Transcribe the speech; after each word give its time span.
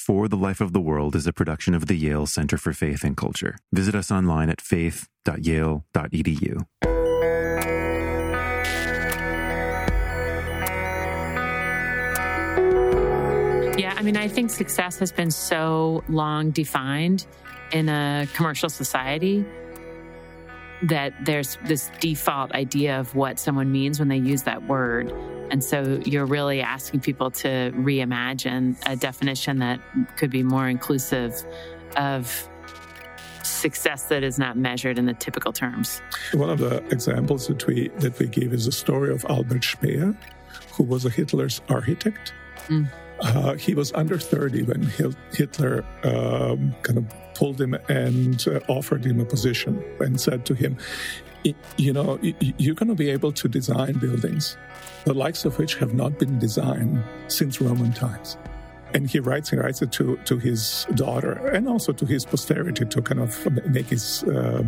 For 0.00 0.28
the 0.28 0.36
Life 0.36 0.62
of 0.62 0.72
the 0.72 0.80
World 0.80 1.14
is 1.14 1.26
a 1.26 1.32
production 1.32 1.74
of 1.74 1.86
the 1.86 1.94
Yale 1.94 2.24
Center 2.24 2.56
for 2.56 2.72
Faith 2.72 3.04
and 3.04 3.14
Culture. 3.14 3.58
Visit 3.70 3.94
us 3.94 4.10
online 4.10 4.48
at 4.48 4.62
faith.yale.edu. 4.62 6.64
Yeah, 13.78 13.94
I 13.94 14.02
mean, 14.02 14.16
I 14.16 14.26
think 14.26 14.48
success 14.48 14.98
has 15.00 15.12
been 15.12 15.30
so 15.30 16.02
long 16.08 16.50
defined 16.50 17.26
in 17.70 17.90
a 17.90 18.26
commercial 18.32 18.70
society 18.70 19.44
that 20.84 21.12
there's 21.26 21.58
this 21.66 21.90
default 22.00 22.52
idea 22.52 22.98
of 22.98 23.14
what 23.14 23.38
someone 23.38 23.70
means 23.70 23.98
when 23.98 24.08
they 24.08 24.16
use 24.16 24.44
that 24.44 24.66
word. 24.66 25.12
And 25.50 25.64
so 25.64 26.00
you're 26.04 26.26
really 26.26 26.60
asking 26.60 27.00
people 27.00 27.30
to 27.32 27.72
reimagine 27.74 28.76
a 28.86 28.96
definition 28.96 29.58
that 29.58 29.80
could 30.16 30.30
be 30.30 30.42
more 30.42 30.68
inclusive 30.68 31.34
of 31.96 32.48
success 33.42 34.04
that 34.04 34.22
is 34.22 34.38
not 34.38 34.56
measured 34.56 34.98
in 34.98 35.06
the 35.06 35.14
typical 35.14 35.52
terms. 35.52 36.00
One 36.32 36.50
of 36.50 36.58
the 36.58 36.84
examples 36.90 37.48
that 37.48 37.66
we 37.66 37.88
that 37.98 38.18
we 38.18 38.26
give 38.26 38.52
is 38.52 38.66
the 38.66 38.72
story 38.72 39.12
of 39.12 39.24
Albert 39.28 39.64
Speer, 39.64 40.16
who 40.72 40.84
was 40.84 41.04
a 41.04 41.10
Hitler's 41.10 41.60
architect. 41.68 42.32
Mm. 42.68 42.88
Uh, 43.20 43.54
he 43.54 43.74
was 43.74 43.92
under 43.92 44.18
30 44.18 44.62
when 44.62 44.82
Hitler 45.32 45.84
um, 46.04 46.74
kind 46.82 46.98
of 46.98 47.06
pulled 47.34 47.60
him 47.60 47.74
and 47.88 48.46
uh, 48.48 48.60
offered 48.68 49.04
him 49.04 49.20
a 49.20 49.24
position 49.26 49.84
and 50.00 50.18
said 50.18 50.46
to 50.46 50.54
him, 50.54 50.78
You 51.76 51.92
know, 51.92 52.18
you're 52.58 52.74
going 52.74 52.88
to 52.88 52.94
be 52.94 53.10
able 53.10 53.32
to 53.32 53.48
design 53.48 53.94
buildings, 53.98 54.56
the 55.04 55.14
likes 55.14 55.44
of 55.44 55.58
which 55.58 55.74
have 55.76 55.94
not 55.94 56.18
been 56.18 56.38
designed 56.38 57.02
since 57.28 57.60
Roman 57.60 57.92
times 57.92 58.36
and 58.94 59.08
he 59.08 59.20
writes 59.20 59.50
he 59.50 59.56
writes 59.56 59.82
it 59.82 59.92
to 59.92 60.16
to 60.24 60.38
his 60.38 60.86
daughter 60.94 61.32
and 61.48 61.68
also 61.68 61.92
to 61.92 62.06
his 62.06 62.24
posterity 62.24 62.84
to 62.84 63.02
kind 63.02 63.20
of 63.20 63.66
make 63.66 63.86
his 63.86 64.24
uh, 64.24 64.62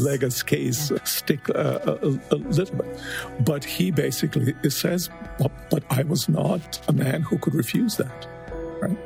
legacy 0.00 0.44
case 0.46 0.90
yeah. 0.90 0.98
stick 1.04 1.48
uh, 1.50 1.80
a, 1.84 2.18
a, 2.30 2.36
little 2.36 2.76
bit. 2.76 3.00
But 3.40 3.64
he 3.64 3.90
basically 3.90 4.54
says, 4.68 5.10
but, 5.38 5.50
but 5.70 5.84
I 5.90 6.02
was 6.02 6.28
not 6.28 6.80
a 6.88 6.92
man 6.92 7.22
who 7.22 7.38
could 7.38 7.54
refuse 7.54 7.96
that, 7.96 8.26
right? 8.80 8.98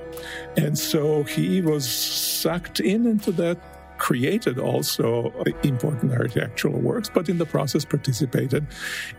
And 0.57 0.79
so 0.79 1.23
he 1.23 1.61
was 1.61 1.89
sucked 1.89 2.81
in 2.81 3.07
into 3.07 3.33
that 3.33 3.59
created 4.07 4.57
also 4.57 5.33
important 5.65 6.13
architectural 6.13 6.79
works, 6.79 7.11
but 7.13 7.29
in 7.29 7.39
the 7.39 7.45
process 7.45 7.85
participated 7.85 8.65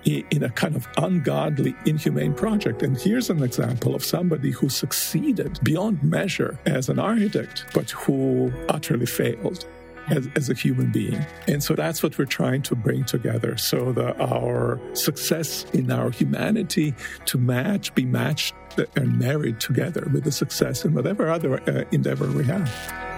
in 0.06 0.44
a 0.44 0.50
kind 0.50 0.78
of 0.78 0.88
ungodly, 0.96 1.76
inhumane 1.86 2.34
project. 2.34 2.82
And 2.84 2.98
here's 2.98 3.30
an 3.30 3.44
example 3.44 3.96
of 3.96 4.02
somebody 4.06 4.50
who 4.50 4.70
succeeded 4.70 5.60
beyond 5.62 6.02
measure 6.02 6.58
as 6.66 6.88
an 6.88 7.00
architect, 7.00 7.66
but 7.74 7.92
who 7.92 8.50
utterly 8.70 9.06
failed. 9.06 9.66
As, 10.10 10.30
as, 10.38 10.50
a 10.50 10.54
human 10.54 10.90
being. 10.90 11.20
And 11.50 11.62
so 11.62 11.74
that's 11.74 12.02
what 12.02 12.18
we're 12.18 12.24
trying 12.24 12.62
to 12.62 12.76
bring 12.76 13.04
together 13.04 13.58
so 13.58 13.92
that 13.92 14.18
our 14.22 14.80
success 14.94 15.66
in 15.74 15.92
our 15.92 16.12
humanity 16.12 16.96
to 17.26 17.38
match, 17.38 17.94
be 17.94 18.06
matched 18.06 18.56
and 18.96 19.20
married 19.20 19.60
together 19.60 20.08
with 20.14 20.24
the 20.24 20.32
success 20.32 20.86
in 20.86 20.94
whatever 20.94 21.30
other 21.30 21.60
uh, 21.70 21.84
endeavor 21.92 22.28
we 22.28 22.46
have. 22.46 23.17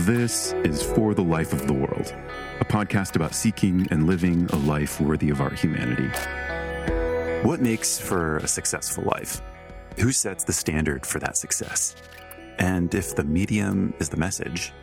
This 0.00 0.52
is 0.62 0.82
For 0.82 1.14
the 1.14 1.24
Life 1.24 1.54
of 1.54 1.66
the 1.66 1.72
World, 1.72 2.14
a 2.60 2.66
podcast 2.66 3.16
about 3.16 3.34
seeking 3.34 3.88
and 3.90 4.06
living 4.06 4.46
a 4.52 4.56
life 4.56 5.00
worthy 5.00 5.30
of 5.30 5.40
our 5.40 5.48
humanity. 5.48 6.08
What 7.48 7.62
makes 7.62 7.98
for 7.98 8.36
a 8.36 8.46
successful 8.46 9.04
life? 9.04 9.40
Who 9.98 10.12
sets 10.12 10.44
the 10.44 10.52
standard 10.52 11.06
for 11.06 11.18
that 11.20 11.38
success? 11.38 11.96
And 12.58 12.94
if 12.94 13.16
the 13.16 13.24
medium 13.24 13.94
is 13.98 14.10
the 14.10 14.18
message, 14.18 14.74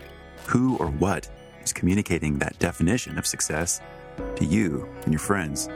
who 0.47 0.77
or 0.77 0.87
what 0.87 1.29
is 1.63 1.71
communicating 1.71 2.39
that 2.39 2.57
definition 2.57 3.19
of 3.19 3.27
success 3.27 3.81
to 4.37 4.45
you 4.45 4.89
and 5.03 5.13
your 5.13 5.19
friends, 5.19 5.69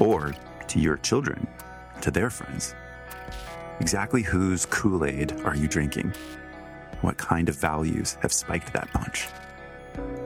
or 0.00 0.34
to 0.66 0.80
your 0.80 0.96
children, 0.96 1.46
to 2.00 2.10
their 2.10 2.28
friends? 2.28 2.74
Exactly 3.78 4.22
whose 4.22 4.66
Kool 4.66 5.04
Aid 5.04 5.32
are 5.44 5.54
you 5.54 5.68
drinking? 5.68 6.12
What 7.04 7.18
kind 7.18 7.50
of 7.50 7.56
values 7.56 8.16
have 8.22 8.32
spiked 8.32 8.72
that 8.72 8.90
punch? 8.94 9.28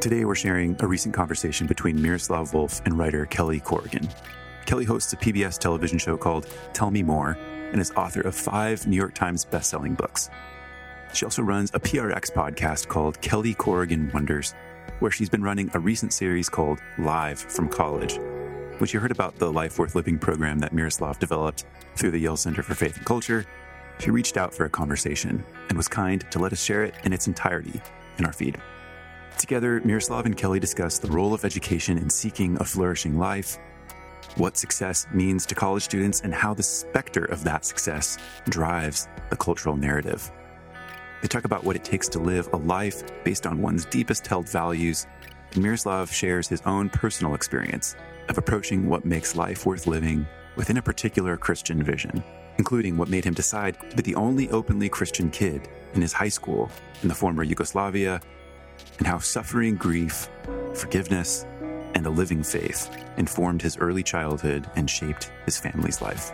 Today, 0.01 0.25
we're 0.25 0.37
sharing 0.37 0.77
a 0.79 0.87
recent 0.87 1.13
conversation 1.13 1.67
between 1.67 2.01
Miroslav 2.01 2.53
Volf 2.53 2.81
and 2.87 2.97
writer 2.97 3.27
Kelly 3.27 3.59
Corrigan. 3.59 4.09
Kelly 4.65 4.85
hosts 4.85 5.13
a 5.13 5.17
PBS 5.17 5.59
television 5.59 5.99
show 5.99 6.17
called 6.17 6.47
Tell 6.75 6.93
Me 6.93 7.03
More 7.03 7.37
and 7.73 7.81
is 7.81 7.91
author 7.97 8.21
of 8.21 8.37
five 8.37 8.87
New 8.87 8.95
York 8.95 9.13
Times 9.13 9.45
bestselling 9.45 9.97
books. 9.97 10.31
She 11.13 11.25
also 11.25 11.43
runs 11.43 11.73
a 11.75 11.81
PRX 11.81 12.31
podcast 12.31 12.87
called 12.87 13.21
Kelly 13.23 13.55
Corrigan 13.55 14.13
Wonders, 14.15 14.55
where 15.01 15.11
she's 15.11 15.29
been 15.29 15.43
running 15.43 15.73
a 15.75 15.81
recent 15.81 16.13
series 16.13 16.49
called 16.49 16.79
Live 16.97 17.41
from 17.41 17.69
College, 17.69 18.21
which 18.79 18.95
you 18.95 19.01
heard 19.01 19.11
about 19.11 19.37
the 19.41 19.53
Life 19.53 19.81
Worth 19.81 19.97
Living 19.97 20.17
program 20.17 20.61
that 20.61 20.73
Miroslav 20.73 21.19
developed 21.19 21.65
through 21.97 22.13
the 22.13 22.21
Yale 22.21 22.37
Center 22.37 22.63
for 22.63 22.77
Faith 22.77 22.97
and 22.97 23.05
Culture 23.05 23.45
she 23.99 24.11
reached 24.11 24.37
out 24.37 24.55
for 24.55 24.65
a 24.65 24.71
conversation 24.71 25.45
and 25.69 25.77
was 25.77 25.89
kind 25.89 26.25
to 26.31 26.39
let 26.39 26.53
us 26.53 26.63
share 26.63 26.85
it 26.85 26.95
in 27.05 27.13
its 27.13 27.27
entirety 27.27 27.81
in 28.19 28.25
our 28.25 28.33
feed. 28.33 28.57
Together, 29.37 29.81
Miroslav 29.85 30.27
and 30.27 30.37
Kelly 30.37 30.59
discuss 30.59 30.99
the 30.99 31.11
role 31.11 31.33
of 31.33 31.45
education 31.45 31.99
in 31.99 32.11
seeking 32.11 32.57
a 32.61 32.65
flourishing 32.65 33.19
life, 33.19 33.57
what 34.37 34.57
success 34.57 35.07
means 35.13 35.47
to 35.47 35.55
college 35.55 35.85
students, 35.85 36.21
and 36.23 36.35
how 36.35 36.55
the 36.55 36.63
specter 36.63 37.25
of 37.25 37.45
that 37.45 37.65
success 37.65 38.19
drives 38.49 39.09
the 39.31 39.37
cultural 39.37 39.77
narrative. 39.77 40.31
They 41.23 41.29
talk 41.29 41.45
about 41.45 41.65
what 41.65 41.77
it 41.77 41.85
takes 41.85 42.09
to 42.09 42.19
live 42.19 42.49
a 42.53 42.57
life 42.57 43.03
based 43.25 43.47
on 43.47 43.63
one's 43.63 43.85
deepest 43.85 44.27
held 44.27 44.49
values, 44.49 45.07
and 45.53 45.63
Miroslav 45.63 46.13
shares 46.13 46.49
his 46.49 46.63
own 46.63 46.91
personal 46.91 47.35
experience 47.35 47.97
of 48.29 48.39
approaching 48.39 48.89
what 48.89 49.05
makes 49.05 49.37
life 49.37 49.67
worth 49.67 49.87
living 49.87 50.27
within 50.57 50.77
a 50.77 50.83
particular 50.83 51.37
Christian 51.37 51.83
vision 51.83 52.23
including 52.59 52.97
what 52.97 53.09
made 53.09 53.25
him 53.25 53.35
decide 53.35 53.77
to 53.91 53.97
be 53.97 54.03
the 54.03 54.15
only 54.15 54.51
openly 54.51 54.89
Christian 54.89 55.31
kid 55.31 55.69
in 55.95 56.03
his 56.03 56.13
high 56.13 56.29
school 56.29 56.71
in 57.03 57.09
the 57.09 57.15
former 57.15 57.43
Yugoslavia, 57.43 58.21
and 58.99 59.07
how 59.07 59.19
suffering, 59.19 59.77
grief, 59.77 60.29
forgiveness, 60.75 61.47
and 61.95 62.07
a 62.07 62.11
living 62.11 62.43
faith 62.43 62.91
informed 63.17 63.63
his 63.63 63.77
early 63.79 64.03
childhood 64.03 64.69
and 64.77 64.89
shaped 64.89 65.33
his 65.47 65.59
family's 65.59 66.03
life. 66.03 66.33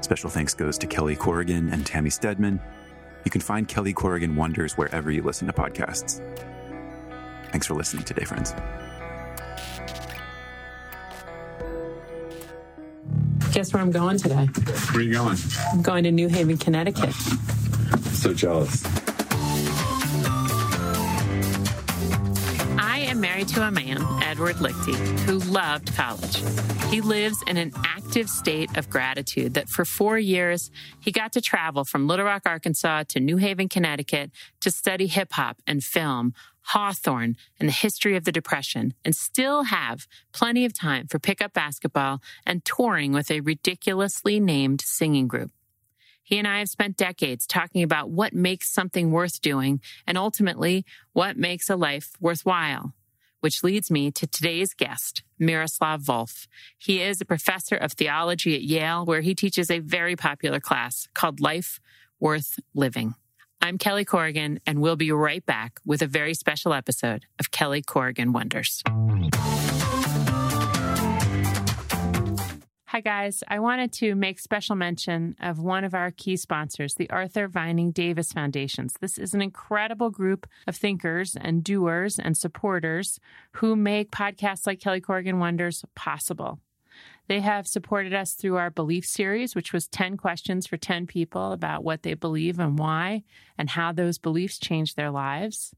Special 0.00 0.28
thanks 0.28 0.54
goes 0.54 0.76
to 0.78 0.86
Kelly 0.86 1.16
Corrigan 1.16 1.72
and 1.72 1.86
Tammy 1.86 2.10
Stedman. 2.10 2.60
You 3.24 3.30
can 3.30 3.40
find 3.40 3.68
Kelly 3.68 3.92
Corrigan 3.92 4.34
Wonders 4.34 4.76
wherever 4.76 5.10
you 5.10 5.22
listen 5.22 5.46
to 5.46 5.52
podcasts. 5.52 6.20
Thanks 7.50 7.66
for 7.66 7.74
listening 7.74 8.04
today, 8.04 8.24
friends. 8.24 8.52
Guess 13.52 13.74
where 13.74 13.82
I'm 13.82 13.90
going 13.90 14.16
today? 14.16 14.46
Where 14.46 14.96
are 14.96 15.00
you 15.02 15.12
going? 15.12 15.36
I'm 15.72 15.82
going 15.82 16.04
to 16.04 16.10
New 16.10 16.28
Haven, 16.28 16.56
Connecticut. 16.56 17.12
So 18.14 18.32
jealous. 18.32 18.82
I 22.78 23.04
am 23.06 23.20
married 23.20 23.48
to 23.48 23.62
a 23.62 23.70
man, 23.70 23.98
Edward 24.22 24.56
Lichty, 24.56 24.94
who 25.20 25.38
loved 25.40 25.94
college. 25.94 26.42
He 26.90 27.02
lives 27.02 27.42
in 27.46 27.58
an 27.58 27.72
active 27.84 28.30
state 28.30 28.74
of 28.78 28.88
gratitude 28.88 29.52
that 29.52 29.68
for 29.68 29.84
four 29.84 30.18
years 30.18 30.70
he 31.00 31.12
got 31.12 31.32
to 31.32 31.42
travel 31.42 31.84
from 31.84 32.06
Little 32.06 32.24
Rock, 32.24 32.42
Arkansas 32.46 33.04
to 33.10 33.20
New 33.20 33.36
Haven, 33.36 33.68
Connecticut 33.68 34.30
to 34.62 34.70
study 34.70 35.08
hip 35.08 35.32
hop 35.32 35.58
and 35.66 35.84
film 35.84 36.32
Hawthorne, 36.62 37.36
and 37.58 37.68
the 37.68 37.72
history 37.72 38.16
of 38.16 38.24
the 38.24 38.32
Depression, 38.32 38.94
and 39.04 39.14
still 39.14 39.64
have 39.64 40.06
plenty 40.32 40.64
of 40.64 40.72
time 40.72 41.06
for 41.06 41.18
pickup 41.18 41.52
basketball 41.52 42.22
and 42.46 42.64
touring 42.64 43.12
with 43.12 43.30
a 43.30 43.40
ridiculously 43.40 44.40
named 44.40 44.80
singing 44.80 45.28
group. 45.28 45.50
He 46.22 46.38
and 46.38 46.46
I 46.46 46.60
have 46.60 46.68
spent 46.68 46.96
decades 46.96 47.46
talking 47.46 47.82
about 47.82 48.10
what 48.10 48.32
makes 48.32 48.70
something 48.70 49.10
worth 49.10 49.40
doing 49.40 49.80
and 50.06 50.16
ultimately 50.16 50.84
what 51.12 51.36
makes 51.36 51.68
a 51.68 51.76
life 51.76 52.12
worthwhile. 52.20 52.94
Which 53.40 53.64
leads 53.64 53.90
me 53.90 54.12
to 54.12 54.26
today's 54.28 54.72
guest, 54.72 55.24
Miroslav 55.36 56.00
Volf. 56.00 56.46
He 56.78 57.02
is 57.02 57.20
a 57.20 57.24
professor 57.24 57.74
of 57.74 57.92
theology 57.92 58.54
at 58.54 58.62
Yale, 58.62 59.04
where 59.04 59.20
he 59.20 59.34
teaches 59.34 59.68
a 59.68 59.80
very 59.80 60.14
popular 60.14 60.60
class 60.60 61.08
called 61.12 61.40
Life 61.40 61.80
Worth 62.20 62.60
Living. 62.72 63.16
I'm 63.64 63.78
Kelly 63.78 64.04
Corrigan, 64.04 64.58
and 64.66 64.82
we'll 64.82 64.96
be 64.96 65.12
right 65.12 65.46
back 65.46 65.78
with 65.84 66.02
a 66.02 66.08
very 66.08 66.34
special 66.34 66.74
episode 66.74 67.26
of 67.38 67.52
Kelly 67.52 67.80
Corrigan 67.80 68.32
Wonders. 68.32 68.82
Hi, 72.86 73.00
guys. 73.00 73.44
I 73.46 73.60
wanted 73.60 73.92
to 73.94 74.16
make 74.16 74.40
special 74.40 74.74
mention 74.74 75.36
of 75.40 75.60
one 75.60 75.84
of 75.84 75.94
our 75.94 76.10
key 76.10 76.36
sponsors, 76.36 76.94
the 76.94 77.08
Arthur 77.08 77.46
Vining 77.46 77.92
Davis 77.92 78.32
Foundations. 78.32 78.94
This 79.00 79.16
is 79.16 79.32
an 79.32 79.40
incredible 79.40 80.10
group 80.10 80.48
of 80.66 80.74
thinkers 80.74 81.36
and 81.40 81.62
doers 81.62 82.18
and 82.18 82.36
supporters 82.36 83.20
who 83.52 83.76
make 83.76 84.10
podcasts 84.10 84.66
like 84.66 84.80
Kelly 84.80 85.00
Corrigan 85.00 85.38
Wonders 85.38 85.84
possible. 85.94 86.58
They 87.28 87.40
have 87.40 87.66
supported 87.66 88.12
us 88.12 88.34
through 88.34 88.56
our 88.56 88.70
belief 88.70 89.06
series, 89.06 89.54
which 89.54 89.72
was 89.72 89.88
10 89.88 90.16
questions 90.16 90.66
for 90.66 90.76
10 90.76 91.06
people 91.06 91.52
about 91.52 91.84
what 91.84 92.02
they 92.02 92.14
believe 92.14 92.58
and 92.58 92.78
why, 92.78 93.22
and 93.56 93.70
how 93.70 93.92
those 93.92 94.18
beliefs 94.18 94.58
change 94.58 94.94
their 94.94 95.10
lives. 95.10 95.74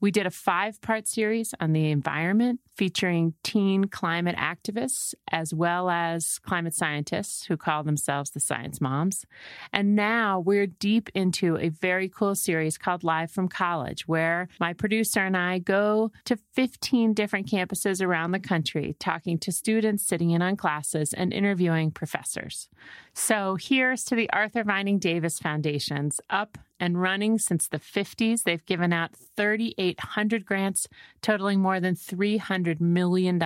We 0.00 0.10
did 0.10 0.26
a 0.26 0.30
five 0.30 0.80
part 0.82 1.08
series 1.08 1.54
on 1.58 1.72
the 1.72 1.90
environment 1.90 2.60
featuring 2.76 3.32
teen 3.42 3.84
climate 3.84 4.36
activists 4.36 5.14
as 5.30 5.54
well 5.54 5.88
as 5.88 6.38
climate 6.40 6.74
scientists 6.74 7.46
who 7.46 7.56
call 7.56 7.82
themselves 7.82 8.30
the 8.30 8.40
science 8.40 8.80
moms. 8.80 9.24
And 9.72 9.96
now 9.96 10.40
we're 10.40 10.66
deep 10.66 11.08
into 11.14 11.56
a 11.56 11.70
very 11.70 12.10
cool 12.10 12.34
series 12.34 12.76
called 12.76 13.04
Live 13.04 13.30
from 13.30 13.48
College, 13.48 14.06
where 14.06 14.48
my 14.60 14.74
producer 14.74 15.20
and 15.20 15.36
I 15.36 15.60
go 15.60 16.12
to 16.26 16.36
15 16.52 17.14
different 17.14 17.46
campuses 17.46 18.04
around 18.04 18.32
the 18.32 18.38
country, 18.40 18.96
talking 18.98 19.38
to 19.38 19.52
students, 19.52 20.06
sitting 20.06 20.30
in 20.30 20.42
on 20.42 20.56
classes, 20.56 21.14
and 21.14 21.32
interviewing 21.32 21.90
professors. 21.90 22.68
So 23.14 23.56
here's 23.58 24.04
to 24.04 24.14
the 24.14 24.28
Arthur 24.30 24.62
Vining 24.62 24.98
Davis 24.98 25.38
Foundation's 25.38 26.20
up 26.28 26.58
and 26.78 27.00
running 27.00 27.38
since 27.38 27.68
the 27.68 27.78
50s. 27.78 28.42
They've 28.42 28.64
given 28.66 28.92
out 28.92 29.14
3,800 29.36 30.44
grants 30.44 30.88
totaling 31.22 31.60
more 31.60 31.80
than 31.80 31.94
$300 31.94 32.80
million. 32.80 33.38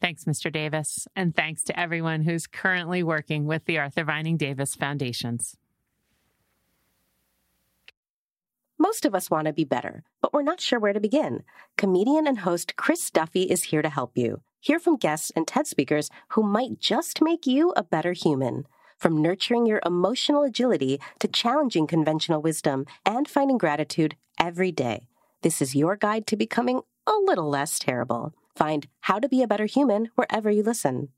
Thanks, 0.00 0.24
Mr. 0.24 0.52
Davis, 0.52 1.08
and 1.16 1.34
thanks 1.34 1.62
to 1.64 1.78
everyone 1.78 2.22
who's 2.22 2.46
currently 2.46 3.02
working 3.02 3.46
with 3.46 3.64
the 3.64 3.78
Arthur 3.78 4.04
Vining 4.04 4.36
Davis 4.36 4.74
Foundations. 4.74 5.56
Most 8.78 9.06
of 9.06 9.14
us 9.14 9.30
want 9.30 9.46
to 9.46 9.54
be 9.54 9.64
better, 9.64 10.04
but 10.20 10.34
we're 10.34 10.42
not 10.42 10.60
sure 10.60 10.78
where 10.78 10.92
to 10.92 11.00
begin. 11.00 11.44
Comedian 11.78 12.26
and 12.26 12.40
host 12.40 12.76
Chris 12.76 13.10
Duffy 13.10 13.44
is 13.44 13.64
here 13.64 13.80
to 13.80 13.88
help 13.88 14.12
you. 14.18 14.42
Hear 14.60 14.78
from 14.78 14.96
guests 14.96 15.32
and 15.34 15.46
TED 15.46 15.66
speakers 15.66 16.10
who 16.30 16.42
might 16.42 16.78
just 16.78 17.22
make 17.22 17.46
you 17.46 17.72
a 17.74 17.82
better 17.82 18.12
human. 18.12 18.66
From 18.98 19.20
nurturing 19.20 19.66
your 19.66 19.82
emotional 19.84 20.42
agility 20.42 21.00
to 21.18 21.28
challenging 21.28 21.86
conventional 21.86 22.40
wisdom 22.40 22.86
and 23.04 23.28
finding 23.28 23.58
gratitude 23.58 24.16
every 24.40 24.72
day. 24.72 25.08
This 25.42 25.60
is 25.60 25.74
your 25.74 25.96
guide 25.96 26.26
to 26.28 26.36
becoming 26.36 26.80
a 27.06 27.12
little 27.12 27.48
less 27.48 27.78
terrible. 27.78 28.32
Find 28.54 28.86
How 29.00 29.18
to 29.18 29.28
Be 29.28 29.42
a 29.42 29.46
Better 29.46 29.66
Human 29.66 30.08
wherever 30.14 30.50
you 30.50 30.62
listen. 30.62 31.10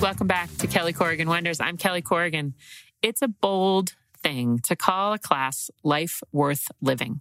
Welcome 0.00 0.28
back 0.28 0.48
to 0.58 0.68
Kelly 0.68 0.92
Corrigan 0.92 1.28
Wonders. 1.28 1.58
I'm 1.60 1.76
Kelly 1.76 2.02
Corrigan. 2.02 2.54
It's 3.02 3.20
a 3.20 3.28
bold 3.28 3.96
thing 4.22 4.58
to 4.60 4.76
call 4.76 5.12
a 5.12 5.18
class 5.18 5.70
life 5.82 6.22
worth 6.32 6.70
living, 6.80 7.20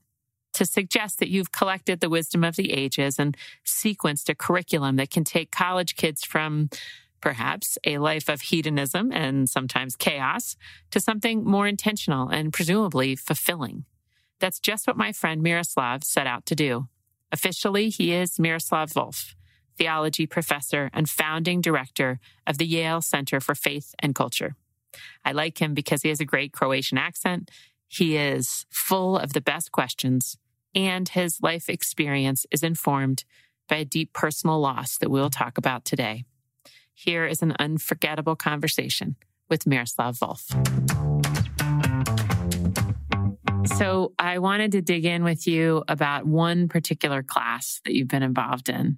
to 0.54 0.66
suggest 0.66 1.20
that 1.20 1.30
you've 1.30 1.52
collected 1.52 2.00
the 2.00 2.10
wisdom 2.10 2.44
of 2.44 2.56
the 2.56 2.72
ages 2.72 3.20
and 3.20 3.38
sequenced 3.66 4.30
a 4.30 4.36
curriculum 4.36 4.96
that 4.98 5.12
can 5.12 5.24
take 5.24 5.52
college 5.52 5.96
kids 5.96 6.24
from 6.24 6.70
perhaps 7.22 7.78
a 7.86 7.98
life 7.98 8.30
of 8.30 8.42
hedonism 8.42 9.12
and 9.12 9.50
sometimes 9.50 9.96
chaos 9.96 10.56
to 10.92 11.00
something 11.00 11.44
more 11.44 11.68
intentional 11.68 12.30
and 12.30 12.54
presumably 12.54 13.16
fulfilling. 13.16 13.86
That's 14.40 14.60
just 14.60 14.86
what 14.86 14.98
my 14.98 15.12
friend 15.12 15.42
Miroslav 15.42 16.04
set 16.04 16.28
out 16.28 16.46
to 16.46 16.56
do. 16.56 16.88
Officially, 17.32 17.90
he 17.90 18.14
is 18.14 18.40
Miroslav 18.40 18.94
Volf 18.94 19.34
theology 19.78 20.26
professor 20.26 20.90
and 20.92 21.10
founding 21.10 21.62
director 21.62 22.20
of 22.46 22.58
the 22.58 22.66
Yale 22.66 23.02
Center 23.02 23.40
for 23.40 23.56
Faith 23.56 23.94
and 24.00 24.16
Culture. 24.16 24.56
I 25.26 25.32
like 25.32 25.62
him 25.62 25.74
because 25.74 26.02
he 26.02 26.10
has 26.10 26.20
a 26.20 26.26
great 26.26 26.54
Croatian 26.54 26.98
accent. 26.98 27.52
He 27.88 28.18
is 28.18 28.66
full 28.70 29.18
of 29.18 29.34
the 29.34 29.42
best 29.42 29.72
questions, 29.72 30.38
and 30.76 31.08
his 31.08 31.42
life 31.42 31.70
experience 31.70 32.46
is 32.52 32.64
informed 32.64 33.24
by 33.68 33.78
a 33.78 33.86
deep 33.86 34.14
personal 34.14 34.60
loss 34.60 34.98
that 34.98 35.10
we'll 35.10 35.30
talk 35.30 35.58
about 35.58 35.86
today. 35.86 36.26
Here 36.94 37.26
is 37.26 37.42
an 37.42 37.56
unforgettable 37.60 38.36
conversation 38.36 39.16
with 39.50 39.68
Miroslav 39.68 40.18
Volf. 40.18 40.48
So, 43.78 44.14
I 44.18 44.40
wanted 44.40 44.72
to 44.72 44.82
dig 44.82 45.06
in 45.06 45.24
with 45.24 45.46
you 45.46 45.84
about 45.88 46.26
one 46.26 46.68
particular 46.68 47.22
class 47.22 47.82
that 47.86 47.94
you've 47.94 48.08
been 48.08 48.24
involved 48.24 48.70
in. 48.70 48.98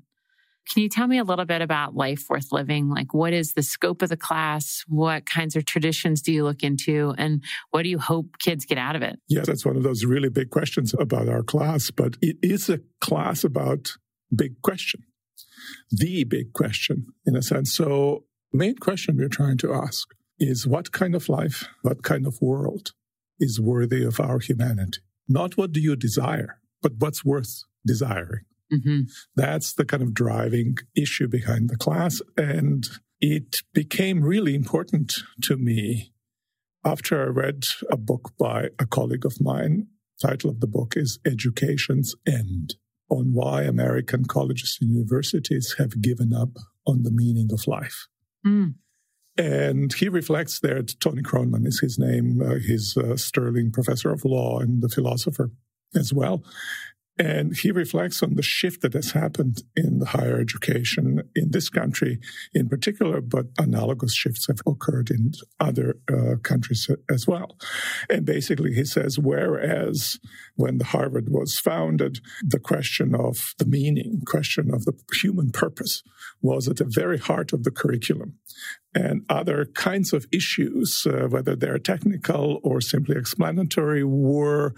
Can 0.71 0.83
you 0.83 0.89
tell 0.89 1.07
me 1.07 1.17
a 1.17 1.23
little 1.23 1.45
bit 1.45 1.61
about 1.61 1.95
Life 1.95 2.25
Worth 2.29 2.51
Living? 2.51 2.89
Like, 2.89 3.13
what 3.13 3.33
is 3.33 3.53
the 3.53 3.63
scope 3.63 4.03
of 4.03 4.09
the 4.09 4.17
class? 4.17 4.83
What 4.87 5.25
kinds 5.25 5.55
of 5.55 5.65
traditions 5.65 6.21
do 6.21 6.31
you 6.31 6.43
look 6.43 6.61
into? 6.61 7.15
And 7.17 7.43
what 7.71 7.83
do 7.83 7.89
you 7.89 7.97
hope 7.97 8.37
kids 8.37 8.65
get 8.65 8.77
out 8.77 8.95
of 8.95 9.01
it? 9.01 9.19
Yeah, 9.27 9.41
that's 9.43 9.65
one 9.65 9.75
of 9.75 9.83
those 9.83 10.05
really 10.05 10.29
big 10.29 10.51
questions 10.51 10.93
about 10.99 11.27
our 11.27 11.41
class, 11.41 11.89
but 11.89 12.17
it 12.21 12.37
is 12.43 12.69
a 12.69 12.81
class 13.01 13.43
about 13.43 13.93
big 14.35 14.61
question, 14.61 15.01
the 15.89 16.23
big 16.23 16.53
question 16.53 17.07
in 17.25 17.35
a 17.35 17.41
sense. 17.41 17.73
So, 17.73 18.25
main 18.53 18.75
question 18.75 19.17
we're 19.17 19.27
trying 19.27 19.57
to 19.59 19.73
ask 19.73 20.07
is 20.37 20.67
what 20.67 20.91
kind 20.91 21.15
of 21.15 21.29
life, 21.29 21.67
what 21.81 22.03
kind 22.03 22.27
of 22.27 22.37
world 22.41 22.93
is 23.39 23.59
worthy 23.59 24.03
of 24.03 24.19
our 24.19 24.37
humanity? 24.37 24.99
Not 25.27 25.57
what 25.57 25.71
do 25.71 25.79
you 25.79 25.95
desire, 25.95 26.59
but 26.81 26.93
what's 26.99 27.25
worth 27.25 27.63
desiring. 27.85 28.43
Mm-hmm. 28.71 29.01
That's 29.35 29.73
the 29.73 29.85
kind 29.85 30.03
of 30.03 30.13
driving 30.13 30.77
issue 30.95 31.27
behind 31.27 31.69
the 31.69 31.77
class. 31.77 32.21
And 32.37 32.87
it 33.19 33.57
became 33.73 34.21
really 34.21 34.55
important 34.55 35.13
to 35.43 35.57
me 35.57 36.13
after 36.85 37.21
I 37.21 37.27
read 37.27 37.63
a 37.89 37.97
book 37.97 38.33
by 38.39 38.69
a 38.79 38.85
colleague 38.85 39.25
of 39.25 39.41
mine. 39.41 39.87
Title 40.21 40.49
of 40.49 40.59
the 40.59 40.67
book 40.67 40.95
is 40.95 41.19
Education's 41.25 42.15
End 42.27 42.75
on 43.09 43.33
why 43.33 43.63
American 43.63 44.25
colleges 44.25 44.77
and 44.79 44.91
universities 44.91 45.75
have 45.77 46.01
given 46.01 46.33
up 46.33 46.57
on 46.85 47.03
the 47.03 47.11
meaning 47.11 47.49
of 47.51 47.67
life. 47.67 48.07
Mm. 48.45 48.75
And 49.37 49.93
he 49.93 50.09
reflects 50.09 50.59
there, 50.59 50.81
Tony 50.83 51.21
Kronman 51.21 51.65
is 51.65 51.79
his 51.79 51.97
name. 51.97 52.41
Uh, 52.41 52.55
he's 52.55 52.97
a 52.97 53.17
sterling 53.17 53.71
professor 53.71 54.11
of 54.11 54.25
law 54.25 54.59
and 54.59 54.81
the 54.81 54.89
philosopher 54.89 55.51
as 55.95 56.13
well. 56.13 56.43
And 57.19 57.55
he 57.55 57.71
reflects 57.71 58.23
on 58.23 58.35
the 58.35 58.41
shift 58.41 58.81
that 58.81 58.93
has 58.93 59.11
happened 59.11 59.63
in 59.75 59.99
the 59.99 60.05
higher 60.05 60.39
education 60.39 61.21
in 61.35 61.51
this 61.51 61.69
country 61.69 62.19
in 62.53 62.69
particular, 62.69 63.19
but 63.19 63.47
analogous 63.57 64.15
shifts 64.15 64.47
have 64.47 64.61
occurred 64.65 65.11
in 65.11 65.33
other 65.59 65.97
uh, 66.09 66.37
countries 66.41 66.89
as 67.09 67.27
well. 67.27 67.57
And 68.09 68.25
basically, 68.25 68.73
he 68.73 68.85
says, 68.85 69.19
whereas 69.19 70.17
when 70.55 70.77
the 70.77 70.85
Harvard 70.85 71.27
was 71.29 71.59
founded, 71.59 72.19
the 72.41 72.59
question 72.59 73.13
of 73.13 73.53
the 73.57 73.65
meaning, 73.65 74.21
question 74.25 74.73
of 74.73 74.85
the 74.85 74.93
human 75.21 75.51
purpose 75.51 76.03
was 76.41 76.69
at 76.69 76.77
the 76.77 76.85
very 76.87 77.17
heart 77.17 77.51
of 77.51 77.65
the 77.65 77.71
curriculum 77.71 78.35
and 78.93 79.23
other 79.29 79.65
kinds 79.65 80.13
of 80.13 80.25
issues, 80.31 81.05
uh, 81.05 81.27
whether 81.27 81.55
they're 81.55 81.77
technical 81.77 82.59
or 82.63 82.81
simply 82.81 83.15
explanatory, 83.15 84.03
were 84.03 84.73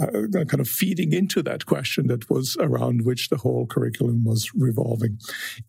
uh, 0.00 0.06
kind 0.32 0.60
of 0.60 0.68
feeding 0.68 1.12
into 1.12 1.42
that 1.42 1.66
question 1.66 2.06
that 2.06 2.30
was 2.30 2.56
around 2.60 3.04
which 3.04 3.28
the 3.28 3.38
whole 3.38 3.66
curriculum 3.66 4.24
was 4.24 4.50
revolving. 4.54 5.18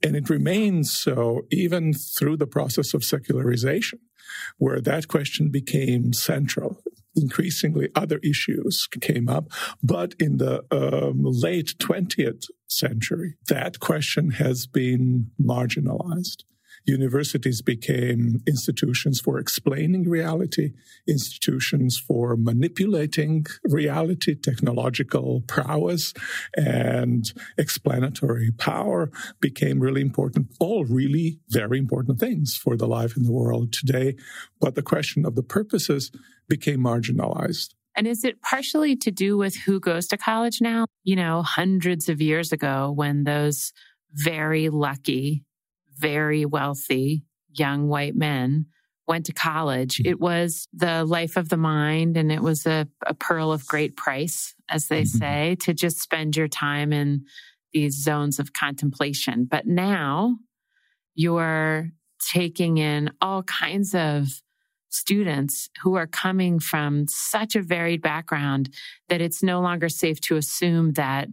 And 0.04 0.16
it 0.16 0.30
remains 0.30 0.92
so 0.92 1.42
even 1.52 1.94
through 1.94 2.38
the 2.38 2.48
process 2.48 2.94
of 2.94 3.04
secularization, 3.04 4.00
where 4.58 4.80
that 4.82 5.08
question 5.08 5.50
became 5.50 6.14
central. 6.14 6.84
Increasingly, 7.16 7.90
other 7.96 8.20
issues 8.24 8.88
came 9.02 9.28
up. 9.28 9.52
But 9.84 10.14
in 10.20 10.38
the 10.38 10.64
um, 10.72 11.24
late 11.24 11.76
20th 11.80 12.46
century, 12.68 13.36
that 13.50 13.80
question 13.80 14.32
has 14.32 14.66
been 14.66 15.32
marginalized 15.42 16.44
universities 16.86 17.62
became 17.62 18.42
institutions 18.48 19.20
for 19.20 19.40
explaining 19.40 20.10
reality, 20.10 20.74
institutions 21.08 21.98
for 21.98 22.36
manipulating 22.36 23.46
reality, 23.64 24.36
technological 24.36 25.42
prowess, 25.48 26.14
and 26.56 27.34
explanatory 27.58 28.52
power 28.52 29.12
became 29.40 29.80
really 29.80 30.02
important. 30.02 30.48
All 30.60 30.86
really 30.86 31.40
very 31.50 31.78
important 31.78 32.20
things 32.20 32.56
for 32.56 32.76
the 32.76 32.88
life 32.88 33.16
in 33.16 33.24
the 33.24 33.32
world 33.32 33.74
today. 33.74 34.16
But 34.60 34.76
the 34.76 34.82
question 34.82 35.26
of 35.26 35.36
the 35.36 35.44
purposes 35.44 36.12
became 36.48 36.80
marginalized. 36.80 37.70
And 37.96 38.08
is 38.08 38.24
it 38.24 38.42
partially 38.42 38.96
to 38.98 39.12
do 39.12 39.38
with 39.38 39.56
who 39.56 39.80
goes 39.80 40.08
to 40.08 40.18
college 40.18 40.62
now? 40.62 40.86
You 41.04 41.18
know, 41.18 41.42
hundreds 41.42 42.08
of 42.08 42.22
years 42.22 42.52
ago, 42.52 42.92
when 42.96 43.26
those 43.26 43.74
very 44.14 44.70
lucky 44.70 45.44
very 46.02 46.46
wealthy 46.46 47.24
young 47.54 47.88
white 47.88 48.16
men 48.16 48.66
went 49.08 49.26
to 49.26 49.34
college. 49.34 50.02
It 50.06 50.20
was 50.20 50.68
the 50.74 51.04
life 51.04 51.36
of 51.38 51.50
the 51.50 51.58
mind 51.58 52.18
and 52.18 52.32
it 52.32 52.42
was 52.42 52.66
a, 52.66 52.88
a 53.06 53.14
pearl 53.14 53.52
of 53.52 53.68
great 53.68 53.96
price, 53.96 54.56
as 54.70 54.88
they 54.88 55.04
mm-hmm. 55.04 55.18
say, 55.18 55.56
to 55.62 55.74
just 55.74 56.02
spend 56.02 56.36
your 56.36 56.48
time 56.48 56.94
in 56.94 57.26
these 57.74 58.02
zones 58.02 58.40
of 58.40 58.54
contemplation. 58.54 59.48
But 59.50 59.68
now 59.68 60.38
you're 61.14 61.90
taking 62.32 62.78
in 62.78 63.12
all 63.22 63.44
kinds 63.44 63.94
of 63.96 64.28
students 64.90 65.70
who 65.82 65.96
are 65.96 66.08
coming 66.08 66.60
from 66.60 67.06
such 67.08 67.56
a 67.56 67.62
varied 67.62 68.02
background 68.02 68.74
that 69.10 69.22
it's 69.22 69.42
no 69.42 69.62
longer 69.62 69.90
safe 69.90 70.20
to 70.22 70.36
assume 70.36 70.94
that 70.94 71.28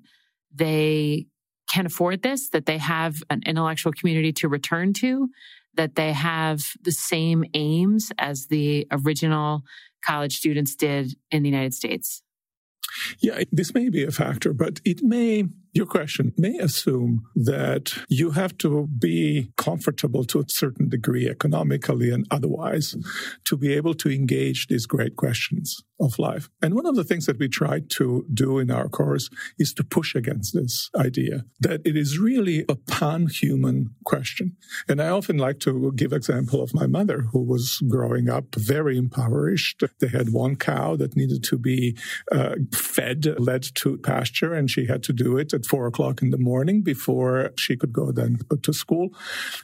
they 0.55 1.27
can 1.73 1.87
afford 1.87 2.23
this, 2.23 2.49
that 2.51 2.67
they 2.67 2.79
have 2.79 3.23
an 3.31 3.43
intellectual 3.47 3.93
community 3.93 4.33
to 4.33 4.49
return 4.49 4.93
to, 4.95 5.29
that 5.75 5.95
they 5.95 6.13
have 6.13 6.63
the 6.83 6.93
same 6.93 7.45
aims 7.55 8.11
as 8.19 8.47
the 8.47 8.87
original 8.91 9.63
college 10.05 10.37
students 10.37 10.75
did 10.75 11.15
in 11.31 11.43
the 11.43 11.49
United 11.49 11.75
States. 11.75 12.23
Yeah, 13.21 13.43
this 13.53 13.75
may 13.75 13.89
be 13.91 14.05
a 14.05 14.11
factor, 14.11 14.53
but 14.53 14.81
it 14.85 15.03
may 15.03 15.45
your 15.73 15.87
question 15.87 16.33
may 16.37 16.59
assume 16.59 17.25
that 17.35 17.93
you 18.09 18.31
have 18.31 18.57
to 18.59 18.87
be 18.87 19.51
comfortable 19.57 20.25
to 20.25 20.41
a 20.41 20.45
certain 20.49 20.89
degree, 20.89 21.29
economically 21.29 22.11
and 22.11 22.27
otherwise, 22.31 22.97
to 23.45 23.57
be 23.57 23.73
able 23.75 23.95
to 23.95 24.11
engage 24.11 24.67
these 24.69 24.87
great 24.87 25.17
questions 25.17 25.83
of 26.01 26.19
life. 26.19 26.49
And 26.63 26.75
one 26.75 26.87
of 26.87 26.95
the 26.95 27.05
things 27.05 27.27
that 27.27 27.39
we 27.39 27.49
try 27.49 27.81
to 27.91 28.25
do 28.33 28.59
in 28.59 28.71
our 28.71 28.89
course 28.89 29.29
is 29.59 29.73
to 29.75 29.85
push 29.85 30.15
against 30.15 30.55
this 30.55 30.91
idea 30.97 31.45
that 31.61 31.81
it 31.85 31.97
is 31.97 32.19
really 32.19 32.65
a 32.69 32.77
pan-human 32.77 33.91
question. 34.05 34.57
And 34.89 35.03
I 35.03 35.09
often 35.09 35.39
like 35.39 35.59
to 35.61 35.93
give 35.97 36.13
example 36.13 36.63
of 36.63 36.75
my 36.75 36.87
mother 36.87 37.23
who 37.33 37.43
was 37.43 37.83
growing 37.89 38.29
up 38.29 38.55
very 38.55 38.97
impoverished. 38.97 39.83
They 40.01 40.09
had 40.09 40.33
one 40.33 40.57
cow 40.57 40.97
that 40.97 41.17
needed 41.17 41.43
to 41.45 41.59
be 41.59 41.97
uh, 42.31 42.55
fed, 42.73 43.27
led 43.39 43.65
to 43.77 43.99
pasture, 43.99 44.55
and 44.55 44.71
she 44.71 44.87
had 44.87 45.03
to 45.05 45.13
do 45.13 45.37
it 45.37 45.53
at 45.59 45.67
four 45.67 45.87
o'clock 45.87 46.23
in 46.23 46.31
the 46.31 46.39
morning 46.39 46.83
before 46.83 47.51
she 47.57 47.77
could 47.77 47.93
go 47.93 48.13
then 48.13 48.39
to 48.63 48.73
school. 48.73 49.11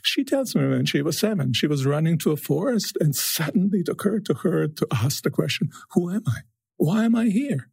She 0.02 0.24
tells 0.24 0.54
me 0.54 0.68
when 0.68 0.86
she 0.86 1.02
was 1.02 1.18
seven, 1.18 1.52
she 1.52 1.66
was 1.66 1.86
running 1.86 2.18
to 2.18 2.32
a 2.32 2.36
forest 2.36 2.96
and 3.00 3.14
suddenly 3.14 3.80
it 3.80 3.88
occurred 3.88 4.26
to 4.26 4.34
her 4.34 4.68
to 4.68 4.86
ask 4.92 5.22
the 5.22 5.30
question, 5.30 5.70
who 5.92 6.10
am 6.10 6.22
I? 6.26 6.40
Why 6.76 7.04
am 7.04 7.14
I 7.14 7.26
here? 7.26 7.70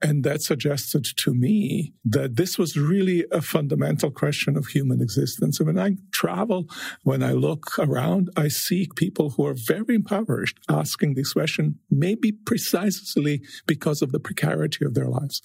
And 0.00 0.22
that 0.22 0.42
suggested 0.42 1.04
to 1.16 1.34
me 1.34 1.92
that 2.04 2.36
this 2.36 2.56
was 2.56 2.76
really 2.76 3.24
a 3.32 3.42
fundamental 3.42 4.12
question 4.12 4.56
of 4.56 4.68
human 4.68 5.00
existence. 5.00 5.58
And 5.58 5.66
when 5.66 5.78
I 5.78 5.96
travel, 6.12 6.66
when 7.02 7.22
I 7.22 7.32
look 7.32 7.78
around, 7.80 8.30
I 8.36 8.46
see 8.46 8.88
people 8.94 9.30
who 9.30 9.44
are 9.46 9.56
very 9.56 9.96
impoverished 9.96 10.58
asking 10.68 11.14
this 11.14 11.32
question, 11.32 11.80
maybe 11.90 12.30
precisely 12.30 13.42
because 13.66 14.00
of 14.00 14.12
the 14.12 14.20
precarity 14.20 14.84
of 14.84 14.94
their 14.94 15.08
lives. 15.08 15.42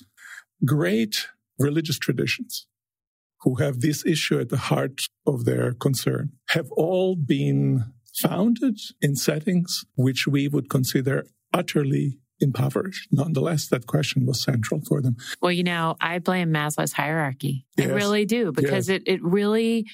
Great 0.63 1.27
religious 1.59 1.97
traditions 1.97 2.67
who 3.41 3.55
have 3.55 3.81
this 3.81 4.05
issue 4.05 4.39
at 4.39 4.49
the 4.49 4.57
heart 4.57 5.01
of 5.27 5.45
their 5.45 5.73
concern 5.73 6.31
have 6.49 6.71
all 6.71 7.15
been 7.15 7.85
founded 8.15 8.79
in 9.01 9.15
settings 9.15 9.83
which 9.95 10.27
we 10.27 10.47
would 10.47 10.69
consider 10.69 11.25
utterly 11.51 12.19
impoverished. 12.39 13.07
Nonetheless, 13.11 13.67
that 13.67 13.87
question 13.87 14.25
was 14.25 14.41
central 14.41 14.81
for 14.87 15.01
them. 15.01 15.15
Well, 15.41 15.51
you 15.51 15.63
know, 15.63 15.95
I 15.99 16.19
blame 16.19 16.51
Maslow's 16.51 16.93
hierarchy. 16.93 17.65
Yes. 17.77 17.89
I 17.89 17.93
really 17.93 18.25
do 18.25 18.51
because 18.51 18.89
yes. 18.89 19.01
it, 19.01 19.03
it 19.07 19.23
really, 19.23 19.85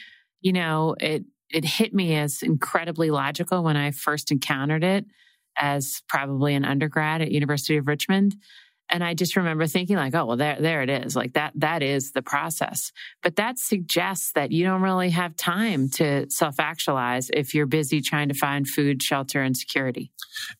you 0.41 0.53
know, 0.53 0.95
it, 0.99 1.23
it 1.49 1.65
hit 1.65 1.93
me 1.93 2.15
as 2.15 2.41
incredibly 2.43 3.09
logical 3.09 3.63
when 3.63 3.77
I 3.77 3.91
first 3.91 4.31
encountered 4.31 4.83
it 4.83 5.05
as 5.57 6.01
probably 6.07 6.55
an 6.55 6.65
undergrad 6.65 7.21
at 7.21 7.31
University 7.31 7.77
of 7.77 7.87
Richmond. 7.87 8.35
And 8.89 9.03
I 9.03 9.13
just 9.13 9.35
remember 9.35 9.67
thinking 9.67 9.95
like, 9.95 10.15
oh, 10.15 10.25
well, 10.25 10.37
there, 10.37 10.57
there 10.59 10.81
it 10.81 10.89
is. 10.89 11.15
Like 11.15 11.33
that, 11.33 11.53
that 11.55 11.83
is 11.83 12.11
the 12.11 12.21
process. 12.21 12.91
But 13.21 13.35
that 13.35 13.59
suggests 13.59 14.31
that 14.33 14.51
you 14.51 14.63
don't 14.63 14.81
really 14.81 15.11
have 15.11 15.35
time 15.35 15.89
to 15.91 16.29
self 16.29 16.59
actualize 16.59 17.29
if 17.33 17.53
you're 17.53 17.67
busy 17.67 18.01
trying 18.01 18.29
to 18.29 18.33
find 18.33 18.67
food, 18.67 19.03
shelter, 19.03 19.41
and 19.41 19.55
security. 19.55 20.11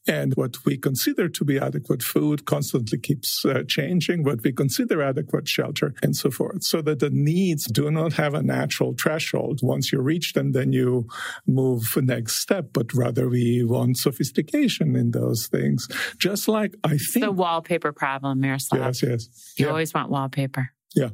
And 0.07 0.33
what 0.36 0.63
we 0.65 0.77
consider 0.77 1.29
to 1.29 1.45
be 1.45 1.57
adequate 1.57 2.03
food 2.03 2.45
constantly 2.45 3.00
keeps 3.00 3.43
uh, 3.45 3.63
changing, 3.67 4.24
what 4.24 4.43
we 4.43 4.51
consider 4.51 5.01
adequate 5.01 5.48
shelter 5.48 5.93
and 6.03 6.15
so 6.15 6.29
forth. 6.29 6.63
So 6.63 6.81
that 6.81 7.00
the 7.00 7.09
needs 7.09 7.65
do 7.65 7.89
not 7.89 8.13
have 8.13 8.33
a 8.33 8.43
natural 8.43 8.93
threshold. 9.00 9.59
Once 9.63 9.91
you 9.91 10.01
reach 10.01 10.33
them, 10.33 10.51
then 10.51 10.74
you 10.74 11.07
move 11.48 11.83
the 11.95 12.01
next 12.01 12.36
step, 12.36 12.67
but 12.74 12.93
rather 12.93 13.29
we 13.29 13.63
want 13.63 13.98
sophistication 13.98 14.95
in 14.95 15.12
those 15.12 15.48
things. 15.48 15.88
Just 16.17 16.48
like 16.48 16.75
I 16.83 16.98
think 16.98 17.25
the 17.25 17.31
wallpaper 17.31 17.91
problem 17.91 18.19
problem, 18.20 18.42
Miroslav. 18.42 18.82
Yes, 18.82 19.04
yes. 19.04 19.54
You 19.58 19.66
yeah. 19.66 19.72
always 19.72 19.94
want 19.94 20.10
wallpaper. 20.10 20.72
Yeah. 20.96 21.10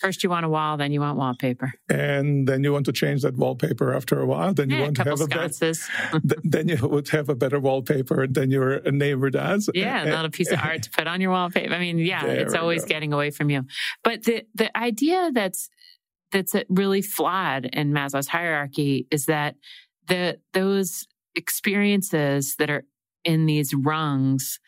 First, 0.00 0.22
you 0.22 0.30
want 0.30 0.46
a 0.46 0.48
wall, 0.48 0.76
then 0.76 0.92
you 0.92 1.00
want 1.00 1.18
wallpaper, 1.18 1.72
and 1.88 2.46
then 2.46 2.62
you 2.62 2.72
want 2.72 2.86
to 2.86 2.92
change 2.92 3.22
that 3.22 3.36
wallpaper 3.36 3.92
after 3.92 4.20
a 4.20 4.26
while. 4.26 4.54
Then 4.54 4.70
you 4.70 4.76
yeah, 4.76 4.82
want 4.84 4.96
to 4.98 5.04
have 5.04 5.18
sconces. 5.18 5.88
a 6.12 6.20
better. 6.20 6.40
then 6.44 6.68
you 6.68 6.76
would 6.86 7.08
have 7.08 7.28
a 7.28 7.34
better 7.34 7.58
wallpaper 7.58 8.28
than 8.28 8.52
your 8.52 8.80
neighbor 8.92 9.28
does. 9.28 9.68
Yeah, 9.74 10.04
not 10.04 10.24
a 10.24 10.30
piece 10.30 10.52
of 10.52 10.60
art 10.60 10.84
to 10.84 10.90
put 10.90 11.08
on 11.08 11.20
your 11.20 11.32
wallpaper. 11.32 11.74
I 11.74 11.80
mean, 11.80 11.98
yeah, 11.98 12.24
it's 12.26 12.54
always 12.54 12.82
go. 12.82 12.88
getting 12.90 13.12
away 13.12 13.30
from 13.32 13.50
you. 13.50 13.64
But 14.04 14.22
the 14.22 14.44
the 14.54 14.76
idea 14.78 15.32
that's 15.34 15.68
that's 16.30 16.54
really 16.68 17.02
flawed 17.02 17.64
in 17.64 17.92
Maslow's 17.92 18.28
hierarchy 18.28 19.08
is 19.10 19.26
that 19.26 19.56
the 20.06 20.38
those 20.52 21.08
experiences 21.34 22.54
that 22.60 22.70
are 22.70 22.84
in 23.24 23.46
these 23.46 23.74
rungs 23.74 24.60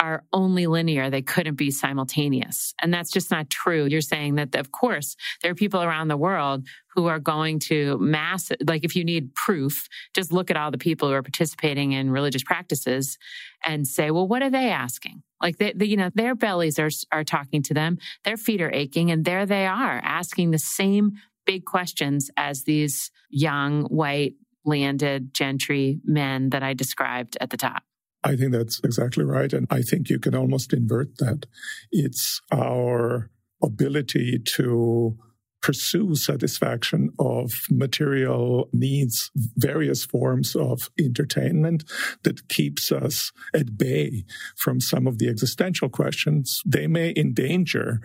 are 0.00 0.24
only 0.32 0.66
linear. 0.66 1.10
They 1.10 1.22
couldn't 1.22 1.56
be 1.56 1.70
simultaneous. 1.70 2.74
And 2.80 2.92
that's 2.92 3.10
just 3.10 3.30
not 3.30 3.50
true. 3.50 3.86
You're 3.86 4.00
saying 4.00 4.36
that, 4.36 4.54
of 4.54 4.70
course, 4.70 5.16
there 5.42 5.50
are 5.50 5.56
people 5.56 5.82
around 5.82 6.08
the 6.08 6.16
world 6.16 6.66
who 6.94 7.06
are 7.06 7.18
going 7.18 7.58
to 7.58 7.98
mass, 7.98 8.50
like 8.66 8.84
if 8.84 8.94
you 8.94 9.04
need 9.04 9.34
proof, 9.34 9.88
just 10.14 10.32
look 10.32 10.50
at 10.50 10.56
all 10.56 10.70
the 10.70 10.78
people 10.78 11.08
who 11.08 11.14
are 11.14 11.22
participating 11.22 11.92
in 11.92 12.10
religious 12.10 12.42
practices 12.42 13.18
and 13.64 13.86
say, 13.86 14.10
well, 14.10 14.26
what 14.26 14.42
are 14.42 14.50
they 14.50 14.70
asking? 14.70 15.22
Like 15.42 15.58
they, 15.58 15.72
they, 15.74 15.86
you 15.86 15.96
know, 15.96 16.10
their 16.14 16.34
bellies 16.34 16.78
are, 16.78 16.90
are 17.12 17.24
talking 17.24 17.62
to 17.64 17.74
them. 17.74 17.98
Their 18.24 18.36
feet 18.36 18.60
are 18.60 18.72
aching 18.72 19.10
and 19.10 19.24
there 19.24 19.46
they 19.46 19.66
are 19.66 20.00
asking 20.02 20.50
the 20.50 20.58
same 20.58 21.12
big 21.46 21.64
questions 21.64 22.30
as 22.36 22.64
these 22.64 23.10
young, 23.30 23.84
white, 23.84 24.34
landed 24.64 25.32
gentry 25.32 25.98
men 26.04 26.50
that 26.50 26.62
I 26.62 26.74
described 26.74 27.38
at 27.40 27.50
the 27.50 27.56
top. 27.56 27.82
I 28.28 28.36
think 28.36 28.52
that's 28.52 28.78
exactly 28.84 29.24
right. 29.24 29.50
And 29.54 29.66
I 29.70 29.80
think 29.80 30.10
you 30.10 30.18
can 30.18 30.34
almost 30.34 30.74
invert 30.74 31.16
that. 31.16 31.46
It's 31.90 32.42
our 32.52 33.30
ability 33.62 34.40
to 34.56 35.16
pursue 35.62 36.14
satisfaction 36.14 37.10
of 37.18 37.50
material 37.70 38.68
needs, 38.72 39.30
various 39.56 40.04
forms 40.04 40.54
of 40.54 40.90
entertainment 41.00 41.84
that 42.22 42.48
keeps 42.48 42.92
us 42.92 43.32
at 43.54 43.78
bay 43.78 44.24
from 44.56 44.78
some 44.78 45.06
of 45.06 45.18
the 45.18 45.28
existential 45.28 45.88
questions. 45.88 46.60
They 46.66 46.86
may 46.86 47.14
endanger 47.16 48.00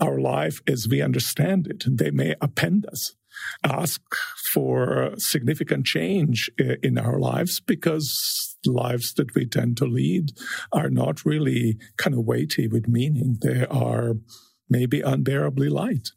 our 0.00 0.18
life 0.18 0.60
as 0.66 0.88
we 0.88 1.00
understand 1.00 1.68
it. 1.68 1.84
They 1.86 2.10
may 2.10 2.34
append 2.40 2.84
us 2.86 3.14
ask 3.64 4.00
for 4.52 5.12
significant 5.16 5.86
change 5.86 6.50
eh, 6.58 6.76
in 6.82 6.98
our 6.98 7.18
lives 7.18 7.60
because 7.60 8.56
lives 8.66 9.14
that 9.14 9.34
we 9.34 9.46
tend 9.46 9.76
to 9.78 9.84
lead 9.84 10.32
are 10.72 10.90
not 10.90 11.24
really 11.24 11.78
kind 11.96 12.14
of 12.14 12.24
weighty 12.24 12.66
with 12.66 12.88
meaning. 12.88 13.38
They 13.40 13.66
are 13.66 14.14
maybe 14.68 15.00
unbearably 15.00 15.68
light. 15.68 16.10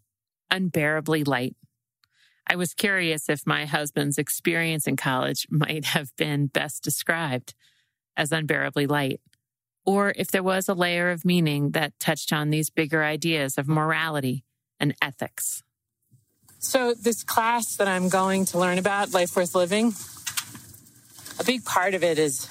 Unbearably 0.50 1.24
light. 1.24 1.56
I 2.48 2.56
was 2.56 2.74
curious 2.74 3.30
if 3.30 3.48
my 3.48 3.66
husband's 3.66 4.18
experience 4.18 4.88
in 4.88 4.98
college 4.98 5.48
might 5.50 5.86
have 5.86 6.16
been 6.18 6.48
best 6.48 6.84
described 6.84 7.54
as 8.18 8.32
unbearably 8.32 8.88
light, 8.88 9.22
or 9.86 10.14
if 10.18 10.28
there 10.28 10.44
was 10.44 10.68
a 10.68 10.74
layer 10.74 11.12
of 11.12 11.24
meaning 11.24 11.72
that 11.72 11.98
touched 12.00 12.34
on 12.34 12.50
these 12.50 12.70
bigger 12.70 13.04
ideas 13.04 13.58
of 13.58 13.68
morality 13.68 14.44
and 14.80 14.94
ethics. 15.02 15.64
So, 16.60 16.94
this 16.94 17.24
class 17.24 17.78
that 17.78 17.88
I'm 17.88 18.10
going 18.10 18.46
to 18.46 18.60
learn 18.60 18.78
about, 18.78 19.14
Life 19.14 19.36
Worth 19.36 19.56
Living, 19.56 19.94
a 21.40 21.44
big 21.44 21.66
part 21.66 21.94
of 21.94 22.04
it 22.04 22.20
is, 22.20 22.48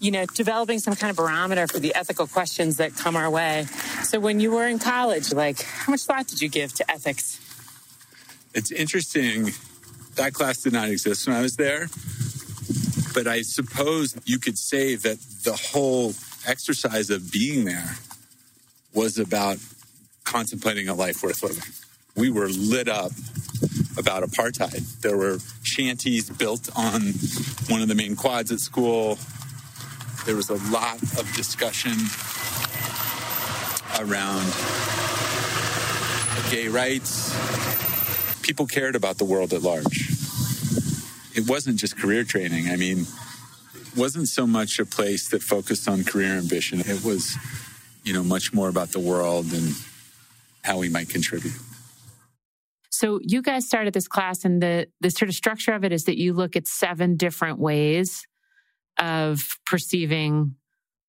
you 0.00 0.10
know, 0.10 0.26
developing 0.26 0.78
some 0.78 0.94
kind 0.94 1.10
of 1.10 1.16
barometer 1.16 1.66
for 1.66 1.78
the 1.78 1.94
ethical 1.94 2.26
questions 2.26 2.76
that 2.76 2.94
come 2.94 3.16
our 3.16 3.30
way. 3.30 3.66
So, 4.02 4.20
when 4.20 4.40
you 4.40 4.52
were 4.52 4.66
in 4.66 4.78
college, 4.78 5.32
like, 5.32 5.62
how 5.62 5.90
much 5.92 6.02
thought 6.02 6.26
did 6.26 6.40
you 6.40 6.48
give 6.48 6.72
to 6.74 6.90
ethics? 6.90 7.40
It's 8.54 8.70
interesting. 8.70 9.52
That 10.16 10.32
class 10.32 10.62
did 10.62 10.72
not 10.72 10.88
exist 10.88 11.26
when 11.26 11.36
I 11.36 11.42
was 11.42 11.56
there. 11.56 11.88
But 13.14 13.26
I 13.26 13.42
suppose 13.42 14.16
you 14.24 14.38
could 14.38 14.58
say 14.58 14.96
that 14.96 15.18
the 15.44 15.54
whole 15.54 16.14
exercise 16.46 17.10
of 17.10 17.30
being 17.32 17.64
there 17.64 17.96
was 18.92 19.18
about 19.18 19.58
contemplating 20.24 20.88
a 20.88 20.94
life 20.94 21.22
worth 21.22 21.42
living 21.42 21.62
we 22.16 22.30
were 22.30 22.48
lit 22.48 22.88
up 22.88 23.12
about 23.96 24.22
apartheid. 24.22 25.00
There 25.00 25.16
were 25.16 25.38
shanties 25.62 26.30
built 26.30 26.68
on 26.76 27.02
one 27.68 27.82
of 27.82 27.88
the 27.88 27.94
main 27.94 28.16
quads 28.16 28.50
at 28.50 28.60
school. 28.60 29.18
There 30.26 30.36
was 30.36 30.50
a 30.50 30.56
lot 30.70 31.02
of 31.02 31.30
discussion 31.34 31.92
around 34.00 34.52
gay 36.50 36.68
rights. 36.68 37.34
People 38.42 38.66
cared 38.66 38.96
about 38.96 39.18
the 39.18 39.24
world 39.24 39.52
at 39.52 39.62
large. 39.62 40.10
It 41.34 41.48
wasn't 41.48 41.78
just 41.78 41.98
career 41.98 42.24
training. 42.24 42.68
I 42.68 42.76
mean, 42.76 43.06
wasn't 43.96 44.28
so 44.28 44.46
much 44.46 44.78
a 44.78 44.86
place 44.86 45.28
that 45.28 45.42
focused 45.42 45.88
on 45.88 46.04
career 46.04 46.36
ambition. 46.36 46.80
It 46.80 47.04
was, 47.04 47.36
you 48.02 48.12
know, 48.12 48.24
much 48.24 48.52
more 48.52 48.68
about 48.68 48.90
the 48.90 49.00
world 49.00 49.52
and 49.52 49.74
how 50.62 50.78
we 50.78 50.88
might 50.88 51.08
contribute. 51.08 51.54
So 52.94 53.18
you 53.22 53.42
guys 53.42 53.66
started 53.66 53.92
this 53.92 54.06
class, 54.06 54.44
and 54.44 54.62
the 54.62 54.86
the 55.00 55.10
sort 55.10 55.28
of 55.28 55.34
structure 55.34 55.72
of 55.72 55.84
it 55.84 55.92
is 55.92 56.04
that 56.04 56.16
you 56.16 56.32
look 56.32 56.54
at 56.54 56.68
seven 56.68 57.16
different 57.16 57.58
ways 57.58 58.24
of 58.98 59.58
perceiving 59.66 60.54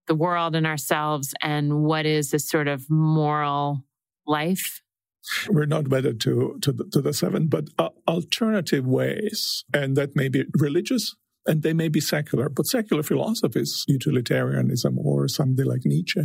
the 0.07 0.15
world 0.15 0.55
and 0.55 0.65
ourselves, 0.65 1.35
and 1.43 1.83
what 1.83 2.07
is 2.07 2.33
a 2.33 2.39
sort 2.39 2.67
of 2.67 2.89
moral 2.89 3.83
life. 4.25 4.81
We're 5.47 5.67
not 5.67 5.89
wedded 5.89 6.19
to 6.21 6.57
to 6.61 6.71
the, 6.71 6.85
to 6.85 7.01
the 7.01 7.13
seven, 7.13 7.47
but 7.47 7.65
uh, 7.77 7.89
alternative 8.07 8.87
ways, 8.87 9.63
and 9.71 9.95
that 9.95 10.15
may 10.15 10.27
be 10.27 10.45
religious, 10.57 11.15
and 11.45 11.63
they 11.63 11.73
may 11.73 11.87
be 11.87 11.99
secular, 11.99 12.49
but 12.49 12.65
secular 12.65 13.03
philosophies, 13.03 13.83
utilitarianism 13.87 14.97
or 14.99 15.27
somebody 15.27 15.67
like 15.67 15.85
Nietzsche, 15.85 16.21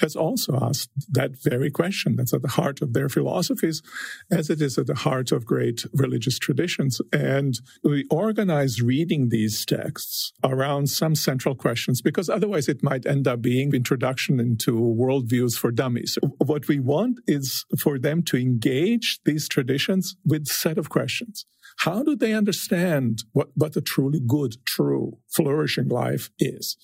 has 0.00 0.16
also 0.16 0.58
asked 0.60 0.90
that 1.08 1.32
very 1.42 1.70
question. 1.70 2.16
That's 2.16 2.34
at 2.34 2.42
the 2.42 2.48
heart 2.48 2.80
of 2.82 2.92
their 2.92 3.08
philosophies, 3.08 3.82
as 4.30 4.50
it 4.50 4.60
is 4.60 4.78
at 4.78 4.86
the 4.86 4.94
heart 4.94 5.32
of 5.32 5.44
great 5.44 5.84
religious 5.92 6.38
traditions. 6.38 7.00
And 7.12 7.58
we 7.82 8.04
organize 8.10 8.82
reading 8.82 9.28
these 9.28 9.64
texts 9.64 10.32
around 10.44 10.88
some 10.88 11.14
central 11.14 11.54
questions, 11.54 12.00
because 12.00 12.28
otherwise 12.28 12.68
it 12.68 12.82
might 12.82 13.06
end 13.06 13.26
up 13.26 13.42
being 13.42 13.74
introduction 13.74 14.40
into 14.40 14.72
worldviews 14.72 15.56
for 15.56 15.70
dummies. 15.70 16.18
What 16.38 16.68
we 16.68 16.80
want 16.80 17.20
is 17.26 17.64
for 17.78 17.98
them 17.98 18.22
to 18.24 18.36
engage 18.36 19.20
these 19.24 19.48
traditions 19.48 20.16
with 20.24 20.46
set 20.46 20.78
of 20.78 20.88
questions. 20.88 21.46
How 21.80 22.02
do 22.02 22.14
they 22.14 22.34
understand 22.34 23.24
what, 23.32 23.48
what 23.54 23.74
a 23.74 23.80
truly 23.80 24.20
good, 24.20 24.56
true, 24.66 25.16
flourishing 25.34 25.88
life 25.88 26.28
is? 26.38 26.76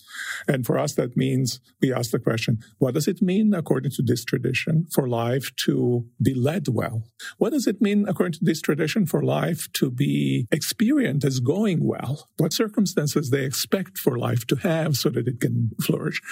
And 0.49 0.65
for 0.65 0.79
us, 0.79 0.95
that 0.95 1.19
means 1.19 1.61
we 1.83 1.93
ask 1.93 2.13
the 2.13 2.19
question, 2.19 2.61
what 2.79 2.95
does 2.95 3.07
it 3.07 3.21
mean, 3.21 3.53
according 3.53 3.91
to 3.93 4.03
this 4.03 4.25
tradition, 4.25 4.87
for 4.95 5.07
life 5.07 5.55
to 5.67 6.07
be 6.23 6.33
led 6.33 6.69
well? 6.69 7.03
What 7.37 7.51
does 7.51 7.67
it 7.67 7.83
mean, 7.83 8.09
according 8.09 8.39
to 8.39 8.45
this 8.45 8.63
tradition, 8.63 9.05
for 9.05 9.23
life 9.23 9.69
to 9.75 9.91
be 9.91 10.47
experienced 10.51 11.27
as 11.27 11.41
going 11.41 11.87
well? 11.87 12.31
What 12.39 12.55
circumstances 12.55 13.29
they 13.29 13.45
expect 13.45 13.99
for 13.99 14.19
life 14.19 14.47
to 14.47 14.57
have 14.57 14.97
so 14.97 15.11
that 15.11 15.29
it 15.29 15.41
can 15.43 15.73
flourish? 15.83 16.23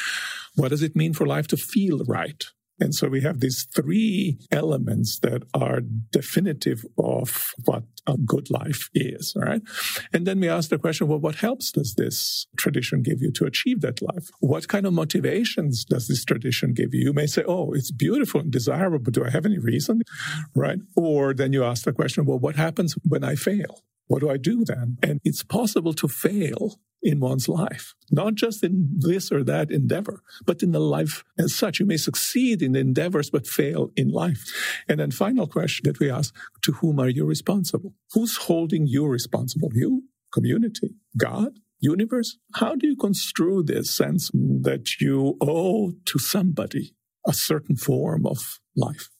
What 0.54 0.70
does 0.70 0.82
it 0.82 0.96
mean 0.96 1.12
for 1.12 1.26
life 1.26 1.48
to 1.48 1.58
feel 1.58 2.02
right? 2.06 2.42
And 2.80 2.94
so 2.94 3.08
we 3.08 3.20
have 3.20 3.40
these 3.40 3.66
three 3.74 4.38
elements 4.50 5.20
that 5.20 5.44
are 5.54 5.80
definitive 6.10 6.84
of 6.98 7.52
what 7.64 7.84
a 8.06 8.16
good 8.16 8.50
life 8.50 8.88
is, 8.94 9.32
right? 9.36 9.62
And 10.12 10.26
then 10.26 10.40
we 10.40 10.48
ask 10.48 10.70
the 10.70 10.78
question, 10.78 11.06
well, 11.06 11.20
what 11.20 11.36
helps 11.36 11.70
does 11.70 11.94
this 11.94 12.46
tradition 12.58 13.02
give 13.02 13.22
you 13.22 13.30
to 13.32 13.44
achieve 13.44 13.80
that 13.82 14.02
life? 14.02 14.28
What 14.40 14.68
kind 14.68 14.86
of 14.86 14.92
motivations 14.92 15.84
does 15.84 16.08
this 16.08 16.24
tradition 16.24 16.74
give 16.74 16.92
you? 16.92 17.02
You 17.02 17.12
may 17.12 17.26
say, 17.26 17.44
oh, 17.46 17.72
it's 17.72 17.92
beautiful 17.92 18.40
and 18.40 18.50
desirable, 18.50 18.98
but 18.98 19.14
do 19.14 19.24
I 19.24 19.30
have 19.30 19.46
any 19.46 19.58
reason? 19.58 20.02
Right? 20.54 20.78
Or 20.96 21.32
then 21.32 21.52
you 21.52 21.64
ask 21.64 21.84
the 21.84 21.92
question, 21.92 22.26
well, 22.26 22.38
what 22.38 22.56
happens 22.56 22.94
when 23.08 23.24
I 23.24 23.36
fail? 23.36 23.82
What 24.06 24.20
do 24.20 24.30
I 24.30 24.36
do 24.36 24.64
then? 24.66 24.98
And 25.02 25.20
it's 25.24 25.42
possible 25.42 25.94
to 25.94 26.08
fail 26.08 26.78
in 27.04 27.20
one's 27.20 27.48
life, 27.48 27.94
not 28.10 28.34
just 28.34 28.64
in 28.64 28.88
this 28.96 29.30
or 29.30 29.44
that 29.44 29.70
endeavor, 29.70 30.22
but 30.46 30.62
in 30.62 30.72
the 30.72 30.80
life 30.80 31.22
as 31.38 31.54
such. 31.54 31.78
You 31.78 31.86
may 31.86 31.98
succeed 31.98 32.62
in 32.62 32.74
endeavors, 32.74 33.30
but 33.30 33.46
fail 33.46 33.92
in 33.94 34.08
life. 34.08 34.42
And 34.88 34.98
then 34.98 35.10
final 35.10 35.46
question 35.46 35.84
that 35.84 36.00
we 36.00 36.10
ask, 36.10 36.34
to 36.62 36.72
whom 36.72 36.98
are 36.98 37.10
you 37.10 37.26
responsible? 37.26 37.94
Who's 38.12 38.38
holding 38.38 38.86
you 38.86 39.06
responsible? 39.06 39.68
You, 39.74 40.04
community, 40.32 40.94
God, 41.16 41.58
universe? 41.78 42.38
How 42.54 42.74
do 42.74 42.86
you 42.86 42.96
construe 42.96 43.62
this 43.62 43.90
sense 43.90 44.30
that 44.32 45.00
you 45.00 45.36
owe 45.42 45.92
to 46.06 46.18
somebody 46.18 46.94
a 47.26 47.34
certain 47.34 47.76
form 47.76 48.26
of 48.26 48.60
life? 48.74 49.10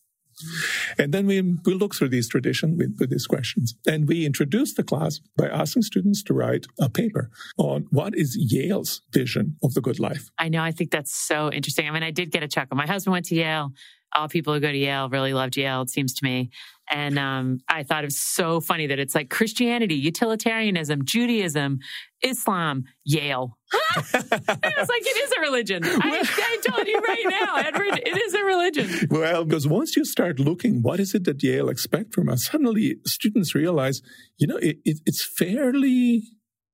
And 0.98 1.12
then 1.12 1.26
we, 1.26 1.40
we 1.40 1.74
look 1.74 1.94
through 1.94 2.10
these 2.10 2.28
traditions 2.28 2.78
with, 2.78 2.96
with 2.98 3.10
these 3.10 3.26
questions. 3.26 3.74
And 3.86 4.08
we 4.08 4.26
introduce 4.26 4.74
the 4.74 4.82
class 4.82 5.20
by 5.36 5.48
asking 5.48 5.82
students 5.82 6.22
to 6.24 6.34
write 6.34 6.66
a 6.80 6.88
paper 6.88 7.30
on 7.56 7.86
what 7.90 8.14
is 8.14 8.36
Yale's 8.36 9.02
vision 9.12 9.56
of 9.62 9.74
the 9.74 9.80
good 9.80 9.98
life. 9.98 10.30
I 10.38 10.48
know. 10.48 10.62
I 10.62 10.72
think 10.72 10.90
that's 10.90 11.14
so 11.14 11.50
interesting. 11.50 11.88
I 11.88 11.90
mean, 11.90 12.02
I 12.02 12.10
did 12.10 12.30
get 12.30 12.42
a 12.42 12.48
chuckle. 12.48 12.76
My 12.76 12.86
husband 12.86 13.12
went 13.12 13.26
to 13.26 13.34
Yale. 13.34 13.72
All 14.14 14.28
people 14.28 14.54
who 14.54 14.60
go 14.60 14.70
to 14.70 14.78
Yale 14.78 15.08
really 15.08 15.34
loved 15.34 15.56
Yale, 15.56 15.82
it 15.82 15.90
seems 15.90 16.14
to 16.14 16.24
me. 16.24 16.50
And 16.90 17.18
um, 17.18 17.60
I 17.68 17.82
thought 17.82 18.04
it 18.04 18.08
was 18.08 18.20
so 18.20 18.60
funny 18.60 18.86
that 18.88 18.98
it's 18.98 19.14
like 19.14 19.30
Christianity, 19.30 19.94
utilitarianism, 19.94 21.04
Judaism, 21.04 21.78
Islam, 22.22 22.84
Yale. 23.04 23.56
I 23.72 23.96
was 23.96 24.88
like, 24.88 25.02
it 25.02 25.24
is 25.24 25.32
a 25.32 25.40
religion. 25.40 25.82
I, 25.84 26.16
am 26.18 26.62
telling 26.62 26.86
you 26.86 26.98
right 26.98 27.24
now, 27.26 27.56
Edward, 27.56 28.02
it 28.04 28.22
is 28.22 28.34
a 28.34 28.44
religion. 28.44 29.08
Well, 29.10 29.44
because 29.44 29.66
once 29.66 29.96
you 29.96 30.04
start 30.04 30.38
looking, 30.38 30.82
what 30.82 31.00
is 31.00 31.14
it 31.14 31.24
that 31.24 31.42
Yale 31.42 31.68
expect 31.68 32.14
from 32.14 32.28
us? 32.28 32.46
Suddenly, 32.46 32.96
students 33.06 33.54
realize, 33.54 34.02
you 34.36 34.46
know, 34.46 34.58
it, 34.58 34.78
it, 34.84 34.98
it's 35.06 35.24
fairly. 35.24 36.22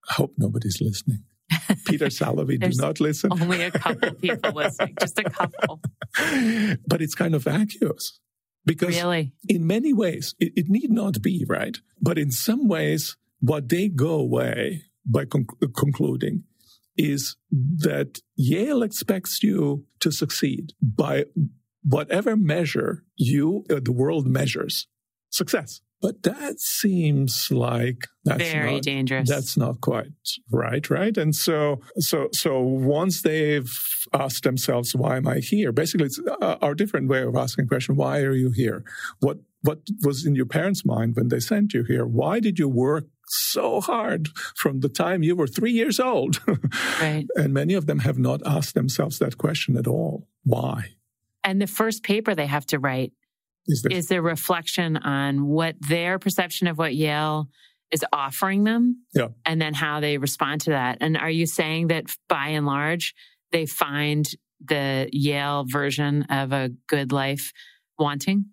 I 0.09 0.15
hope 0.15 0.35
nobody's 0.39 0.79
listening. 0.81 1.23
Peter 1.87 2.07
Salovey, 2.07 2.59
do 2.59 2.71
not 2.81 3.01
listen. 3.01 3.33
Only 3.33 3.63
a 3.63 3.71
couple 3.71 4.13
people 4.23 4.53
listening, 4.53 4.97
just 5.01 5.19
a 5.19 5.25
couple. 5.25 5.81
but 6.87 7.01
it's 7.03 7.15
kind 7.15 7.35
of 7.35 7.45
vacuous. 7.45 8.21
Because 8.67 9.01
really? 9.03 9.33
in 9.49 9.67
many 9.67 9.93
ways, 9.93 10.35
it, 10.39 10.53
it, 10.55 10.67
need 10.69 10.91
not 10.91 11.23
be, 11.23 11.47
right? 11.49 11.79
But 12.01 12.19
in 12.19 12.31
some 12.31 12.69
ways, 12.69 13.17
what 13.41 13.69
they 13.69 13.89
go 13.89 14.13
away 14.13 14.83
by 15.07 15.25
con- 15.25 15.47
concluding 15.75 16.45
is 16.97 17.37
that 17.51 18.21
Yale 18.37 18.83
expects 18.83 19.43
you 19.43 19.87
to 20.01 20.11
succeed 20.11 20.75
by 20.83 21.25
whatever 21.83 22.37
measure 22.37 23.05
you, 23.17 23.65
uh, 23.71 23.81
the 23.83 23.93
world 23.93 24.27
measures 24.27 24.87
success. 25.31 25.81
But 26.03 26.23
that 26.23 26.61
seems 26.61 27.51
like 27.51 28.07
that's 28.25 28.51
very 28.51 28.75
not, 28.75 28.83
dangerous. 28.83 29.29
That's 29.29 29.57
not 29.57 29.83
quite 29.83 30.09
right, 30.51 30.89
right? 30.89 31.17
And 31.17 31.35
so, 31.35 31.81
so, 31.99 32.29
so 32.33 32.61
once 32.61 33.21
they've 33.21 33.71
asked 34.15 34.45
themselves, 34.45 34.95
"Why 34.95 35.19
am 35.19 35.29
I 35.29 35.41
here?" 35.41 35.73
Basically, 35.73 36.07
it's 36.07 36.19
uh, 36.41 36.57
our 36.63 36.75
different 36.75 37.09
way 37.09 37.23
of 37.23 37.37
asking 37.37 37.67
the 37.67 37.69
question: 37.69 37.97
Why 37.97 38.21
are 38.21 38.35
you 38.35 38.51
here? 38.51 38.83
What 39.21 39.41
what 39.63 39.81
was 40.03 40.25
in 40.25 40.35
your 40.35 40.47
parents' 40.47 40.87
mind 40.87 41.17
when 41.17 41.29
they 41.29 41.41
sent 41.41 41.75
you 41.75 41.85
here? 41.85 42.07
Why 42.07 42.41
did 42.41 42.59
you 42.59 42.69
work 42.69 43.05
so 43.29 43.81
hard 43.81 44.29
from 44.57 44.81
the 44.81 44.89
time 44.89 45.23
you 45.23 45.37
were 45.37 45.47
three 45.47 45.73
years 45.73 46.01
old? 46.01 46.41
Right. 47.01 47.27
and 47.37 47.53
many 47.53 47.75
of 47.75 47.87
them 47.87 48.01
have 48.01 48.19
not 48.19 48.41
asked 48.47 48.75
themselves 48.75 49.19
that 49.19 49.37
question 49.37 49.77
at 49.77 49.87
all. 49.87 50.27
Why? 50.45 50.95
And 51.45 51.61
the 51.61 51.67
first 51.67 52.03
paper 52.03 52.35
they 52.35 52.47
have 52.47 52.67
to 52.67 52.79
write 52.79 53.13
is, 53.71 53.83
there, 53.83 53.97
is 53.97 54.07
the 54.09 54.23
reflection 54.23 54.97
on 54.97 55.47
what 55.47 55.77
their 55.81 56.19
perception 56.19 56.67
of 56.67 56.79
what 56.79 56.95
Yale 56.95 57.49
is 57.91 58.05
offering 58.13 58.65
them 58.65 59.05
yeah. 59.15 59.29
and 59.45 59.61
then 59.61 59.75
how 59.75 60.01
they 60.01 60.19
respond 60.19 60.61
to 60.63 60.71
that. 60.71 60.99
And 61.01 61.17
are 61.17 61.31
you 61.31 61.47
saying 61.47 61.89
that 61.89 62.05
by 62.29 62.49
and 62.49 62.67
large, 62.67 63.15
they 63.53 63.67
find 63.67 64.27
the 64.65 65.09
Yale 65.13 65.65
version 65.67 66.23
of 66.25 66.53
a 66.53 66.71
good 66.87 67.13
life 67.13 67.53
wanting? 67.99 68.47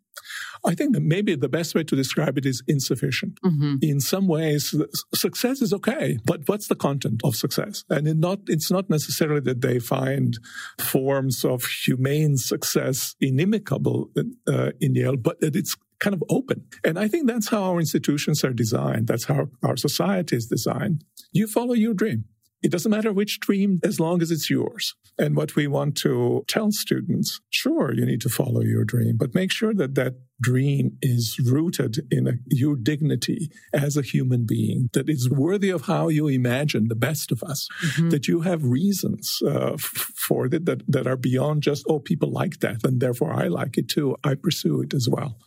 I 0.66 0.76
think 0.76 0.94
that 0.94 1.02
maybe 1.02 1.36
the 1.36 1.50
best 1.50 1.76
way 1.76 1.84
to 1.84 1.96
describe 1.96 2.38
it 2.38 2.46
is 2.46 2.64
insufficient. 2.68 3.40
Mm-hmm. 3.42 3.76
In 3.82 4.00
some 4.00 4.28
ways, 4.28 4.76
success 5.14 5.62
is 5.62 5.74
okay, 5.74 6.18
but 6.26 6.42
what's 6.48 6.68
the 6.68 6.76
content 6.76 7.22
of 7.24 7.36
success? 7.36 7.84
And 7.90 8.08
it 8.08 8.18
not, 8.18 8.40
it's 8.48 8.72
not 8.72 8.90
necessarily 8.90 9.42
that 9.42 9.62
they 9.62 9.80
find 9.80 10.38
forms 10.80 11.46
of 11.46 11.64
humane 11.86 12.38
success 12.38 13.16
inimicable 13.24 14.08
uh, 14.48 14.72
in 14.80 14.96
Yale, 14.96 15.18
but 15.18 15.40
that 15.42 15.56
it's 15.56 15.76
kind 16.00 16.14
of 16.14 16.24
open. 16.30 16.66
And 16.84 17.00
I 17.00 17.08
think 17.08 17.28
that's 17.28 17.50
how 17.50 17.64
our 17.64 17.80
institutions 17.80 18.44
are 18.44 18.54
designed. 18.54 19.08
That's 19.08 19.26
how 19.26 19.48
our 19.64 19.78
society 19.78 20.36
is 20.36 20.48
designed. 20.48 21.04
You 21.32 21.48
follow 21.48 21.74
your 21.74 21.94
dream. 21.94 22.26
It 22.64 22.72
doesn't 22.72 22.90
matter 22.90 23.14
which 23.14 23.40
dream 23.40 23.80
as 23.84 24.00
long 24.00 24.22
as 24.22 24.32
it's 24.32 24.50
yours. 24.50 24.96
And 25.20 25.36
what 25.36 25.56
we 25.56 25.68
want 25.68 25.96
to 25.98 26.44
tell 26.48 26.72
students, 26.72 27.40
sure, 27.50 27.94
you 27.94 28.06
need 28.06 28.22
to 28.22 28.30
follow 28.30 28.62
your 28.62 28.84
dream, 28.84 29.16
but 29.18 29.36
make 29.36 29.52
sure 29.52 29.74
that 29.76 29.96
that 29.96 30.16
dream 30.42 30.98
is 31.02 31.40
rooted 31.44 32.00
in 32.12 32.28
a, 32.28 32.34
your 32.48 32.76
dignity 32.76 33.50
as 33.74 33.98
a 33.98 34.02
human 34.02 34.46
being, 34.46 34.90
that 34.94 35.10
is 35.10 35.30
worthy 35.30 35.70
of 35.70 35.84
how 35.86 36.10
you 36.10 36.28
imagine 36.28 36.88
the 36.88 36.96
best 36.96 37.32
of 37.32 37.42
us, 37.44 37.68
mm-hmm. 37.84 38.10
that 38.10 38.28
you 38.28 38.42
have 38.42 38.64
reasons 38.64 39.40
uh, 39.46 39.74
f- 39.74 39.82
for 39.82 40.46
it 40.46 40.66
that, 40.66 40.84
that 40.88 41.08
are 41.08 41.18
beyond 41.18 41.64
just, 41.64 41.84
oh, 41.90 42.00
people 42.00 42.32
like 42.32 42.60
that, 42.60 42.84
and 42.84 43.00
therefore 43.00 43.34
I 43.34 43.48
like 43.48 43.78
it 43.78 43.90
too. 43.90 44.16
I 44.24 44.36
pursue 44.36 44.82
it 44.82 44.94
as 44.94 45.08
well. 45.10 45.38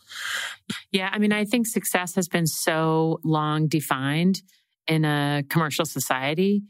Yeah, 0.91 1.09
I 1.11 1.19
mean, 1.19 1.31
I 1.31 1.45
think 1.45 1.67
success 1.67 2.15
has 2.15 2.27
been 2.27 2.47
so 2.47 3.19
long 3.23 3.67
defined 3.67 4.41
in 4.87 5.05
a 5.05 5.43
commercial 5.49 5.85
society 5.85 6.63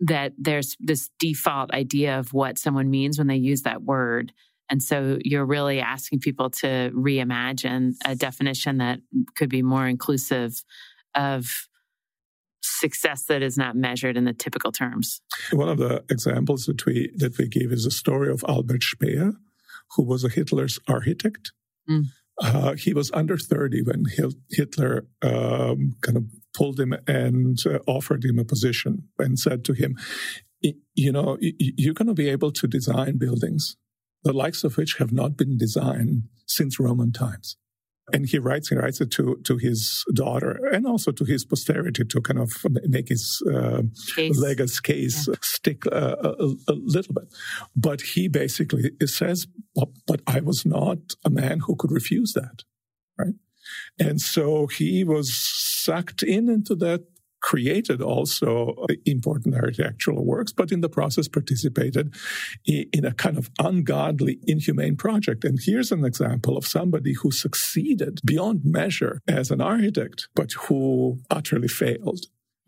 that 0.00 0.32
there's 0.38 0.76
this 0.80 1.10
default 1.18 1.70
idea 1.72 2.18
of 2.18 2.32
what 2.32 2.58
someone 2.58 2.90
means 2.90 3.18
when 3.18 3.26
they 3.26 3.36
use 3.36 3.62
that 3.62 3.82
word. 3.82 4.32
And 4.70 4.82
so 4.82 5.18
you're 5.22 5.44
really 5.44 5.80
asking 5.80 6.20
people 6.20 6.50
to 6.50 6.90
reimagine 6.94 7.92
a 8.04 8.14
definition 8.14 8.78
that 8.78 9.00
could 9.36 9.50
be 9.50 9.62
more 9.62 9.86
inclusive 9.86 10.64
of 11.14 11.68
success 12.62 13.24
that 13.24 13.42
is 13.42 13.56
not 13.58 13.76
measured 13.76 14.16
in 14.16 14.24
the 14.24 14.32
typical 14.32 14.72
terms. 14.72 15.20
One 15.52 15.68
of 15.68 15.78
the 15.78 16.02
examples 16.10 16.64
that 16.64 16.84
we 16.86 17.10
that 17.16 17.38
we 17.38 17.46
gave 17.48 17.72
is 17.72 17.84
the 17.84 17.90
story 17.90 18.30
of 18.30 18.44
Albert 18.48 18.82
Speer, 18.82 19.34
who 19.96 20.02
was 20.02 20.24
a 20.24 20.28
Hitler's 20.28 20.80
architect. 20.88 21.52
Mm. 21.88 22.04
Uh, 22.40 22.74
he 22.74 22.92
was 22.92 23.10
under 23.12 23.36
30 23.38 23.82
when 23.82 24.04
Hitler 24.50 25.06
um, 25.22 25.94
kind 26.00 26.16
of 26.16 26.24
pulled 26.54 26.78
him 26.78 26.94
and 27.06 27.58
uh, 27.66 27.78
offered 27.86 28.24
him 28.24 28.38
a 28.38 28.44
position 28.44 29.08
and 29.18 29.38
said 29.38 29.64
to 29.64 29.72
him, 29.72 29.96
You 30.94 31.12
know, 31.12 31.36
you're 31.40 31.94
going 31.94 32.08
to 32.08 32.14
be 32.14 32.28
able 32.28 32.52
to 32.52 32.66
design 32.66 33.18
buildings, 33.18 33.76
the 34.22 34.32
likes 34.32 34.64
of 34.64 34.76
which 34.76 34.96
have 34.98 35.12
not 35.12 35.36
been 35.36 35.58
designed 35.58 36.24
since 36.46 36.80
Roman 36.80 37.12
times 37.12 37.56
and 38.12 38.28
he 38.28 38.38
writes 38.38 38.68
he 38.68 38.76
writes 38.76 39.00
it 39.00 39.10
to 39.10 39.36
to 39.44 39.56
his 39.56 40.04
daughter 40.12 40.60
and 40.72 40.86
also 40.86 41.10
to 41.10 41.24
his 41.24 41.44
posterity 41.44 42.04
to 42.04 42.20
kind 42.20 42.38
of 42.38 42.52
make 42.86 43.08
his 43.08 43.42
uh, 43.52 43.82
case. 44.14 44.38
legacy 44.38 44.80
case 44.82 45.28
yeah. 45.28 45.34
stick 45.40 45.86
uh, 45.86 46.16
a, 46.22 46.54
a, 46.68 46.72
little 46.72 47.14
bit 47.14 47.28
but 47.76 48.00
he 48.00 48.28
basically 48.28 48.90
says 49.06 49.46
but 50.06 50.20
i 50.26 50.40
was 50.40 50.66
not 50.66 50.98
a 51.24 51.30
man 51.30 51.60
who 51.60 51.74
could 51.76 51.90
refuse 51.90 52.32
that 52.34 52.64
and 53.98 54.20
so 54.20 54.66
he 54.66 55.04
was 55.04 55.32
sucked 55.34 56.22
in 56.22 56.48
into 56.48 56.74
that 56.76 57.04
created 57.44 58.00
also 58.00 58.74
important 59.04 59.54
architectural 59.54 60.24
works, 60.24 60.50
but 60.50 60.72
in 60.72 60.80
the 60.80 60.88
process 60.88 61.28
participated 61.28 62.14
in 62.64 63.04
a 63.04 63.12
kind 63.12 63.36
of 63.36 63.50
ungodly, 63.58 64.38
inhumane 64.46 64.96
project. 64.96 65.44
And 65.44 65.58
here's 65.62 65.92
an 65.92 66.06
example 66.06 66.56
of 66.56 66.66
somebody 66.66 67.12
who 67.12 67.30
succeeded 67.30 68.20
beyond 68.24 68.62
measure 68.64 69.20
as 69.28 69.50
an 69.50 69.60
architect, 69.60 70.26
but 70.34 70.52
who 70.52 71.18
utterly 71.30 71.68
failed. 71.68 72.20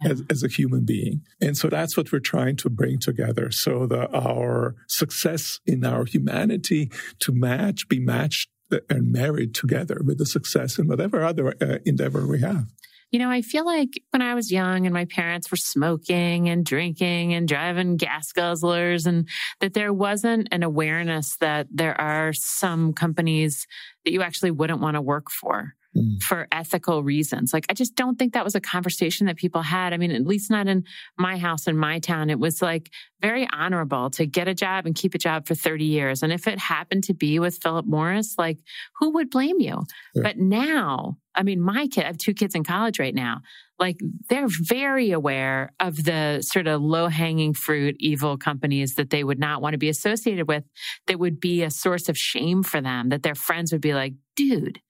As, 0.04 0.22
as, 0.28 0.42
a 0.42 0.48
human 0.48 0.84
being. 0.84 1.22
And 1.40 1.56
so 1.56 1.68
that's 1.68 1.96
what 1.96 2.12
we're 2.12 2.18
trying 2.18 2.56
to 2.56 2.68
bring 2.68 2.98
together 2.98 3.50
so 3.50 3.86
that 3.86 4.14
our 4.14 4.74
success 4.88 5.58
in 5.64 5.86
our 5.86 6.04
humanity 6.04 6.90
to 7.20 7.32
match, 7.32 7.88
be 7.88 7.98
matched 7.98 8.50
and 8.88 9.12
married 9.12 9.54
together 9.54 10.00
with 10.04 10.18
the 10.18 10.26
success 10.26 10.78
and 10.78 10.88
whatever 10.88 11.22
other 11.24 11.54
uh, 11.60 11.78
endeavor 11.84 12.26
we 12.26 12.40
have. 12.40 12.66
You 13.12 13.20
know, 13.20 13.30
I 13.30 13.40
feel 13.40 13.64
like 13.64 14.02
when 14.10 14.20
I 14.20 14.34
was 14.34 14.50
young 14.50 14.84
and 14.84 14.92
my 14.92 15.04
parents 15.04 15.50
were 15.50 15.56
smoking 15.56 16.48
and 16.48 16.66
drinking 16.66 17.34
and 17.34 17.46
driving 17.46 17.96
gas 17.96 18.32
guzzlers, 18.32 19.06
and 19.06 19.28
that 19.60 19.74
there 19.74 19.92
wasn't 19.92 20.48
an 20.50 20.64
awareness 20.64 21.36
that 21.36 21.68
there 21.70 21.98
are 22.00 22.32
some 22.32 22.92
companies 22.92 23.66
that 24.04 24.12
you 24.12 24.22
actually 24.22 24.50
wouldn't 24.50 24.80
want 24.80 24.96
to 24.96 25.00
work 25.00 25.30
for 25.30 25.74
mm. 25.96 26.22
for 26.22 26.46
ethical 26.52 27.02
reasons. 27.02 27.52
Like, 27.52 27.66
I 27.68 27.74
just 27.74 27.94
don't 27.96 28.18
think 28.18 28.34
that 28.34 28.44
was 28.44 28.54
a 28.54 28.60
conversation 28.60 29.26
that 29.26 29.36
people 29.36 29.62
had. 29.62 29.92
I 29.92 29.96
mean, 29.96 30.10
at 30.10 30.26
least 30.26 30.50
not 30.50 30.66
in 30.66 30.84
my 31.18 31.38
house, 31.38 31.66
in 31.66 31.76
my 31.76 31.98
town. 31.98 32.30
It 32.30 32.38
was 32.38 32.62
like 32.62 32.90
very 33.20 33.48
honorable 33.52 34.10
to 34.10 34.26
get 34.26 34.48
a 34.48 34.54
job 34.54 34.86
and 34.86 34.94
keep 34.94 35.14
a 35.14 35.18
job 35.18 35.46
for 35.46 35.54
30 35.54 35.84
years. 35.84 36.22
And 36.22 36.32
if 36.32 36.46
it 36.46 36.58
happened 36.58 37.04
to 37.04 37.14
be 37.14 37.38
with 37.38 37.58
Philip 37.62 37.86
Morris, 37.86 38.34
like, 38.38 38.58
who 38.98 39.10
would 39.14 39.30
blame 39.30 39.60
you? 39.60 39.82
Yeah. 40.14 40.22
But 40.22 40.38
now, 40.38 41.16
I 41.34 41.42
mean, 41.42 41.60
my 41.60 41.86
kid, 41.86 42.04
I 42.04 42.08
have 42.08 42.18
two 42.18 42.34
kids 42.34 42.54
in 42.54 42.64
college 42.64 42.98
right 42.98 43.14
now. 43.14 43.40
Like, 43.78 43.98
they're 44.30 44.48
very 44.48 45.10
aware 45.10 45.72
of 45.80 46.02
the 46.02 46.40
sort 46.40 46.66
of 46.66 46.80
low 46.80 47.08
hanging 47.08 47.52
fruit, 47.52 47.96
evil 47.98 48.38
companies 48.38 48.94
that 48.94 49.10
they 49.10 49.22
would 49.22 49.38
not 49.38 49.60
want 49.60 49.74
to 49.74 49.78
be 49.78 49.90
associated 49.90 50.48
with, 50.48 50.64
that 51.06 51.18
would 51.18 51.40
be 51.40 51.62
a 51.62 51.70
source 51.70 52.08
of 52.08 52.16
shame 52.16 52.62
for 52.62 52.80
them, 52.80 53.10
that 53.10 53.22
their 53.22 53.34
friends 53.34 53.72
would 53.72 53.82
be 53.82 53.92
like, 53.94 54.14
dude, 54.34 54.80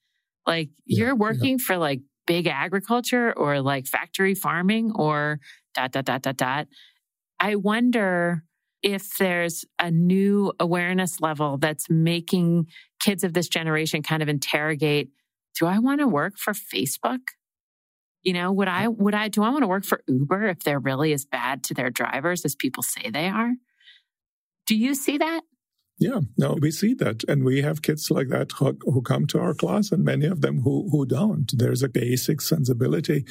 like 0.46 0.70
yeah, 0.84 1.06
you're 1.06 1.16
working 1.16 1.58
yeah. 1.58 1.64
for 1.66 1.76
like 1.76 2.00
big 2.26 2.46
agriculture 2.46 3.32
or 3.36 3.60
like 3.60 3.86
factory 3.86 4.34
farming 4.34 4.92
or 4.94 5.38
dot, 5.74 5.92
dot, 5.92 6.04
dot, 6.04 6.22
dot, 6.22 6.36
dot. 6.36 6.66
I 7.38 7.56
wonder 7.56 8.42
if 8.82 9.16
there's 9.18 9.64
a 9.78 9.90
new 9.90 10.52
awareness 10.60 11.20
level 11.20 11.58
that's 11.58 11.88
making 11.90 12.66
kids 13.00 13.24
of 13.24 13.32
this 13.32 13.48
generation 13.48 14.02
kind 14.02 14.22
of 14.22 14.28
interrogate 14.28 15.10
do 15.58 15.66
I 15.66 15.78
want 15.78 16.00
to 16.00 16.06
work 16.06 16.34
for 16.36 16.52
Facebook? 16.52 17.20
You 18.22 18.34
know, 18.34 18.52
would 18.52 18.68
I, 18.68 18.88
would 18.88 19.14
I, 19.14 19.28
do 19.28 19.42
I 19.42 19.50
want 19.50 19.62
to 19.62 19.68
work 19.68 19.84
for 19.84 20.02
Uber 20.06 20.48
if 20.48 20.60
they're 20.60 20.78
really 20.78 21.12
as 21.12 21.24
bad 21.24 21.64
to 21.64 21.74
their 21.74 21.90
drivers 21.90 22.44
as 22.44 22.54
people 22.54 22.82
say 22.82 23.10
they 23.10 23.28
are? 23.28 23.52
Do 24.66 24.76
you 24.76 24.94
see 24.94 25.18
that? 25.18 25.42
Yeah, 25.98 26.20
no, 26.36 26.58
we 26.60 26.72
see 26.72 26.92
that. 26.94 27.24
And 27.26 27.42
we 27.42 27.62
have 27.62 27.80
kids 27.80 28.10
like 28.10 28.28
that 28.28 28.52
who, 28.52 28.76
who, 28.82 29.00
come 29.00 29.26
to 29.28 29.40
our 29.40 29.54
class 29.54 29.92
and 29.92 30.04
many 30.04 30.26
of 30.26 30.42
them 30.42 30.60
who, 30.60 30.88
who 30.90 31.06
don't. 31.06 31.50
There's 31.56 31.82
a 31.82 31.88
basic 31.88 32.42
sensibility 32.42 33.24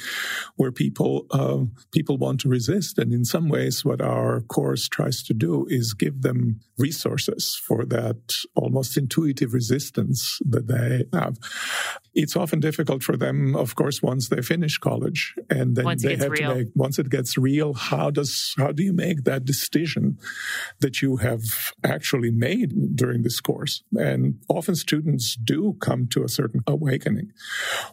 where 0.56 0.72
people, 0.72 1.26
uh, 1.30 1.64
people 1.92 2.16
want 2.16 2.40
to 2.40 2.48
resist. 2.48 2.98
And 2.98 3.12
in 3.12 3.24
some 3.24 3.48
ways, 3.48 3.84
what 3.84 4.00
our 4.00 4.40
course 4.40 4.88
tries 4.88 5.22
to 5.24 5.34
do 5.34 5.66
is 5.68 5.94
give 5.94 6.22
them 6.22 6.60
resources 6.76 7.60
for 7.64 7.84
that 7.84 8.34
almost 8.56 8.96
intuitive 8.96 9.54
resistance 9.54 10.40
that 10.44 10.66
they 10.66 11.04
have. 11.16 11.38
It's 12.14 12.34
often 12.34 12.58
difficult 12.58 13.04
for 13.04 13.16
them, 13.16 13.54
of 13.54 13.76
course, 13.76 14.02
once 14.02 14.28
they 14.28 14.42
finish 14.42 14.78
college 14.78 15.36
and 15.50 15.76
then 15.76 15.84
once 15.84 16.02
they 16.02 16.16
have 16.16 16.32
real. 16.32 16.50
to 16.50 16.54
make, 16.56 16.66
once 16.74 16.98
it 16.98 17.10
gets 17.10 17.38
real, 17.38 17.74
how 17.74 18.10
does, 18.10 18.54
how 18.56 18.72
do 18.72 18.82
you 18.82 18.92
make 18.92 19.22
that 19.24 19.44
decision 19.44 20.18
that 20.80 21.00
you 21.00 21.18
have 21.18 21.42
actually 21.84 22.30
made 22.30 22.55
made 22.56 22.96
during 22.96 23.22
this 23.22 23.40
course. 23.40 23.82
And 23.98 24.40
often 24.48 24.74
students 24.74 25.36
do 25.36 25.76
come 25.80 26.06
to 26.08 26.24
a 26.24 26.28
certain 26.28 26.62
awakening, 26.66 27.32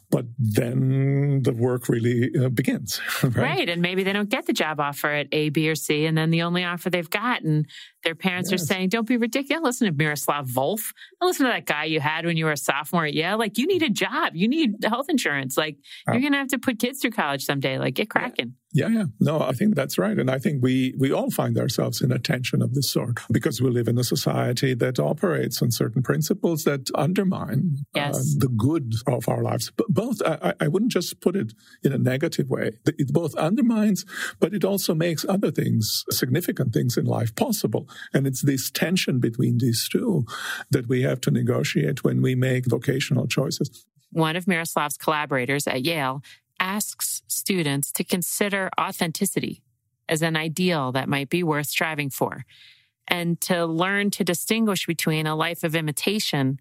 but 0.09 0.25
then 0.37 1.41
the 1.43 1.53
work 1.53 1.89
really 1.89 2.31
uh, 2.37 2.49
begins. 2.49 2.99
Right? 3.23 3.37
right? 3.37 3.69
And 3.69 3.81
maybe 3.81 4.03
they 4.03 4.11
don't 4.11 4.29
get 4.29 4.45
the 4.47 4.53
job 4.53 4.79
offer 4.79 5.07
at 5.07 5.27
A, 5.31 5.49
B, 5.49 5.69
or 5.69 5.75
C, 5.75 6.05
and 6.05 6.17
then 6.17 6.29
the 6.29 6.41
only 6.41 6.63
offer 6.63 6.89
they've 6.89 7.09
gotten 7.09 7.65
their 8.03 8.15
parents 8.15 8.51
yes. 8.51 8.61
are 8.61 8.65
saying, 8.65 8.89
don't 8.89 9.07
be 9.07 9.17
ridiculous. 9.17 9.63
Listen 9.63 9.87
to 9.87 9.93
Miroslav 9.93 10.47
Volf. 10.47 10.91
listen 11.21 11.45
to 11.45 11.51
that 11.51 11.65
guy 11.65 11.85
you 11.85 11.99
had 11.99 12.25
when 12.25 12.37
you 12.37 12.45
were 12.45 12.51
a 12.51 12.57
sophomore 12.57 13.05
at 13.05 13.13
Yale. 13.13 13.37
Like, 13.37 13.57
you 13.57 13.65
need 13.65 13.81
a 13.81 13.89
job. 13.89 14.35
You 14.35 14.47
need 14.47 14.83
health 14.83 15.09
insurance. 15.09 15.57
Like, 15.57 15.77
you're 16.07 16.19
going 16.19 16.33
to 16.33 16.37
have 16.37 16.49
to 16.49 16.59
put 16.59 16.79
kids 16.79 16.99
through 16.99 17.11
college 17.11 17.43
someday. 17.43 17.79
Like, 17.79 17.93
get 17.93 18.09
cracking. 18.09 18.47
Yeah, 18.47 18.62
yeah. 18.73 18.87
Yeah. 18.89 19.05
No, 19.19 19.39
I 19.39 19.51
think 19.51 19.75
that's 19.75 19.97
right. 19.97 20.17
And 20.17 20.29
I 20.29 20.39
think 20.39 20.63
we, 20.63 20.95
we 20.97 21.11
all 21.11 21.29
find 21.29 21.57
ourselves 21.57 22.01
in 22.01 22.11
a 22.11 22.19
tension 22.19 22.61
of 22.61 22.73
this 22.73 22.91
sort 22.91 23.19
because 23.31 23.61
we 23.61 23.69
live 23.69 23.87
in 23.87 23.97
a 23.99 24.03
society 24.03 24.73
that 24.73 24.99
operates 24.99 25.61
on 25.61 25.71
certain 25.71 26.01
principles 26.01 26.63
that 26.63 26.89
undermine 26.95 27.77
uh, 27.77 27.83
yes. 27.95 28.15
uh, 28.15 28.39
the 28.39 28.47
good 28.49 28.93
of 29.07 29.29
our 29.29 29.43
lives. 29.43 29.71
But 29.75 29.87
both, 29.89 30.21
I, 30.25 30.53
I 30.59 30.67
wouldn't 30.67 30.91
just 30.91 31.21
put 31.21 31.35
it 31.35 31.53
in 31.83 31.93
a 31.93 31.97
negative 31.97 32.49
way. 32.49 32.71
It 32.85 33.13
both 33.13 33.35
undermines, 33.35 34.05
but 34.39 34.53
it 34.53 34.65
also 34.65 34.95
makes 34.95 35.23
other 35.29 35.51
things, 35.51 36.03
significant 36.09 36.73
things 36.73 36.97
in 36.97 37.05
life 37.05 37.35
possible. 37.35 37.87
And 38.13 38.25
it's 38.25 38.41
this 38.41 38.71
tension 38.71 39.19
between 39.19 39.59
these 39.59 39.87
two 39.87 40.25
that 40.71 40.87
we 40.87 41.03
have 41.03 41.21
to 41.21 41.31
negotiate 41.31 42.03
when 42.03 42.21
we 42.21 42.35
make 42.35 42.65
vocational 42.65 43.27
choices. 43.27 43.85
One 44.11 44.35
of 44.35 44.47
Miroslav's 44.47 44.97
collaborators 44.97 45.67
at 45.67 45.83
Yale 45.83 46.21
asks 46.63 47.21
students 47.27 47.91
to 47.91 48.03
consider 48.03 48.69
authenticity 48.79 49.61
as 50.07 50.21
an 50.21 50.37
ideal 50.37 50.93
that 50.93 51.09
might 51.09 51.29
be 51.29 51.43
worth 51.43 51.67
striving 51.67 52.09
for 52.09 52.45
and 53.07 53.41
to 53.41 53.65
learn 53.65 54.09
to 54.11 54.23
distinguish 54.23 54.85
between 54.85 55.27
a 55.27 55.35
life 55.35 55.63
of 55.63 55.75
imitation 55.75 56.59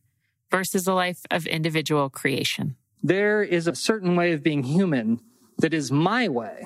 versus 0.50 0.88
a 0.88 0.92
life 0.92 1.20
of 1.30 1.46
individual 1.46 2.10
creation. 2.10 2.76
There 3.02 3.42
is 3.42 3.68
a 3.68 3.74
certain 3.74 4.16
way 4.16 4.32
of 4.32 4.42
being 4.42 4.64
human 4.64 5.20
that 5.58 5.72
is 5.72 5.92
my 5.92 6.28
way 6.28 6.64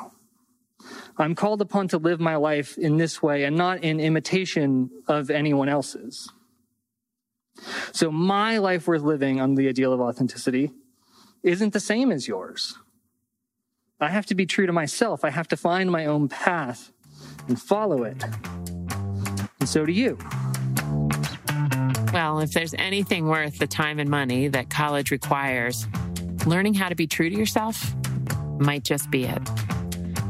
I'm 1.19 1.35
called 1.35 1.63
upon 1.63 1.89
to 1.89 1.99
live 1.99 2.21
my 2.21 2.37
life 2.37 2.77
in 2.77 2.97
this 2.97 3.23
way 3.23 3.45
and 3.45 3.57
not 3.57 3.83
in 3.83 4.01
imitation 4.01 4.91
of 5.09 5.31
anyone 5.31 5.69
else's. 5.69 6.31
So 7.93 8.11
my 8.11 8.59
life 8.59 8.87
worth 8.87 9.03
living 9.03 9.41
on 9.41 9.55
the 9.55 9.69
ideal 9.69 9.93
of 9.93 10.01
authenticity 10.01 10.73
isn't 11.43 11.73
the 11.73 11.81
same 11.81 12.13
as 12.13 12.29
yours. 12.29 12.77
I 13.99 14.11
have 14.11 14.27
to 14.27 14.35
be 14.35 14.45
true 14.45 14.67
to 14.67 14.73
myself. 14.75 15.25
I 15.25 15.31
have 15.31 15.49
to 15.49 15.57
find 15.57 15.91
my 15.91 16.05
own 16.05 16.29
path 16.29 16.93
and 17.49 17.61
follow 17.61 18.03
it. 18.03 18.23
And 19.59 19.67
so 19.67 19.87
do 19.87 19.93
you. 19.93 20.19
Well, 22.13 22.41
if 22.41 22.53
there's 22.53 22.75
anything 22.75 23.27
worth 23.27 23.59
the 23.59 23.67
time 23.67 23.99
and 23.99 24.11
money 24.11 24.49
that 24.49 24.69
college 24.69 25.11
requires, 25.11 25.87
learning 26.45 26.75
how 26.75 26.91
to 26.91 26.95
be 26.95 27.07
true 27.07 27.31
to 27.31 27.37
yourself 27.37 27.95
might 28.59 28.85
just 28.85 29.11
be 29.11 29.25
it. 29.25 29.43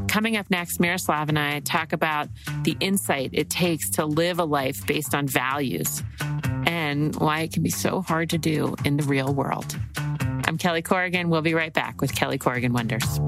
Coming 0.07 0.37
up 0.37 0.49
next, 0.49 0.79
Miroslav 0.79 1.27
and 1.27 1.37
I 1.37 1.59
talk 1.59 1.91
about 1.91 2.29
the 2.63 2.77
insight 2.79 3.31
it 3.33 3.49
takes 3.49 3.89
to 3.91 4.05
live 4.05 4.39
a 4.39 4.45
life 4.45 4.87
based 4.87 5.13
on 5.13 5.27
values 5.27 6.03
and 6.65 7.13
why 7.17 7.41
it 7.41 7.51
can 7.51 7.63
be 7.63 7.69
so 7.69 8.01
hard 8.01 8.29
to 8.29 8.37
do 8.37 8.75
in 8.85 8.95
the 8.95 9.03
real 9.03 9.33
world. 9.33 9.77
I'm 10.47 10.57
Kelly 10.57 10.81
Corrigan. 10.81 11.29
We'll 11.29 11.41
be 11.41 11.53
right 11.53 11.73
back 11.73 11.99
with 11.99 12.15
Kelly 12.15 12.37
Corrigan 12.37 12.71
Wonders. 12.71 13.19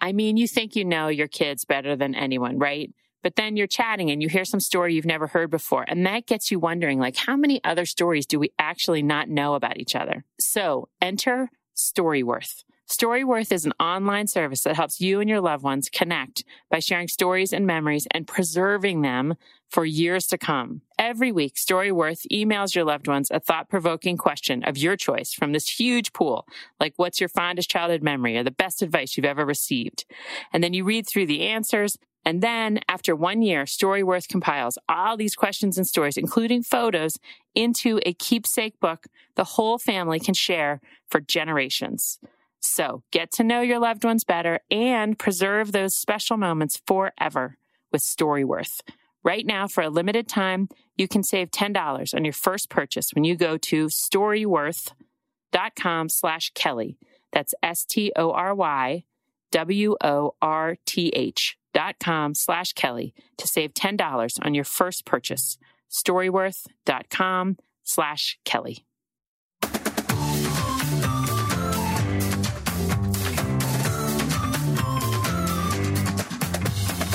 I 0.00 0.12
mean, 0.12 0.36
you 0.36 0.48
think 0.48 0.76
you 0.76 0.84
know 0.84 1.08
your 1.08 1.28
kids 1.28 1.64
better 1.64 1.96
than 1.96 2.14
anyone, 2.14 2.58
right? 2.58 2.90
But 3.22 3.36
then 3.36 3.56
you're 3.56 3.66
chatting 3.66 4.10
and 4.10 4.22
you 4.22 4.28
hear 4.28 4.44
some 4.44 4.60
story 4.60 4.94
you've 4.94 5.04
never 5.04 5.26
heard 5.26 5.50
before. 5.50 5.84
And 5.86 6.06
that 6.06 6.26
gets 6.26 6.50
you 6.50 6.58
wondering, 6.58 6.98
like, 6.98 7.16
how 7.16 7.36
many 7.36 7.62
other 7.64 7.84
stories 7.84 8.26
do 8.26 8.38
we 8.38 8.50
actually 8.58 9.02
not 9.02 9.28
know 9.28 9.54
about 9.54 9.78
each 9.78 9.94
other? 9.94 10.24
So 10.38 10.88
enter 11.02 11.50
Storyworth. 11.76 12.64
Storyworth 12.90 13.52
is 13.52 13.64
an 13.64 13.72
online 13.78 14.26
service 14.26 14.62
that 14.62 14.74
helps 14.74 15.00
you 15.00 15.20
and 15.20 15.30
your 15.30 15.40
loved 15.40 15.62
ones 15.62 15.88
connect 15.88 16.42
by 16.72 16.80
sharing 16.80 17.06
stories 17.06 17.52
and 17.52 17.64
memories 17.64 18.08
and 18.10 18.26
preserving 18.26 19.02
them 19.02 19.36
for 19.68 19.84
years 19.84 20.26
to 20.26 20.36
come. 20.36 20.80
Every 20.98 21.30
week, 21.30 21.54
Storyworth 21.54 22.26
emails 22.32 22.74
your 22.74 22.84
loved 22.84 23.06
ones 23.06 23.30
a 23.30 23.38
thought 23.38 23.68
provoking 23.68 24.16
question 24.16 24.64
of 24.64 24.76
your 24.76 24.96
choice 24.96 25.32
from 25.32 25.52
this 25.52 25.68
huge 25.68 26.12
pool, 26.12 26.48
like 26.80 26.94
what's 26.96 27.20
your 27.20 27.28
fondest 27.28 27.70
childhood 27.70 28.02
memory 28.02 28.36
or 28.36 28.42
the 28.42 28.50
best 28.50 28.82
advice 28.82 29.16
you've 29.16 29.24
ever 29.24 29.46
received. 29.46 30.04
And 30.52 30.64
then 30.64 30.74
you 30.74 30.82
read 30.82 31.06
through 31.06 31.26
the 31.26 31.46
answers. 31.46 31.96
And 32.24 32.42
then 32.42 32.80
after 32.88 33.14
one 33.14 33.40
year, 33.40 33.66
Storyworth 33.66 34.26
compiles 34.26 34.78
all 34.88 35.16
these 35.16 35.36
questions 35.36 35.78
and 35.78 35.86
stories, 35.86 36.16
including 36.16 36.64
photos, 36.64 37.18
into 37.54 38.00
a 38.04 38.14
keepsake 38.14 38.80
book 38.80 39.06
the 39.36 39.44
whole 39.44 39.78
family 39.78 40.18
can 40.18 40.34
share 40.34 40.80
for 41.08 41.20
generations. 41.20 42.18
So 42.60 43.02
get 43.10 43.32
to 43.32 43.44
know 43.44 43.62
your 43.62 43.78
loved 43.78 44.04
ones 44.04 44.24
better 44.24 44.60
and 44.70 45.18
preserve 45.18 45.72
those 45.72 45.96
special 45.96 46.36
moments 46.36 46.82
forever 46.86 47.56
with 47.90 48.02
Storyworth. 48.02 48.82
Right 49.22 49.44
now, 49.44 49.68
for 49.68 49.82
a 49.82 49.90
limited 49.90 50.28
time, 50.28 50.70
you 50.96 51.06
can 51.08 51.22
save 51.22 51.50
$10 51.50 52.14
on 52.14 52.24
your 52.24 52.32
first 52.32 52.70
purchase 52.70 53.12
when 53.12 53.24
you 53.24 53.36
go 53.36 53.58
to 53.58 53.86
storyworth.com 53.86 56.08
slash 56.08 56.50
Kelly. 56.54 56.96
That's 57.32 57.52
S-T-O-R-Y 57.62 59.04
W-O-R-T-H 59.50 61.56
dot 61.72 61.94
com 62.00 62.34
slash 62.34 62.72
Kelly 62.72 63.14
to 63.36 63.46
save 63.46 63.74
$10 63.74 64.44
on 64.44 64.54
your 64.54 64.64
first 64.64 65.04
purchase. 65.04 65.56
Storyworth.com 65.90 67.58
slash 67.84 68.38
Kelly. 68.44 68.84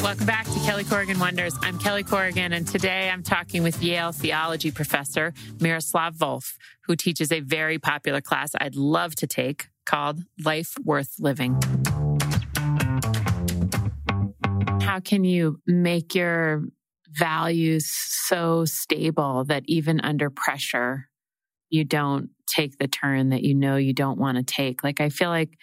Welcome 0.06 0.28
back 0.28 0.46
to 0.46 0.60
Kelly 0.60 0.84
Corrigan 0.84 1.18
Wonders. 1.18 1.56
I'm 1.64 1.80
Kelly 1.80 2.04
Corrigan, 2.04 2.54
and 2.54 2.68
today 2.68 3.10
I'm 3.10 3.24
talking 3.24 3.64
with 3.64 3.82
Yale 3.82 4.12
theology 4.12 4.70
professor 4.70 5.34
Miroslav 5.60 6.14
Volf, 6.14 6.58
who 6.84 6.96
teaches 6.96 7.32
a 7.32 7.40
very 7.40 7.80
popular 7.80 8.22
class 8.22 8.52
I'd 8.62 8.76
love 8.76 9.16
to 9.16 9.26
take 9.26 9.70
called 9.84 10.20
Life 10.44 10.76
Worth 10.84 11.16
Living. 11.18 11.60
How 14.80 15.00
can 15.04 15.24
you 15.24 15.60
make 15.66 16.14
your 16.14 16.66
values 17.10 17.90
so 17.90 18.64
stable 18.64 19.44
that 19.46 19.64
even 19.66 20.00
under 20.02 20.30
pressure, 20.30 21.10
you 21.72 21.84
don't 21.84 22.30
take 22.46 22.78
the 22.78 22.88
turn 22.88 23.30
that 23.30 23.42
you 23.42 23.56
know 23.56 23.76
you 23.76 23.92
don't 23.92 24.20
want 24.20 24.38
to 24.38 24.44
take? 24.44 24.84
Like, 24.84 25.02
I 25.02 25.10
feel 25.10 25.30
like 25.30 25.58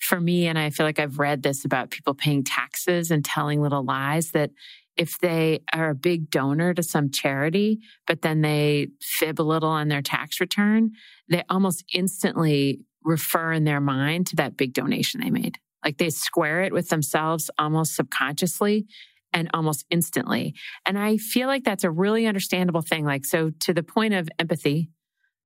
for 0.00 0.20
me, 0.20 0.46
and 0.46 0.58
I 0.58 0.70
feel 0.70 0.86
like 0.86 0.98
I've 0.98 1.18
read 1.18 1.42
this 1.42 1.64
about 1.64 1.90
people 1.90 2.14
paying 2.14 2.44
taxes 2.44 3.10
and 3.10 3.24
telling 3.24 3.60
little 3.60 3.84
lies 3.84 4.30
that 4.32 4.50
if 4.96 5.18
they 5.20 5.60
are 5.72 5.90
a 5.90 5.94
big 5.94 6.28
donor 6.30 6.74
to 6.74 6.82
some 6.82 7.10
charity, 7.10 7.78
but 8.06 8.22
then 8.22 8.40
they 8.42 8.88
fib 9.00 9.40
a 9.40 9.42
little 9.42 9.68
on 9.68 9.88
their 9.88 10.02
tax 10.02 10.40
return, 10.40 10.90
they 11.28 11.44
almost 11.48 11.84
instantly 11.94 12.80
refer 13.04 13.52
in 13.52 13.64
their 13.64 13.80
mind 13.80 14.26
to 14.26 14.36
that 14.36 14.56
big 14.56 14.74
donation 14.74 15.20
they 15.20 15.30
made. 15.30 15.58
Like 15.84 15.98
they 15.98 16.10
square 16.10 16.62
it 16.62 16.72
with 16.72 16.88
themselves 16.88 17.50
almost 17.58 17.94
subconsciously 17.94 18.86
and 19.32 19.48
almost 19.54 19.84
instantly. 19.90 20.54
And 20.84 20.98
I 20.98 21.16
feel 21.16 21.46
like 21.46 21.64
that's 21.64 21.84
a 21.84 21.90
really 21.90 22.26
understandable 22.26 22.82
thing. 22.82 23.04
Like, 23.04 23.24
so 23.24 23.50
to 23.60 23.72
the 23.72 23.82
point 23.82 24.14
of 24.14 24.28
empathy, 24.38 24.90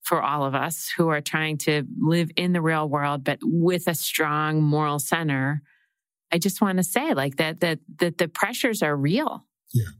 for 0.02 0.22
all 0.22 0.44
of 0.44 0.54
us 0.54 0.92
who 0.96 1.08
are 1.08 1.20
trying 1.20 1.58
to 1.58 1.84
live 2.00 2.30
in 2.36 2.52
the 2.52 2.60
real 2.60 2.88
world, 2.88 3.24
but 3.24 3.38
with 3.42 3.86
a 3.86 3.94
strong 3.94 4.62
moral 4.62 4.98
center. 4.98 5.62
I 6.32 6.38
just 6.38 6.60
want 6.60 6.78
to 6.78 6.84
say 6.84 7.14
like 7.14 7.36
that, 7.36 7.60
that, 7.60 7.78
that 7.98 8.18
the 8.18 8.28
pressures 8.28 8.82
are 8.82 8.96
real. 8.96 9.44
Yeah. 9.72 9.90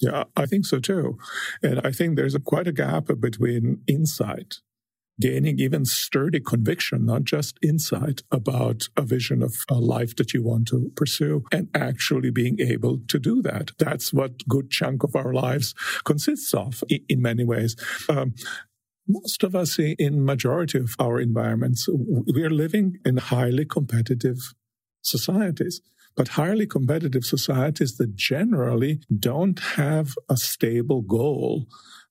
Yeah, 0.00 0.24
I 0.34 0.46
think 0.46 0.64
so 0.64 0.78
too. 0.78 1.18
And 1.62 1.80
I 1.84 1.90
think 1.92 2.16
there's 2.16 2.34
a, 2.34 2.40
quite 2.40 2.66
a 2.66 2.72
gap 2.72 3.10
between 3.20 3.82
insight, 3.86 4.60
gaining 5.20 5.58
even 5.58 5.84
sturdy 5.84 6.40
conviction, 6.40 7.04
not 7.04 7.24
just 7.24 7.58
insight 7.62 8.22
about 8.32 8.88
a 8.96 9.02
vision 9.02 9.42
of 9.42 9.54
a 9.68 9.74
life 9.74 10.16
that 10.16 10.32
you 10.32 10.42
want 10.42 10.68
to 10.68 10.90
pursue 10.96 11.44
and 11.52 11.68
actually 11.74 12.30
being 12.30 12.58
able 12.60 12.98
to 13.08 13.18
do 13.18 13.42
that. 13.42 13.72
That's 13.78 14.10
what 14.10 14.48
good 14.48 14.70
chunk 14.70 15.02
of 15.04 15.14
our 15.14 15.34
lives 15.34 15.74
consists 16.04 16.54
of 16.54 16.82
in, 16.88 17.20
many 17.20 17.44
ways. 17.44 17.76
Um, 18.08 18.32
most 19.12 19.42
of 19.42 19.54
us 19.54 19.78
in 19.78 20.24
majority 20.24 20.78
of 20.78 20.94
our 20.98 21.20
environments, 21.20 21.88
we 21.88 22.42
are 22.42 22.50
living 22.50 22.98
in 23.04 23.16
highly 23.16 23.64
competitive 23.64 24.54
societies, 25.02 25.80
but 26.16 26.28
highly 26.28 26.66
competitive 26.66 27.24
societies 27.24 27.96
that 27.96 28.14
generally 28.14 29.00
don't 29.18 29.58
have 29.76 30.14
a 30.28 30.36
stable 30.36 31.02
goal 31.02 31.66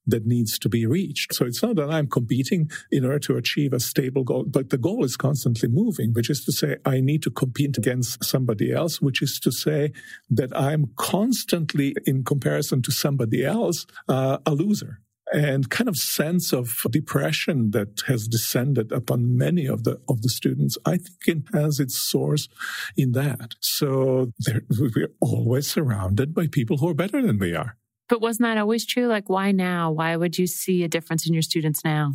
that 0.08 0.26
needs 0.26 0.58
to 0.58 0.70
be 0.70 0.86
reached. 0.86 1.34
So 1.34 1.46
it's 1.46 1.62
not 1.62 1.76
that 1.76 1.92
I'm 1.92 2.08
competing 2.08 2.72
in 2.92 3.06
order 3.06 3.20
to 3.20 3.38
achieve 3.38 3.74
a 3.74 3.80
stable 3.80 4.24
goal, 4.24 4.46
but 4.48 4.70
the 4.70 4.78
goal 4.78 5.04
is 5.04 5.16
constantly 5.16 5.70
moving, 5.70 6.14
which 6.14 6.30
is 6.30 6.44
to 6.46 6.52
say 6.52 6.78
I 6.86 7.00
need 7.00 7.22
to 7.24 7.32
compete 7.32 7.78
against 7.78 8.24
somebody 8.24 8.72
else, 8.74 9.02
which 9.02 9.22
is 9.22 9.40
to 9.42 9.52
say 9.52 9.92
that 10.32 10.56
I'm 10.58 10.92
constantly 10.98 11.96
in 12.06 12.24
comparison 12.24 12.82
to 12.84 12.92
somebody 12.92 13.46
else, 13.46 13.86
uh, 14.08 14.40
a 14.46 14.52
loser 14.52 15.02
and 15.32 15.70
kind 15.70 15.88
of 15.88 15.98
sense 15.98 16.52
of 16.54 16.86
depression 16.90 17.72
that 17.72 18.02
has 18.08 18.28
descended 18.28 18.92
upon 18.92 19.38
many 19.38 19.66
of 19.68 19.84
the 19.84 20.00
of 20.10 20.22
the 20.22 20.30
students 20.30 20.78
i 20.86 20.98
think 20.98 21.28
it 21.28 21.44
has 21.54 21.80
its 21.80 21.98
source 21.98 22.48
in 22.96 23.12
that. 23.14 23.56
So 23.60 24.32
we're 24.80 25.14
always 25.20 25.68
surrounded 25.68 26.34
by 26.34 26.48
people 26.48 26.78
who 26.78 26.90
are 26.90 26.94
better 26.94 27.22
than 27.22 27.40
we 27.40 27.56
are. 27.56 27.78
But 28.08 28.22
wasn't 28.22 28.48
that 28.48 28.58
always 28.58 28.86
true? 28.86 29.08
Like 29.08 29.30
why 29.30 29.52
now? 29.52 29.92
Why 29.92 30.16
would 30.16 30.38
you 30.38 30.48
see 30.48 30.84
a 30.84 30.88
difference 30.88 31.28
in 31.28 31.34
your 31.34 31.44
students 31.44 31.84
now? 31.84 32.14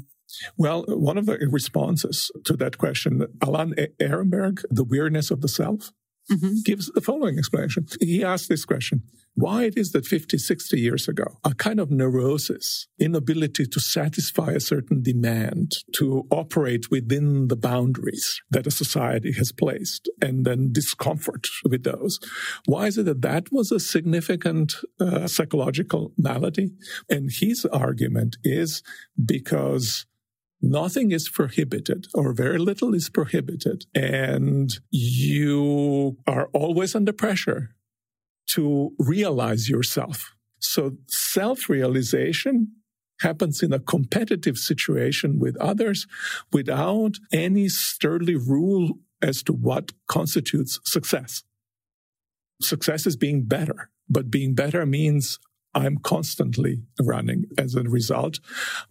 Well, 0.56 0.84
one 0.88 1.16
of 1.16 1.26
the 1.26 1.38
responses 1.50 2.30
to 2.44 2.56
that 2.56 2.78
question, 2.78 3.26
Alain 3.40 3.74
Ehrenberg, 4.00 4.62
The 4.68 4.82
Weariness 4.82 5.30
of 5.30 5.42
the 5.42 5.48
Self, 5.48 5.92
mm-hmm. 6.30 6.54
gives 6.64 6.90
the 6.92 7.00
following 7.00 7.38
explanation. 7.38 7.86
He 8.00 8.24
asked 8.24 8.48
this 8.48 8.64
question 8.64 9.02
why 9.36 9.64
it 9.64 9.76
is 9.76 9.90
that 9.92 10.06
50, 10.06 10.38
60 10.38 10.80
years 10.80 11.08
ago, 11.08 11.24
a 11.42 11.54
kind 11.54 11.80
of 11.80 11.90
neurosis, 11.90 12.86
inability 13.00 13.66
to 13.66 13.80
satisfy 13.80 14.52
a 14.52 14.60
certain 14.60 15.02
demand, 15.02 15.72
to 15.96 16.26
operate 16.30 16.90
within 16.90 17.48
the 17.48 17.56
boundaries 17.56 18.40
that 18.50 18.66
a 18.66 18.70
society 18.70 19.32
has 19.32 19.50
placed, 19.50 20.08
and 20.22 20.44
then 20.44 20.70
discomfort 20.72 21.48
with 21.68 21.82
those. 21.82 22.20
Why 22.66 22.86
is 22.86 22.98
it 22.98 23.06
that 23.06 23.22
that 23.22 23.50
was 23.50 23.72
a 23.72 23.80
significant 23.80 24.74
uh, 25.00 25.26
psychological 25.26 26.12
malady? 26.16 26.70
And 27.10 27.30
his 27.32 27.64
argument 27.66 28.36
is 28.44 28.82
because 29.24 30.06
nothing 30.70 31.12
is 31.12 31.28
prohibited 31.28 32.06
or 32.14 32.32
very 32.32 32.58
little 32.58 32.94
is 32.94 33.08
prohibited 33.08 33.84
and 33.94 34.78
you 34.90 36.16
are 36.26 36.48
always 36.52 36.94
under 36.94 37.12
pressure 37.12 37.70
to 38.46 38.92
realize 38.98 39.68
yourself. 39.68 40.34
So 40.58 40.96
self 41.08 41.68
realization 41.68 42.72
happens 43.20 43.62
in 43.62 43.72
a 43.72 43.78
competitive 43.78 44.56
situation 44.56 45.38
with 45.38 45.56
others 45.58 46.06
without 46.52 47.16
any 47.32 47.68
sturdy 47.68 48.34
rule 48.34 48.98
as 49.22 49.42
to 49.44 49.52
what 49.52 49.92
constitutes 50.08 50.80
success. 50.84 51.42
Success 52.60 53.06
is 53.06 53.16
being 53.16 53.44
better, 53.44 53.90
but 54.08 54.30
being 54.30 54.54
better 54.54 54.84
means 54.86 55.38
I'm 55.74 55.98
constantly 55.98 56.82
running. 57.00 57.44
As 57.58 57.74
a 57.74 57.82
result, 57.82 58.38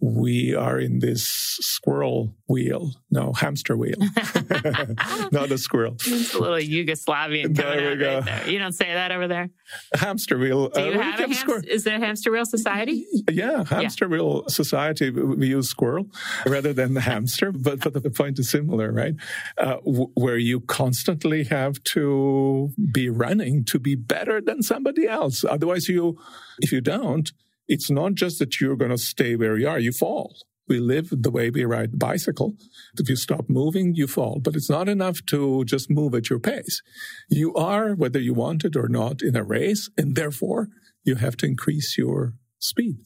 we 0.00 0.54
are 0.54 0.78
in 0.78 0.98
this 0.98 1.24
squirrel 1.60 2.34
wheel, 2.48 2.92
no 3.10 3.32
hamster 3.32 3.76
wheel, 3.76 3.96
not 5.32 5.50
a 5.50 5.58
squirrel. 5.58 5.96
It's 6.06 6.34
a 6.34 6.38
little 6.38 6.56
Yugoslavian. 6.56 7.54
There 7.56 7.90
we 7.90 7.96
go. 7.96 8.16
Right 8.16 8.24
there. 8.24 8.50
You 8.50 8.58
don't 8.58 8.72
say 8.72 8.92
that 8.92 9.12
over 9.12 9.28
there. 9.28 9.50
Hamster 9.94 10.38
wheel. 10.38 10.68
Do 10.68 10.80
you 10.80 10.92
uh, 10.92 11.02
have 11.02 11.20
a 11.30 11.34
ham- 11.34 11.62
Is 11.68 11.84
there 11.84 11.98
hamster 11.98 12.30
wheel 12.30 12.44
society? 12.46 13.06
Yeah, 13.30 13.64
hamster 13.64 14.06
yeah. 14.06 14.10
wheel 14.10 14.44
society. 14.48 15.10
We 15.10 15.48
use 15.48 15.68
squirrel 15.68 16.06
rather 16.46 16.72
than 16.72 16.94
the 16.94 17.00
hamster, 17.00 17.52
but 17.52 17.80
but 17.80 18.02
the 18.02 18.10
point 18.10 18.38
is 18.38 18.50
similar, 18.50 18.92
right? 18.92 19.14
Uh, 19.58 19.76
w- 19.84 20.10
where 20.14 20.38
you 20.38 20.60
constantly 20.60 21.44
have 21.44 21.82
to 21.84 22.70
be 22.92 23.08
running 23.08 23.64
to 23.66 23.78
be 23.78 23.94
better 23.94 24.40
than 24.40 24.62
somebody 24.62 25.06
else. 25.06 25.44
Otherwise, 25.44 25.88
you 25.88 26.18
if 26.60 26.72
you 26.74 26.82
don't, 26.82 27.32
it's 27.66 27.90
not 27.90 28.14
just 28.14 28.38
that 28.40 28.60
you're 28.60 28.76
going 28.76 28.90
to 28.90 28.98
stay 28.98 29.36
where 29.36 29.56
you 29.56 29.68
are, 29.68 29.78
you 29.78 29.92
fall. 29.92 30.34
We 30.66 30.78
live 30.80 31.08
the 31.10 31.30
way 31.30 31.50
we 31.50 31.64
ride 31.64 31.98
bicycle. 31.98 32.54
If 32.98 33.08
you 33.08 33.16
stop 33.16 33.46
moving, 33.48 33.94
you 33.94 34.06
fall. 34.06 34.40
But 34.40 34.56
it's 34.56 34.70
not 34.70 34.88
enough 34.88 35.20
to 35.26 35.64
just 35.64 35.90
move 35.90 36.14
at 36.14 36.30
your 36.30 36.38
pace. 36.38 36.82
You 37.28 37.54
are, 37.54 37.94
whether 37.94 38.18
you 38.18 38.34
want 38.34 38.64
it 38.64 38.74
or 38.74 38.88
not, 38.88 39.22
in 39.22 39.36
a 39.36 39.44
race, 39.44 39.90
and 39.96 40.16
therefore 40.16 40.68
you 41.04 41.16
have 41.16 41.36
to 41.38 41.46
increase 41.46 41.98
your 41.98 42.34
speed. 42.58 42.96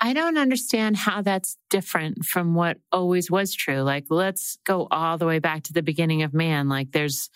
I 0.00 0.12
don't 0.12 0.38
understand 0.38 0.96
how 0.96 1.22
that's 1.22 1.58
different 1.68 2.24
from 2.24 2.54
what 2.54 2.78
always 2.92 3.30
was 3.30 3.52
true. 3.52 3.82
Like, 3.82 4.06
let's 4.08 4.58
go 4.64 4.86
all 4.90 5.18
the 5.18 5.26
way 5.26 5.40
back 5.40 5.64
to 5.64 5.72
the 5.72 5.82
beginning 5.82 6.22
of 6.22 6.32
man. 6.32 6.68
Like, 6.68 6.92
there's, 6.92 7.28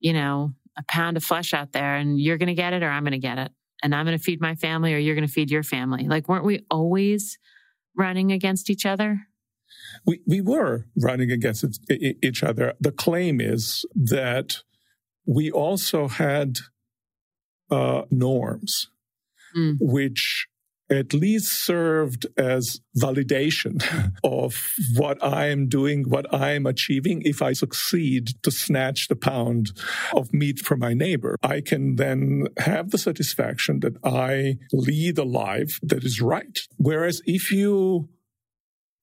you 0.00 0.12
know, 0.12 0.54
a 0.76 0.82
pound 0.88 1.16
of 1.16 1.22
flesh 1.22 1.52
out 1.52 1.72
there, 1.72 1.96
and 1.96 2.18
you're 2.18 2.38
going 2.38 2.48
to 2.48 2.54
get 2.54 2.72
it 2.72 2.82
or 2.82 2.88
I'm 2.88 3.04
going 3.04 3.12
to 3.12 3.18
get 3.18 3.38
it. 3.38 3.52
And 3.82 3.94
I'm 3.94 4.04
going 4.06 4.16
to 4.16 4.22
feed 4.22 4.40
my 4.40 4.54
family 4.54 4.94
or 4.94 4.98
you're 4.98 5.14
going 5.14 5.26
to 5.26 5.32
feed 5.32 5.50
your 5.50 5.62
family. 5.62 6.06
Like, 6.06 6.28
weren't 6.28 6.44
we 6.44 6.64
always 6.70 7.38
running 7.96 8.32
against 8.32 8.70
each 8.70 8.86
other? 8.86 9.20
We, 10.06 10.20
we 10.26 10.40
were 10.40 10.86
running 10.96 11.30
against 11.30 11.64
each 11.90 12.42
other. 12.42 12.74
The 12.80 12.92
claim 12.92 13.40
is 13.40 13.84
that 13.94 14.56
we 15.26 15.50
also 15.50 16.08
had 16.08 16.58
uh, 17.70 18.02
norms, 18.10 18.88
mm. 19.56 19.76
which 19.80 20.46
at 20.90 21.14
least 21.14 21.64
served 21.64 22.26
as 22.36 22.80
validation 22.98 23.82
of 24.24 24.54
what 24.96 25.22
I 25.22 25.46
am 25.46 25.68
doing, 25.68 26.04
what 26.08 26.32
I 26.34 26.52
am 26.52 26.66
achieving. 26.66 27.22
If 27.24 27.42
I 27.42 27.52
succeed 27.52 28.42
to 28.42 28.50
snatch 28.50 29.08
the 29.08 29.16
pound 29.16 29.70
of 30.14 30.32
meat 30.32 30.58
from 30.58 30.80
my 30.80 30.94
neighbor, 30.94 31.36
I 31.42 31.60
can 31.60 31.96
then 31.96 32.46
have 32.58 32.90
the 32.90 32.98
satisfaction 32.98 33.80
that 33.80 33.96
I 34.04 34.56
lead 34.72 35.18
a 35.18 35.24
life 35.24 35.78
that 35.82 36.04
is 36.04 36.20
right. 36.20 36.58
Whereas 36.76 37.22
if 37.24 37.52
you 37.52 38.08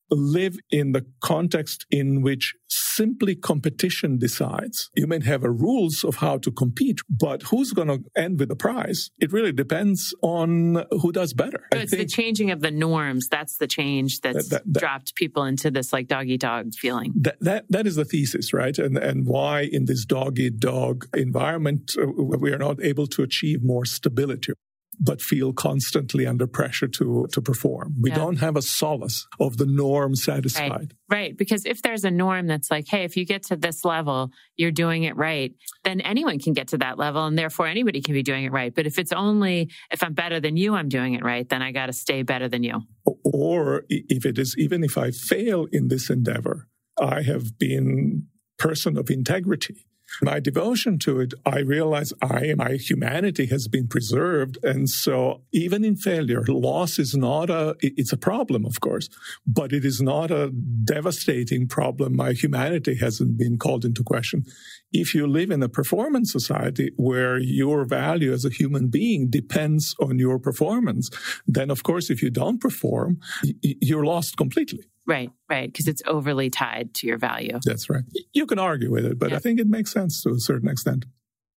live 0.10 0.58
in 0.70 0.91
the 0.91 1.06
context 1.22 1.86
in 1.91 2.22
which 2.22 2.56
simply 2.70 3.36
competition 3.36 4.17
decides. 4.17 4.89
You 4.96 5.08
may 5.08 5.24
have 5.24 5.43
a 5.43 5.52
rules 5.52 6.04
of 6.04 6.15
how 6.15 6.38
to 6.39 6.52
compete, 6.52 7.00
but 7.10 7.43
who's 7.43 7.72
going 7.72 7.88
to 7.88 8.00
end 8.15 8.39
with 8.39 8.50
the 8.50 8.56
prize? 8.56 9.12
It 9.20 9.32
really 9.32 9.52
depends 9.52 10.13
on 10.22 10.86
who 11.02 11.12
does 11.12 11.34
better. 11.34 11.67
So 11.74 11.80
it's 11.80 11.91
the 11.91 12.06
changing 12.06 12.52
of 12.52 12.62
the 12.62 12.72
norms. 12.72 13.28
That's 13.28 13.58
the 13.58 13.67
change 13.67 14.22
that's 14.22 14.50
that, 14.50 14.63
that, 14.65 14.74
that, 14.74 14.80
dropped 14.80 15.15
people 15.15 15.43
into 15.43 15.72
this 15.72 15.93
like 15.93 16.08
dog 16.08 16.28
eat 16.28 16.41
dog 16.41 16.74
feeling. 16.74 17.13
That, 17.22 17.38
that, 17.41 17.65
that 17.70 17.88
is 17.88 17.96
the 17.96 18.06
thesis, 18.06 18.54
right? 18.54 18.78
And, 18.78 18.98
and 18.98 19.26
why 19.26 19.62
in 19.62 19.86
this 19.86 20.06
dog 20.06 20.39
eat 20.39 20.60
dog 20.60 21.08
environment, 21.13 21.91
uh, 21.98 22.06
we 22.08 22.52
are 22.52 22.58
not 22.58 22.84
able 22.84 23.08
to 23.08 23.24
achieve 23.24 23.63
more 23.63 23.86
stability 23.86 24.54
but 24.99 25.21
feel 25.21 25.53
constantly 25.53 26.25
under 26.25 26.47
pressure 26.47 26.88
to 26.88 27.27
to 27.31 27.41
perform. 27.41 27.95
We 28.01 28.10
yeah. 28.10 28.17
don't 28.17 28.38
have 28.38 28.55
a 28.55 28.62
solace 28.62 29.27
of 29.39 29.57
the 29.57 29.65
norm 29.65 30.15
satisfied. 30.15 30.71
Right. 30.71 30.91
right. 31.10 31.38
Because 31.38 31.65
if 31.65 31.81
there's 31.81 32.03
a 32.03 32.12
norm 32.12 32.47
that's 32.47 32.71
like, 32.71 32.88
hey, 32.88 33.03
if 33.03 33.15
you 33.15 33.25
get 33.25 33.43
to 33.43 33.55
this 33.55 33.86
level, 33.86 34.31
you're 34.55 34.71
doing 34.71 35.03
it 35.03 35.15
right, 35.15 35.53
then 35.83 36.01
anyone 36.01 36.39
can 36.39 36.53
get 36.53 36.69
to 36.69 36.77
that 36.79 36.97
level 36.97 37.25
and 37.25 37.38
therefore 37.38 37.67
anybody 37.67 38.01
can 38.01 38.13
be 38.13 38.23
doing 38.23 38.45
it 38.45 38.51
right. 38.51 38.73
But 38.73 38.88
if 38.88 38.97
it's 38.97 39.12
only 39.12 39.69
if 39.91 40.03
I'm 40.03 40.13
better 40.13 40.39
than 40.39 40.57
you, 40.57 40.73
I'm 40.75 40.89
doing 40.89 41.13
it 41.13 41.23
right, 41.23 41.47
then 41.47 41.62
I 41.62 41.71
got 41.71 41.88
to 41.88 41.93
stay 41.93 42.23
better 42.23 42.49
than 42.49 42.63
you. 42.63 42.81
Or 43.23 43.83
if 43.89 44.25
it 44.25 44.38
is 44.38 44.55
even 44.57 44.83
if 44.83 44.97
I 44.97 45.12
fail 45.12 45.67
in 45.71 45.89
this 45.89 46.10
endeavor, 46.10 46.67
I 46.99 47.21
have 47.21 47.60
been 47.60 48.27
person 48.57 48.97
of 48.97 49.10
integrity 49.12 49.86
my 50.22 50.39
devotion 50.39 51.00
to 51.00 51.20
it, 51.20 51.34
I 51.46 51.60
realize 51.60 52.13
I, 52.22 52.54
my 52.56 52.74
humanity 52.74 53.46
has 53.48 53.67
been 53.67 53.88
preserved. 53.88 54.58
And 54.63 54.89
so 54.89 55.41
even 55.52 55.84
in 55.84 55.96
failure, 55.96 56.43
loss 56.48 57.00
is 57.00 57.15
not 57.15 57.50
a, 57.50 57.76
it's 57.82 58.13
a 58.13 58.17
problem, 58.17 58.65
of 58.65 58.80
course, 58.80 59.10
but 59.46 59.74
it 59.74 59.86
is 59.86 60.02
not 60.02 60.32
a 60.32 60.52
devastating 60.84 61.67
problem. 61.67 62.15
My 62.15 62.34
humanity 62.34 62.96
hasn't 62.96 63.38
been 63.38 63.58
called 63.58 63.86
into 63.86 64.04
question. 64.04 64.43
If 64.91 65.13
you 65.13 65.28
live 65.28 65.52
in 65.52 65.62
a 65.62 65.70
performance 65.70 66.32
society 66.32 66.91
where 66.96 67.38
your 67.38 67.86
value 67.86 68.32
as 68.34 68.46
a 68.46 68.50
human 68.50 68.88
being 68.88 69.30
depends 69.30 69.93
on 70.00 70.17
your 70.17 70.39
performance, 70.39 71.10
then 71.46 71.70
of 71.70 71.84
course, 71.84 72.10
if 72.10 72.22
you 72.24 72.30
don't 72.30 72.60
perform, 72.62 73.20
you're 73.62 74.06
lost 74.06 74.38
completely. 74.38 74.86
Right, 75.08 75.32
right, 75.50 75.72
because 75.72 75.88
it's 75.88 76.02
overly 76.06 76.50
tied 76.50 76.93
to 76.96 77.08
your 77.08 77.17
value. 77.17 77.60
That's 77.63 77.89
right. 77.89 78.04
You 78.34 78.46
can 78.46 78.60
argue 78.60 78.91
with 78.91 79.06
it, 79.06 79.17
but 79.17 79.30
yeah. 79.30 79.38
I 79.38 79.39
think 79.39 79.60
it 79.60 79.67
makes 79.67 79.91
sense 79.91 80.22
to 80.24 80.32
a 80.32 80.39
certain 80.39 80.70
extent. 80.70 81.06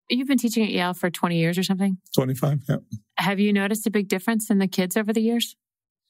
You've 0.08 0.28
been 0.28 0.38
teaching 0.38 0.64
at 0.64 0.70
Yale 0.70 0.94
for 0.94 1.10
20 1.10 1.36
years 1.36 1.58
or 1.58 1.64
something? 1.64 1.98
25, 2.14 2.60
yeah. 2.68 2.76
Have 3.16 3.40
you 3.40 3.52
noticed 3.52 3.86
a 3.86 3.90
big 3.90 4.08
difference 4.08 4.50
in 4.50 4.58
the 4.58 4.68
kids 4.68 4.96
over 4.96 5.12
the 5.12 5.20
years? 5.20 5.56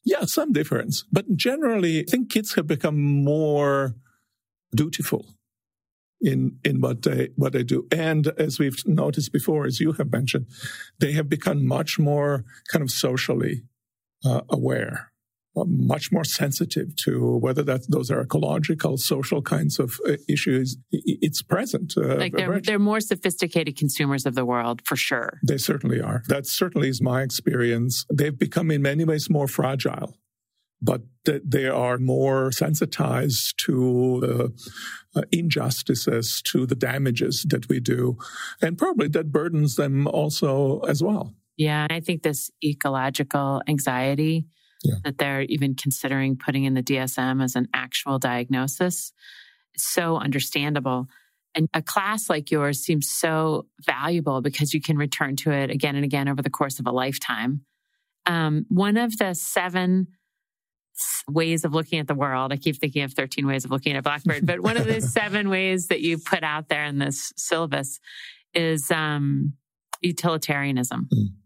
Yeah, 0.04 0.24
some 0.24 0.52
difference. 0.52 1.04
But 1.10 1.34
generally, 1.36 2.00
I 2.00 2.04
think 2.08 2.30
kids 2.30 2.54
have 2.54 2.66
become 2.66 3.00
more 3.00 3.94
dutiful 4.74 5.34
in 6.20 6.58
in 6.64 6.80
what 6.80 7.02
they 7.02 7.30
what 7.36 7.52
they 7.52 7.62
do. 7.62 7.86
And 7.90 8.28
as 8.38 8.58
we've 8.58 8.82
noticed 8.86 9.32
before, 9.32 9.66
as 9.66 9.80
you 9.80 9.92
have 9.92 10.12
mentioned, 10.12 10.46
they 10.98 11.12
have 11.12 11.28
become 11.28 11.66
much 11.66 11.98
more 11.98 12.44
kind 12.72 12.82
of 12.82 12.90
socially 12.90 13.62
uh, 14.24 14.42
aware 14.48 15.12
much 15.56 16.12
more 16.12 16.24
sensitive 16.24 16.94
to 16.96 17.36
whether 17.36 17.62
that 17.62 17.82
those 17.88 18.10
are 18.10 18.20
ecological, 18.20 18.96
social 18.96 19.42
kinds 19.42 19.78
of 19.78 19.98
uh, 20.08 20.12
issues. 20.28 20.76
It's 20.92 21.42
present. 21.42 21.94
Uh, 21.96 22.16
like 22.16 22.32
they're, 22.34 22.60
they're 22.60 22.78
more 22.78 23.00
sophisticated 23.00 23.76
consumers 23.76 24.26
of 24.26 24.34
the 24.34 24.44
world 24.44 24.80
for 24.84 24.96
sure. 24.96 25.40
They 25.46 25.58
certainly 25.58 26.00
are. 26.00 26.22
That 26.28 26.46
certainly 26.46 26.88
is 26.88 27.02
my 27.02 27.22
experience. 27.22 28.06
They've 28.12 28.38
become 28.38 28.70
in 28.70 28.82
many 28.82 29.04
ways 29.04 29.28
more 29.28 29.48
fragile 29.48 30.14
but 30.82 31.02
they 31.44 31.66
are 31.66 31.98
more 31.98 32.50
sensitized 32.52 33.54
to 33.66 34.20
the 34.20 35.20
uh, 35.20 35.22
injustices, 35.30 36.42
to 36.46 36.66
the 36.66 36.74
damages 36.74 37.44
that 37.50 37.68
we 37.68 37.80
do. 37.80 38.16
And 38.62 38.78
probably 38.78 39.08
that 39.08 39.30
burdens 39.30 39.76
them 39.76 40.06
also 40.06 40.80
as 40.80 41.02
well. 41.02 41.34
Yeah. 41.56 41.86
I 41.90 42.00
think 42.00 42.22
this 42.22 42.50
ecological 42.64 43.60
anxiety 43.68 44.46
yeah. 44.82 44.96
that 45.04 45.18
they're 45.18 45.42
even 45.42 45.74
considering 45.74 46.36
putting 46.36 46.64
in 46.64 46.74
the 46.74 46.82
DSM 46.82 47.42
as 47.42 47.56
an 47.56 47.68
actual 47.74 48.18
diagnosis. 48.18 49.12
So 49.76 50.16
understandable. 50.16 51.06
And 51.54 51.68
a 51.74 51.82
class 51.82 52.30
like 52.30 52.50
yours 52.50 52.80
seems 52.80 53.10
so 53.10 53.66
valuable 53.84 54.40
because 54.40 54.72
you 54.72 54.80
can 54.80 54.96
return 54.96 55.36
to 55.36 55.50
it 55.50 55.70
again 55.70 55.96
and 55.96 56.04
again 56.04 56.28
over 56.28 56.42
the 56.42 56.50
course 56.50 56.78
of 56.78 56.86
a 56.86 56.92
lifetime. 56.92 57.64
Um, 58.26 58.66
one 58.68 58.96
of 58.96 59.16
the 59.18 59.34
seven 59.34 60.08
ways 61.28 61.64
of 61.64 61.72
looking 61.72 61.98
at 61.98 62.06
the 62.06 62.14
world, 62.14 62.52
I 62.52 62.56
keep 62.56 62.76
thinking 62.76 63.02
of 63.02 63.14
13 63.14 63.46
ways 63.46 63.64
of 63.64 63.70
looking 63.70 63.96
at 63.96 64.04
Blackbird, 64.04 64.46
but 64.46 64.60
one 64.60 64.76
of 64.76 64.86
the 64.86 65.00
seven 65.00 65.48
ways 65.48 65.88
that 65.88 66.00
you 66.00 66.18
put 66.18 66.44
out 66.44 66.68
there 66.68 66.84
in 66.84 66.98
this 66.98 67.32
syllabus 67.36 67.98
is 68.54 68.90
um, 68.90 69.54
utilitarianism. 70.02 71.08
Mm. 71.12 71.39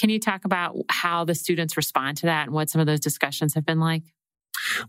Can 0.00 0.08
you 0.08 0.18
talk 0.18 0.46
about 0.46 0.76
how 0.88 1.24
the 1.26 1.34
students 1.34 1.76
respond 1.76 2.16
to 2.18 2.26
that 2.26 2.46
and 2.46 2.54
what 2.54 2.70
some 2.70 2.80
of 2.80 2.86
those 2.86 3.00
discussions 3.00 3.52
have 3.52 3.66
been 3.66 3.80
like? 3.80 4.04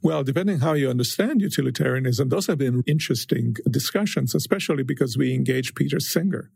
Well, 0.01 0.23
depending 0.23 0.59
how 0.59 0.73
you 0.73 0.89
understand 0.89 1.41
utilitarianism, 1.41 2.29
those 2.29 2.47
have 2.47 2.57
been 2.57 2.81
interesting 2.87 3.55
discussions, 3.69 4.33
especially 4.33 4.83
because 4.83 5.17
we 5.17 5.33
engage 5.33 5.75
Peter 5.75 5.99
Singer. 5.99 6.51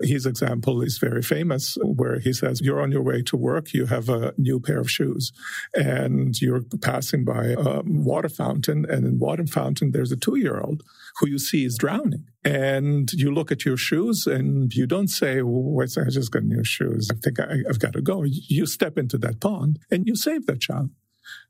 His 0.00 0.26
example 0.26 0.82
is 0.82 0.98
very 0.98 1.22
famous, 1.22 1.76
where 1.82 2.18
he 2.18 2.32
says, 2.32 2.60
You're 2.60 2.80
on 2.80 2.92
your 2.92 3.02
way 3.02 3.22
to 3.22 3.36
work, 3.36 3.72
you 3.72 3.86
have 3.86 4.08
a 4.08 4.32
new 4.36 4.60
pair 4.60 4.78
of 4.78 4.90
shoes, 4.90 5.32
and 5.74 6.40
you're 6.40 6.62
passing 6.80 7.24
by 7.24 7.54
a 7.56 7.82
water 7.84 8.28
fountain, 8.28 8.86
and 8.88 9.06
in 9.06 9.18
water 9.18 9.46
fountain, 9.46 9.92
there's 9.92 10.12
a 10.12 10.16
two 10.16 10.36
year 10.36 10.60
old 10.60 10.82
who 11.18 11.28
you 11.28 11.38
see 11.38 11.64
is 11.64 11.76
drowning. 11.76 12.24
And 12.44 13.12
you 13.12 13.32
look 13.32 13.50
at 13.52 13.64
your 13.64 13.76
shoes 13.76 14.26
and 14.26 14.72
you 14.72 14.86
don't 14.86 15.08
say, 15.08 15.40
I 15.40 16.10
just 16.10 16.30
got 16.30 16.44
new 16.44 16.64
shoes. 16.64 17.10
I 17.12 17.16
think 17.16 17.40
I, 17.40 17.58
I've 17.68 17.80
got 17.80 17.92
to 17.94 18.00
go. 18.00 18.24
You 18.24 18.64
step 18.66 18.96
into 18.96 19.18
that 19.18 19.40
pond 19.40 19.80
and 19.90 20.06
you 20.06 20.16
save 20.16 20.46
that 20.46 20.60
child. 20.60 20.90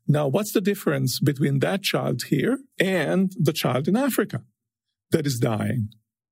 Now, 0.07 0.27
what's 0.27 0.51
the 0.51 0.61
difference 0.61 1.19
between 1.19 1.59
that 1.59 1.83
child 1.83 2.23
here 2.23 2.59
and 2.79 3.31
the 3.39 3.53
child 3.53 3.87
in 3.87 3.95
Africa 3.95 4.43
that 5.11 5.25
is 5.25 5.39
dying? 5.39 5.89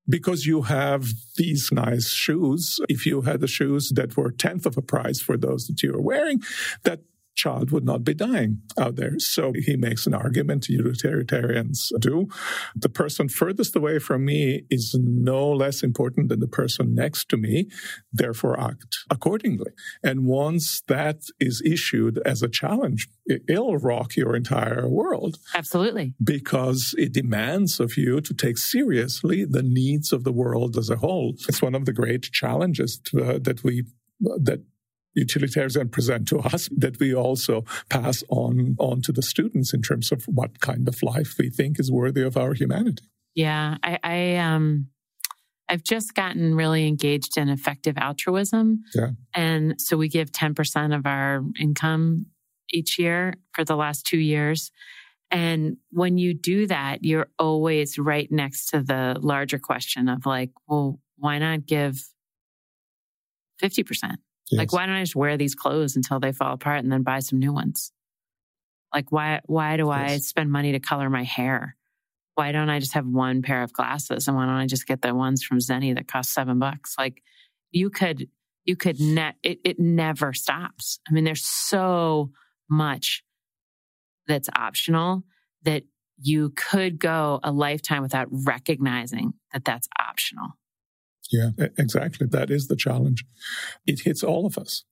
Because 0.10 0.46
you 0.46 0.64
have 0.64 1.08
these 1.36 1.70
nice 1.72 2.10
shoes. 2.10 2.80
If 2.88 3.06
you 3.06 3.22
had 3.22 3.42
the 3.42 3.48
shoes 3.48 3.90
that 3.96 4.16
were 4.16 4.32
tenth 4.32 4.66
of 4.66 4.78
a 4.78 4.82
price 4.82 5.20
for 5.20 5.38
those 5.38 5.68
that 5.68 5.84
you 5.84 5.94
are 5.94 6.02
wearing, 6.02 6.42
that 6.84 7.02
child 7.38 7.72
would 7.72 7.86
not 7.86 8.04
be 8.04 8.14
dying 8.14 8.62
out 8.78 8.96
there. 8.96 9.18
So 9.20 9.54
he 9.56 9.78
makes 9.78 10.06
an 10.08 10.14
argument 10.14 10.68
utilitarians 10.68 11.92
do. 12.00 12.28
The 12.76 12.90
person 12.90 13.30
furthest 13.30 13.76
away 13.76 14.00
from 14.00 14.26
me 14.26 14.64
is 14.70 14.96
no 15.00 15.50
less 15.50 15.84
important 15.84 16.30
than 16.30 16.40
the 16.40 16.48
person 16.48 16.96
next 16.96 17.30
to 17.30 17.38
me. 17.38 17.70
Therefore, 18.12 18.60
act 18.60 18.98
accordingly. 19.10 19.72
And 20.04 20.26
once 20.26 20.82
that 20.88 21.20
is 21.40 21.62
issued 21.66 22.20
as 22.26 22.42
a 22.42 22.50
challenge, 22.50 23.08
it'll 23.28 23.78
rock 23.78 24.16
your 24.16 24.36
entire 24.36 24.90
world. 24.90 25.38
Absolutely. 25.56 26.16
Because 26.24 26.96
it 26.98 27.14
demands 27.14 27.80
of 27.80 27.98
you 27.98 28.20
to 28.22 28.34
take 28.34 28.58
seriously 28.58 29.46
the 29.46 29.64
needs 29.64 30.12
of 30.12 30.24
the 30.24 30.32
world 30.32 30.78
as 30.78 30.90
a 30.90 30.98
whole. 30.98 31.36
It's 31.48 31.62
one 31.62 31.76
of 31.76 31.86
the 31.86 31.94
great 31.94 32.24
challenges 32.24 33.00
to, 33.06 33.24
uh, 33.24 33.40
that 33.44 33.64
we 33.64 33.84
that 34.20 34.64
utilitarians 35.18 35.78
present 35.92 36.28
to 36.30 36.40
us 36.40 36.70
that 36.78 37.00
we 37.00 37.14
also 37.14 37.66
pass 37.90 38.24
on 38.30 38.76
on 38.80 39.02
to 39.02 39.12
the 39.12 39.22
students 39.22 39.74
in 39.74 39.82
terms 39.82 40.12
of 40.12 40.24
what 40.26 40.60
kind 40.60 40.88
of 40.88 41.02
life 41.04 41.36
we 41.40 41.50
think 41.50 41.80
is 41.80 41.92
worthy 41.92 42.22
of 42.22 42.38
our 42.38 42.54
humanity. 42.54 43.04
Yeah, 43.36 43.78
I, 43.84 44.00
I 44.04 44.36
um 44.38 44.88
I've 45.70 45.84
just 45.84 46.14
gotten 46.14 46.56
really 46.56 46.88
engaged 46.88 47.38
in 47.38 47.50
effective 47.50 47.98
altruism. 47.98 48.84
Yeah. 48.96 49.10
And 49.34 49.80
so 49.82 49.98
we 49.98 50.08
give 50.08 50.32
10% 50.32 50.96
of 50.96 51.06
our 51.06 51.44
income 51.60 52.28
each 52.72 52.98
year 52.98 53.34
for 53.54 53.66
the 53.66 53.76
last 53.76 54.06
two 54.06 54.18
years. 54.18 54.72
And 55.30 55.78
when 55.92 56.18
you 56.18 56.34
do 56.34 56.68
that, 56.68 57.04
you're 57.04 57.28
always 57.38 58.00
right 58.00 58.32
next 58.32 58.70
to 58.70 58.82
the 58.82 59.18
larger 59.20 59.60
question 59.60 60.08
of 60.08 60.26
like, 60.26 60.52
well, 60.68 61.00
why 61.18 61.38
not 61.40 61.66
give 61.66 62.02
50%? 63.62 64.16
Yes. 64.50 64.60
Like, 64.60 64.74
why 64.74 64.86
don't 64.86 64.96
I 64.96 65.04
just 65.04 65.16
wear 65.16 65.38
these 65.38 65.56
clothes 65.56 65.96
until 65.96 66.20
they 66.20 66.32
fall 66.32 66.54
apart 66.54 66.84
and 66.84 66.92
then 66.92 67.04
buy 67.04 67.20
some 67.20 67.40
new 67.40 67.52
ones? 67.54 67.92
Like, 68.94 69.12
why, 69.12 69.42
why 69.46 69.78
do 69.78 69.88
yes. 69.88 70.12
I 70.12 70.18
spend 70.18 70.52
money 70.52 70.72
to 70.72 70.80
color 70.80 71.10
my 71.10 71.24
hair? 71.24 71.76
Why 72.36 72.52
don't 72.52 72.70
I 72.70 72.80
just 72.80 72.94
have 72.94 73.06
one 73.06 73.42
pair 73.42 73.64
of 73.64 73.74
glasses? 73.74 74.28
And 74.28 74.38
why 74.38 74.46
don't 74.46 74.56
I 74.56 74.68
just 74.68 74.88
get 74.88 75.02
the 75.02 75.14
ones 75.14 75.44
from 75.44 75.60
Zenni 75.60 75.94
that 75.96 76.08
cost 76.08 76.32
seven 76.34 76.60
bucks? 76.60 76.96
Like, 76.98 77.22
you 77.72 77.90
could, 77.90 78.30
you 78.64 78.76
could 78.76 79.00
net, 79.00 79.36
it, 79.44 79.60
it 79.66 79.80
never 79.80 80.34
stops. 80.34 81.00
I 81.10 81.12
mean, 81.12 81.24
there's 81.24 81.46
so 81.46 82.32
much 82.70 83.24
that's 84.28 84.50
optional 84.56 85.24
that 85.64 85.84
you 86.20 86.52
could 86.52 87.00
go 87.00 87.40
a 87.44 87.52
lifetime 87.52 88.02
without 88.02 88.28
recognizing 88.32 89.34
that 89.52 89.66
that's 89.66 89.88
optional. 90.00 90.54
Yeah, 91.32 91.52
exactly. 91.78 92.28
That 92.28 92.50
is 92.50 92.68
the 92.68 92.76
challenge. 92.76 93.26
It 93.86 94.02
hits 94.02 94.24
all 94.24 94.46
of 94.46 94.58
us 94.58 94.84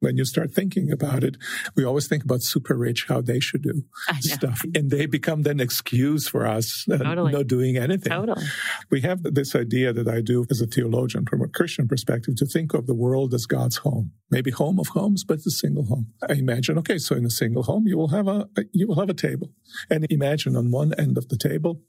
when 0.00 0.16
you 0.16 0.24
start 0.24 0.52
thinking 0.52 0.92
about 0.92 1.24
it, 1.24 1.36
we 1.74 1.84
always 1.84 2.06
think 2.06 2.22
about 2.24 2.42
super 2.42 2.76
rich, 2.76 3.06
how 3.08 3.20
they 3.20 3.40
should 3.40 3.62
do 3.62 3.84
stuff. 4.20 4.62
And 4.74 4.90
they 4.90 5.06
become 5.06 5.42
then 5.42 5.60
excuse 5.60 6.28
for 6.28 6.46
us 6.46 6.86
uh, 6.90 6.98
totally. 6.98 7.32
not 7.32 7.46
doing 7.46 7.76
anything. 7.76 8.12
Totally. 8.12 8.44
We 8.90 9.00
have 9.02 9.22
this 9.22 9.54
idea 9.54 9.92
that 9.92 10.08
I 10.08 10.20
do 10.20 10.44
as 10.50 10.60
a 10.60 10.66
theologian 10.66 11.24
from 11.26 11.42
a 11.42 11.48
Christian 11.48 11.88
perspective 11.88 12.36
to 12.36 12.46
think 12.46 12.74
of 12.74 12.86
the 12.86 12.94
world 12.94 13.32
as 13.32 13.46
God's 13.46 13.78
home. 13.78 14.12
Maybe 14.30 14.50
home 14.50 14.78
of 14.78 14.88
homes, 14.88 15.24
but 15.24 15.34
it's 15.34 15.46
a 15.46 15.50
single 15.50 15.86
home. 15.86 16.12
I 16.28 16.34
imagine, 16.34 16.78
okay, 16.78 16.98
so 16.98 17.16
in 17.16 17.24
a 17.24 17.30
single 17.30 17.62
home, 17.62 17.86
you 17.86 17.96
will 17.96 18.08
have 18.08 18.28
a, 18.28 18.48
you 18.72 18.86
will 18.86 19.00
have 19.00 19.08
a 19.08 19.14
table. 19.14 19.52
And 19.88 20.06
imagine 20.10 20.56
on 20.56 20.70
one 20.70 20.92
end 20.94 21.16
of 21.16 21.28
the 21.28 21.38
table, 21.38 21.80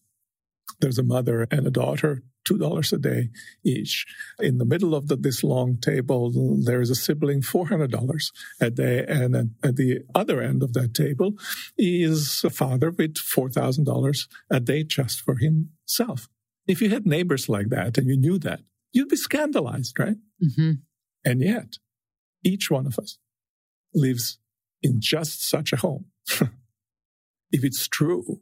there's 0.79 0.99
a 0.99 1.03
mother 1.03 1.47
and 1.49 1.65
a 1.65 1.71
daughter, 1.71 2.23
$2 2.49 2.93
a 2.93 2.97
day 2.97 3.29
each. 3.63 4.05
In 4.39 4.57
the 4.57 4.65
middle 4.65 4.95
of 4.95 5.07
the, 5.07 5.15
this 5.15 5.43
long 5.43 5.77
table, 5.77 6.31
there 6.63 6.81
is 6.81 6.89
a 6.89 6.95
sibling, 6.95 7.41
$400 7.41 8.31
a 8.61 8.69
day. 8.69 9.05
And 9.07 9.35
at 9.63 9.75
the 9.75 9.99
other 10.15 10.41
end 10.41 10.63
of 10.63 10.73
that 10.73 10.93
table 10.93 11.33
is 11.77 12.43
a 12.43 12.49
father 12.49 12.91
with 12.91 13.15
$4,000 13.15 14.27
a 14.49 14.59
day 14.59 14.83
just 14.83 15.21
for 15.21 15.37
himself. 15.37 16.29
If 16.67 16.81
you 16.81 16.89
had 16.89 17.05
neighbors 17.05 17.49
like 17.49 17.69
that 17.69 17.97
and 17.97 18.07
you 18.07 18.17
knew 18.17 18.37
that, 18.39 18.61
you'd 18.91 19.09
be 19.09 19.15
scandalized, 19.15 19.97
right? 19.99 20.17
Mm-hmm. 20.43 20.71
And 21.25 21.41
yet, 21.41 21.77
each 22.43 22.69
one 22.69 22.85
of 22.85 22.99
us 22.99 23.17
lives 23.93 24.37
in 24.81 25.01
just 25.01 25.47
such 25.47 25.73
a 25.73 25.77
home. 25.77 26.05
if 27.51 27.63
it's 27.63 27.87
true 27.87 28.41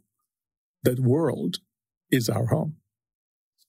that 0.83 0.99
world 0.99 1.57
is 2.11 2.29
our 2.29 2.47
home. 2.47 2.77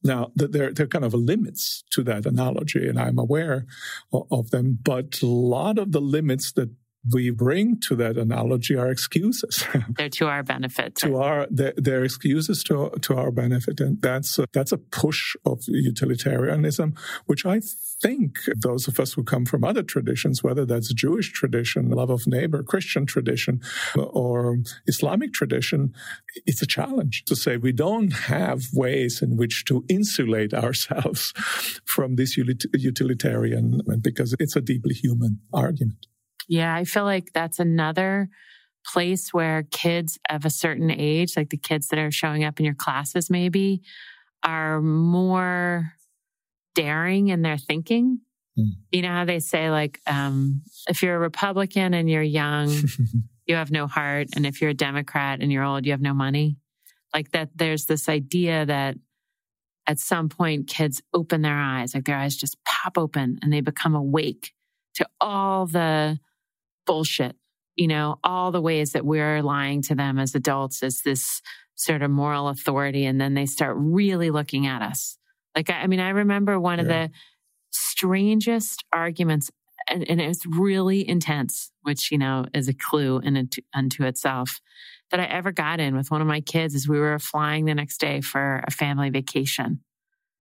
Now, 0.03 0.31
there, 0.35 0.73
there 0.73 0.85
are 0.85 0.89
kind 0.89 1.05
of 1.05 1.15
limits 1.15 1.83
to 1.91 2.03
that 2.05 2.27
analogy, 2.27 2.87
and 2.89 2.99
I'm 2.99 3.19
aware 3.19 3.67
of 4.13 4.51
them, 4.51 4.79
but 4.83 5.21
a 5.23 5.27
lot 5.27 5.79
of 5.79 5.93
the 5.93 6.01
limits 6.01 6.53
that 6.53 6.71
we 7.13 7.31
bring 7.31 7.79
to 7.81 7.97
that 7.97 8.17
analogy 8.17 8.77
are 8.77 8.91
excuses. 8.91 9.65
they're 9.97 10.09
to 10.11 10.27
our 10.27 10.43
benefit. 10.43 10.95
to 10.97 11.17
our, 11.17 11.47
they're, 11.51 11.75
they're, 11.77 12.05
excuses 12.05 12.63
to 12.65 12.91
to 13.03 13.17
our 13.17 13.31
benefit, 13.31 13.81
and 13.81 14.01
that's 14.01 14.39
a, 14.39 14.47
that's 14.53 14.73
a 14.73 14.79
push 14.79 15.35
of 15.45 15.63
utilitarianism, 15.67 16.95
which 17.27 17.45
I 17.45 17.61
think 18.03 18.39
those 18.57 18.89
of 18.89 19.01
us 19.01 19.15
who 19.15 19.25
come 19.25 19.45
from 19.47 19.65
other 19.65 19.83
traditions, 19.83 20.43
whether 20.43 20.65
that's 20.65 20.93
Jewish 20.93 21.33
tradition, 21.33 21.91
love 21.91 22.11
of 22.11 22.27
neighbor, 22.27 22.63
Christian 22.63 23.07
tradition, 23.07 23.61
or 23.97 24.59
Islamic 24.87 25.33
tradition, 25.33 25.95
it's 26.47 26.63
a 26.63 26.67
challenge 26.67 27.25
to 27.27 27.37
say 27.37 27.57
we 27.57 27.73
don't 27.73 28.13
have 28.13 28.65
ways 28.73 29.23
in 29.23 29.37
which 29.37 29.65
to 29.67 29.85
insulate 29.89 30.55
ourselves 30.55 31.33
from 31.85 32.17
this 32.17 32.37
utilitarian 32.37 33.81
because 34.01 34.35
it's 34.39 34.57
a 34.57 34.61
deeply 34.61 34.95
human 34.95 35.41
argument. 35.53 36.07
Yeah, 36.49 36.75
I 36.75 36.85
feel 36.85 37.05
like 37.05 37.33
that's 37.33 37.59
another 37.59 38.29
place 38.87 39.33
where 39.33 39.65
kids 39.71 40.19
of 40.31 40.45
a 40.45 40.51
certain 40.51 40.91
age, 40.91 41.37
like 41.37 41.51
the 41.51 41.57
kids 41.57 41.89
that 41.89 41.99
are 41.99 42.11
showing 42.11 42.45
up 42.45 42.59
in 42.59 42.65
your 42.65 42.75
classes, 42.75 43.29
maybe 43.29 43.83
are 44.43 44.81
more 44.81 45.93
daring 46.75 47.29
in 47.29 47.43
their 47.43 47.59
thinking. 47.59 48.21
Mm. 48.59 48.69
You 48.93 49.03
know 49.03 49.13
how 49.13 49.25
they 49.25 49.41
say, 49.41 49.71
like, 49.71 50.01
um, 50.07 50.63
if 50.89 51.03
you're 51.03 51.17
a 51.17 51.21
Republican 51.21 51.95
and 51.95 52.09
you're 52.09 52.23
young, 52.23 52.71
you 53.47 53.57
have 53.57 53.71
no 53.71 53.87
heart. 53.87 54.29
And 54.37 54.47
if 54.47 54.61
you're 54.61 54.71
a 54.71 54.75
Democrat 54.75 55.41
and 55.41 55.51
you're 55.51 55.65
old, 55.65 55.85
you 55.85 55.93
have 55.93 56.01
no 56.01 56.15
money. 56.15 56.57
Like 57.13 57.33
that, 57.33 57.51
there's 57.57 57.87
this 57.87 58.09
idea 58.09 58.67
that 58.67 58.97
at 59.87 59.99
some 59.99 60.29
point 60.29 60.69
kids 60.69 61.03
open 61.15 61.43
their 61.43 61.57
eyes, 61.57 61.95
like 61.95 62.05
their 62.05 62.17
eyes 62.17 62.37
just 62.37 62.57
pop 62.65 62.99
open 62.99 63.39
and 63.43 63.53
they 63.53 63.61
become 63.61 63.95
awake 63.95 64.53
to 64.95 65.07
all 65.21 65.67
the 65.67 66.19
bullshit, 66.87 67.37
you 67.75 67.89
know, 67.89 68.19
all 68.25 68.51
the 68.51 68.61
ways 68.61 68.93
that 68.93 69.05
we're 69.05 69.43
lying 69.43 69.83
to 69.83 69.95
them 69.95 70.19
as 70.19 70.35
adults 70.35 70.83
as 70.83 71.01
this 71.05 71.43
sort 71.75 72.03
of 72.03 72.11
moral 72.11 72.49
authority. 72.49 73.05
And 73.05 73.21
then 73.21 73.35
they 73.35 73.47
start 73.47 73.77
really 73.79 74.31
looking 74.31 74.67
at 74.67 74.83
us. 74.83 75.19
Like, 75.55 75.71
I, 75.71 75.87
mean, 75.87 76.01
I 76.01 76.11
remember 76.11 76.59
one 76.59 76.79
yeah. 76.79 76.83
of 76.83 76.89
the 76.89 77.11
strangest 77.71 78.85
arguments, 78.93 79.51
and, 79.89 80.09
and, 80.09 80.21
it 80.21 80.29
was 80.29 80.45
really 80.47 81.07
intense, 81.07 81.71
which, 81.83 82.11
you 82.11 82.19
know, 82.19 82.47
is 82.55 82.69
a 82.69 82.75
clue 82.75 83.19
in 83.19 83.37
it, 83.37 83.57
unto 83.75 84.05
itself 84.05 84.61
that 85.11 85.21
I 85.21 85.25
ever 85.25 85.53
got 85.53 85.81
in 85.81 85.97
with 85.97 86.11
one 86.11 86.21
of 86.21 86.27
my 86.27 86.41
kids 86.41 86.75
as 86.75 86.89
we 86.89 86.99
were 86.99 87.19
flying 87.19 87.65
the 87.65 87.75
next 87.75 87.99
day 87.99 88.21
for 88.21 88.63
a 88.67 88.71
family 88.71 89.11
vacation. 89.11 89.81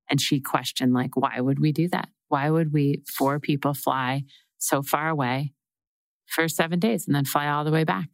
And 0.09 0.19
she 0.19 0.39
questioned, 0.39 0.93
like, 0.93 1.15
why 1.15 1.39
would 1.39 1.59
we 1.59 1.71
do 1.71 1.87
that? 1.89 2.09
Why 2.27 2.49
would 2.49 2.73
we, 2.73 3.03
four 3.17 3.39
people, 3.39 3.73
fly 3.73 4.23
so 4.57 4.81
far 4.81 5.09
away 5.09 5.53
for 6.27 6.47
seven 6.47 6.79
days 6.79 7.07
and 7.07 7.15
then 7.15 7.25
fly 7.25 7.47
all 7.47 7.63
the 7.63 7.71
way 7.71 7.83
back. 7.83 8.09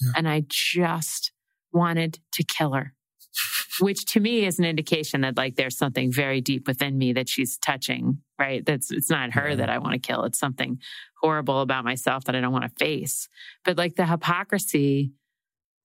Yeah. 0.00 0.12
And 0.16 0.28
I 0.28 0.44
just 0.48 1.32
wanted 1.72 2.18
to 2.32 2.44
kill 2.44 2.72
her, 2.72 2.92
which 3.80 4.04
to 4.06 4.20
me 4.20 4.44
is 4.44 4.58
an 4.58 4.64
indication 4.64 5.22
that 5.22 5.36
like 5.36 5.56
there's 5.56 5.76
something 5.76 6.12
very 6.12 6.40
deep 6.40 6.66
within 6.66 6.98
me 6.98 7.12
that 7.14 7.28
she's 7.28 7.58
touching, 7.58 8.18
right? 8.38 8.64
That's, 8.64 8.90
it's 8.90 9.10
not 9.10 9.32
her 9.32 9.50
yeah. 9.50 9.56
that 9.56 9.70
I 9.70 9.78
want 9.78 9.94
to 9.94 9.98
kill. 9.98 10.24
It's 10.24 10.38
something 10.38 10.78
horrible 11.22 11.60
about 11.60 11.84
myself 11.84 12.24
that 12.24 12.36
I 12.36 12.40
don't 12.40 12.52
want 12.52 12.64
to 12.64 12.84
face. 12.84 13.28
But 13.64 13.76
like 13.78 13.96
the 13.96 14.06
hypocrisy, 14.06 15.12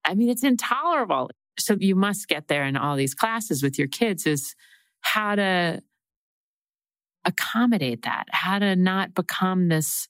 I 0.05 0.16
mean, 0.16 0.30
it's 0.30 0.43
intolerable. 0.43 1.30
So 1.59 1.76
you 1.80 1.95
must 1.95 2.28
get 2.28 2.47
there 2.47 2.66
in 2.66 2.76
all 2.76 2.95
these 2.95 3.14
classes 3.14 3.62
with 3.62 3.78
your 3.78 3.88
kids 3.88 4.26
is 4.26 4.55
how 5.01 5.36
to 5.36 5.82
accommodate 7.26 8.03
that, 8.03 8.26
how 8.32 8.59
to 8.59 8.76
not 8.76 9.14
become 9.14 9.68
this 9.68 10.07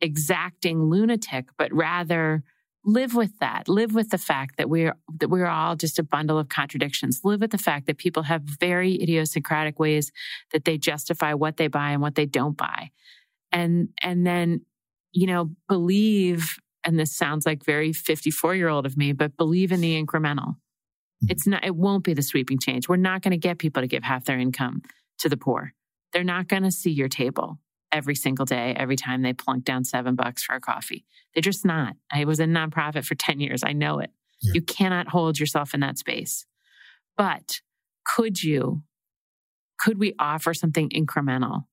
exacting 0.00 0.82
lunatic, 0.84 1.46
but 1.56 1.72
rather 1.72 2.42
live 2.84 3.14
with 3.14 3.38
that. 3.40 3.68
Live 3.68 3.94
with 3.94 4.10
the 4.10 4.18
fact 4.18 4.56
that 4.56 4.70
we're 4.70 4.94
that 5.18 5.28
we're 5.28 5.46
all 5.46 5.76
just 5.76 5.98
a 5.98 6.02
bundle 6.02 6.38
of 6.38 6.48
contradictions. 6.48 7.20
Live 7.24 7.40
with 7.40 7.50
the 7.50 7.58
fact 7.58 7.86
that 7.86 7.98
people 7.98 8.24
have 8.24 8.42
very 8.42 9.00
idiosyncratic 9.02 9.78
ways 9.78 10.12
that 10.52 10.64
they 10.64 10.78
justify 10.78 11.34
what 11.34 11.56
they 11.56 11.68
buy 11.68 11.90
and 11.90 12.02
what 12.02 12.14
they 12.14 12.26
don't 12.26 12.56
buy. 12.56 12.90
And 13.52 13.90
and 14.02 14.26
then, 14.26 14.62
you 15.12 15.26
know, 15.26 15.50
believe 15.68 16.58
and 16.84 16.98
this 16.98 17.14
sounds 17.14 17.44
like 17.44 17.64
very 17.64 17.92
54 17.92 18.54
year 18.54 18.68
old 18.68 18.86
of 18.86 18.96
me, 18.96 19.12
but 19.12 19.36
believe 19.36 19.72
in 19.72 19.80
the 19.80 20.02
incremental. 20.02 20.56
Mm-hmm. 21.22 21.30
It's 21.30 21.46
not, 21.46 21.64
it 21.64 21.76
won't 21.76 22.04
be 22.04 22.14
the 22.14 22.22
sweeping 22.22 22.58
change. 22.58 22.88
We're 22.88 22.96
not 22.96 23.22
going 23.22 23.32
to 23.32 23.36
get 23.36 23.58
people 23.58 23.82
to 23.82 23.88
give 23.88 24.04
half 24.04 24.24
their 24.24 24.38
income 24.38 24.82
to 25.18 25.28
the 25.28 25.36
poor. 25.36 25.74
They're 26.12 26.24
not 26.24 26.48
going 26.48 26.62
to 26.62 26.70
see 26.70 26.90
your 26.90 27.08
table 27.08 27.58
every 27.92 28.14
single 28.14 28.44
day, 28.44 28.74
every 28.76 28.96
time 28.96 29.22
they 29.22 29.32
plunk 29.32 29.64
down 29.64 29.84
seven 29.84 30.14
bucks 30.14 30.42
for 30.42 30.54
a 30.54 30.60
coffee. 30.60 31.04
They're 31.34 31.40
just 31.40 31.64
not. 31.64 31.94
I 32.12 32.24
was 32.24 32.40
a 32.40 32.44
nonprofit 32.44 33.04
for 33.04 33.14
10 33.16 33.40
years. 33.40 33.62
I 33.64 33.72
know 33.72 33.98
it. 33.98 34.10
Yeah. 34.40 34.52
You 34.54 34.62
cannot 34.62 35.08
hold 35.08 35.38
yourself 35.38 35.74
in 35.74 35.80
that 35.80 35.98
space. 35.98 36.46
But 37.16 37.60
could 38.04 38.42
you, 38.42 38.82
could 39.78 39.98
we 39.98 40.14
offer 40.18 40.54
something 40.54 40.90
incremental? 40.90 41.64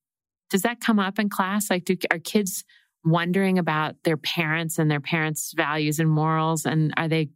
Does 0.49 0.63
that 0.63 0.79
come 0.79 0.99
up 0.99 1.19
in 1.19 1.29
class? 1.29 1.69
Like, 1.69 1.85
do, 1.85 1.95
are 2.11 2.19
kids 2.19 2.63
wondering 3.03 3.59
about 3.59 3.95
their 4.03 4.17
parents 4.17 4.79
and 4.79 4.89
their 4.89 4.99
parents' 4.99 5.53
values 5.55 5.99
and 5.99 6.09
morals? 6.09 6.65
And 6.65 6.93
are 6.97 7.07
they 7.07 7.29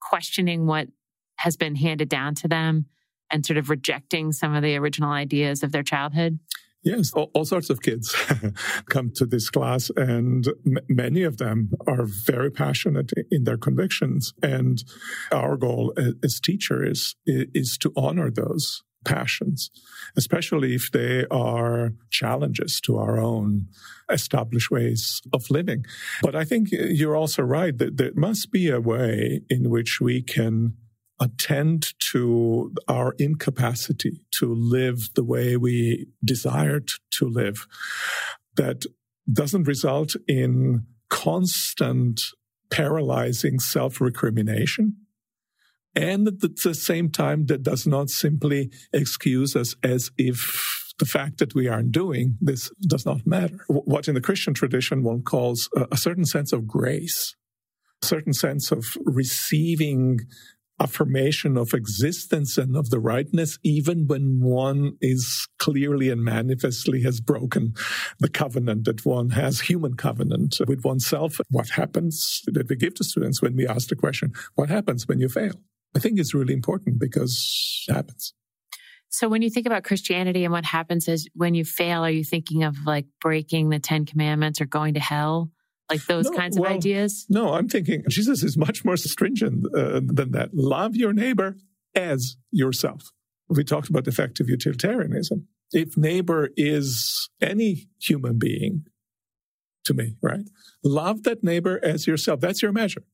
questioning 0.00 0.66
what 0.66 0.88
has 1.36 1.56
been 1.56 1.74
handed 1.76 2.08
down 2.08 2.34
to 2.36 2.48
them 2.48 2.86
and 3.30 3.44
sort 3.44 3.56
of 3.56 3.70
rejecting 3.70 4.32
some 4.32 4.54
of 4.54 4.62
the 4.62 4.76
original 4.76 5.10
ideas 5.10 5.62
of 5.62 5.72
their 5.72 5.82
childhood? 5.82 6.38
Yes, 6.84 7.12
all, 7.12 7.30
all, 7.32 7.44
sorts 7.44 7.70
of 7.70 7.80
kids 7.80 8.14
come 8.88 9.12
to 9.14 9.24
this 9.24 9.50
class, 9.50 9.90
and 9.96 10.46
m- 10.66 10.78
many 10.88 11.22
of 11.22 11.36
them 11.36 11.70
are 11.86 12.06
very 12.06 12.50
passionate 12.50 13.12
in 13.30 13.44
their 13.44 13.56
convictions. 13.56 14.32
And 14.42 14.82
our 15.30 15.56
goal 15.56 15.94
as 16.24 16.40
teachers 16.40 17.14
is, 17.24 17.46
is 17.54 17.78
to 17.78 17.92
honor 17.96 18.30
those 18.30 18.82
passions, 19.04 19.70
especially 20.16 20.74
if 20.74 20.90
they 20.92 21.24
are 21.30 21.92
challenges 22.10 22.80
to 22.80 22.98
our 22.98 23.18
own 23.18 23.66
established 24.10 24.70
ways 24.70 25.20
of 25.32 25.50
living. 25.50 25.84
But 26.22 26.34
I 26.34 26.44
think 26.44 26.68
you're 26.70 27.16
also 27.16 27.42
right 27.42 27.76
that 27.78 27.96
there 27.96 28.12
must 28.14 28.50
be 28.52 28.70
a 28.70 28.80
way 28.80 29.40
in 29.48 29.70
which 29.70 30.00
we 30.00 30.22
can 30.22 30.76
attend 31.22 31.94
to 32.10 32.72
our 32.88 33.14
incapacity 33.18 34.24
to 34.32 34.52
live 34.52 35.10
the 35.14 35.24
way 35.24 35.56
we 35.56 36.08
desired 36.24 36.88
to 37.12 37.28
live 37.28 37.66
that 38.56 38.84
doesn't 39.32 39.68
result 39.68 40.14
in 40.26 40.84
constant 41.08 42.20
paralyzing 42.70 43.60
self 43.60 44.00
recrimination 44.00 44.96
and 45.94 46.26
at 46.26 46.40
the 46.40 46.74
same 46.74 47.10
time 47.10 47.46
that 47.46 47.62
does 47.62 47.86
not 47.86 48.08
simply 48.08 48.70
excuse 48.92 49.54
us 49.54 49.74
as 49.82 50.10
if 50.16 50.92
the 50.98 51.04
fact 51.04 51.38
that 51.38 51.54
we 51.54 51.68
aren't 51.68 51.92
doing 51.92 52.36
this 52.40 52.70
does 52.86 53.04
not 53.04 53.26
matter. 53.26 53.64
What 53.68 54.08
in 54.08 54.14
the 54.14 54.20
Christian 54.20 54.54
tradition 54.54 55.02
one 55.02 55.22
calls 55.22 55.68
a, 55.90 55.96
certain 55.96 56.24
sense 56.24 56.52
of 56.52 56.66
grace, 56.66 57.34
a 58.02 58.06
certain 58.06 58.32
sense 58.32 58.70
of 58.70 58.84
receiving 59.04 60.20
affirmation 60.82 61.56
of 61.56 61.72
existence 61.72 62.58
and 62.58 62.76
of 62.76 62.90
the 62.90 62.98
rightness, 62.98 63.58
even 63.62 64.06
when 64.06 64.40
one 64.40 64.96
is 65.00 65.46
clearly 65.58 66.10
and 66.10 66.24
manifestly 66.24 67.02
has 67.02 67.20
broken 67.20 67.74
the 68.18 68.28
covenant 68.28 68.84
that 68.84 69.06
one 69.06 69.30
has, 69.30 69.60
human 69.60 69.94
covenant 69.94 70.56
with 70.66 70.84
oneself. 70.84 71.40
What 71.50 71.70
happens 71.70 72.42
that 72.46 72.68
we 72.68 72.76
give 72.76 72.94
to 72.96 73.04
students 73.04 73.40
when 73.40 73.56
we 73.56 73.66
ask 73.66 73.88
the 73.88 73.96
question, 73.96 74.32
what 74.54 74.68
happens 74.68 75.06
when 75.06 75.20
you 75.20 75.28
fail? 75.28 75.54
I 75.94 75.98
think 75.98 76.18
it's 76.18 76.34
really 76.34 76.54
important 76.54 76.98
because 76.98 77.84
it 77.88 77.92
happens. 77.92 78.34
So 79.08 79.28
when 79.28 79.42
you 79.42 79.50
think 79.50 79.66
about 79.66 79.84
Christianity 79.84 80.44
and 80.44 80.52
what 80.52 80.64
happens 80.64 81.06
is 81.06 81.28
when 81.34 81.54
you 81.54 81.66
fail, 81.66 82.02
are 82.02 82.10
you 82.10 82.24
thinking 82.24 82.64
of 82.64 82.76
like 82.86 83.04
breaking 83.20 83.68
the 83.68 83.78
Ten 83.78 84.06
Commandments 84.06 84.60
or 84.60 84.64
going 84.64 84.94
to 84.94 85.00
hell? 85.00 85.50
Like 85.90 86.04
those 86.06 86.30
no, 86.30 86.36
kinds 86.36 86.56
of 86.56 86.62
well, 86.62 86.72
ideas? 86.72 87.26
No, 87.28 87.54
I'm 87.54 87.68
thinking 87.68 88.04
Jesus 88.08 88.42
is 88.42 88.56
much 88.56 88.84
more 88.84 88.96
stringent 88.96 89.66
uh, 89.76 90.00
than 90.04 90.32
that. 90.32 90.50
Love 90.54 90.96
your 90.96 91.12
neighbor 91.12 91.56
as 91.94 92.36
yourself. 92.50 93.10
We 93.48 93.64
talked 93.64 93.90
about 93.90 94.08
effective 94.08 94.48
utilitarianism. 94.48 95.48
If 95.72 95.96
neighbor 95.96 96.50
is 96.56 97.28
any 97.40 97.88
human 98.00 98.38
being 98.38 98.84
to 99.84 99.94
me, 99.94 100.16
right? 100.22 100.48
Love 100.84 101.24
that 101.24 101.42
neighbor 101.42 101.80
as 101.82 102.06
yourself. 102.06 102.40
That's 102.40 102.62
your 102.62 102.72
measure 102.72 103.04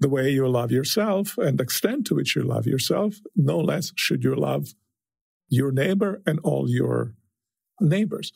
the 0.00 0.08
way 0.08 0.30
you 0.30 0.48
love 0.48 0.72
yourself 0.72 1.36
and 1.38 1.58
the 1.58 1.62
extent 1.62 2.06
to 2.06 2.14
which 2.14 2.34
you 2.34 2.42
love 2.42 2.66
yourself, 2.66 3.16
no 3.36 3.58
less 3.58 3.92
should 3.94 4.24
you 4.24 4.34
love 4.34 4.68
your 5.48 5.70
neighbor 5.70 6.22
and 6.26 6.40
all 6.42 6.68
your 6.68 7.14
neighbors. 7.80 8.32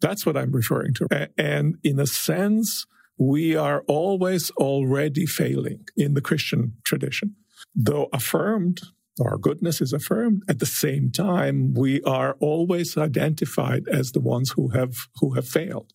That's 0.00 0.26
what 0.26 0.36
I'm 0.36 0.52
referring 0.52 0.92
to. 0.94 1.30
And 1.38 1.76
in 1.82 1.98
a 1.98 2.06
sense, 2.06 2.86
we 3.18 3.56
are 3.56 3.82
always 3.86 4.50
already 4.52 5.26
failing 5.26 5.86
in 5.96 6.14
the 6.14 6.20
Christian 6.20 6.74
tradition, 6.84 7.36
though 7.74 8.08
affirmed 8.12 8.80
our 9.20 9.38
goodness 9.38 9.80
is 9.80 9.92
affirmed. 9.92 10.42
At 10.48 10.58
the 10.58 10.66
same 10.66 11.10
time, 11.10 11.72
we 11.74 12.02
are 12.02 12.36
always 12.38 12.98
identified 12.98 13.88
as 13.88 14.12
the 14.12 14.20
ones 14.20 14.50
who 14.50 14.68
have 14.68 14.94
who 15.16 15.34
have 15.34 15.48
failed. 15.48 15.92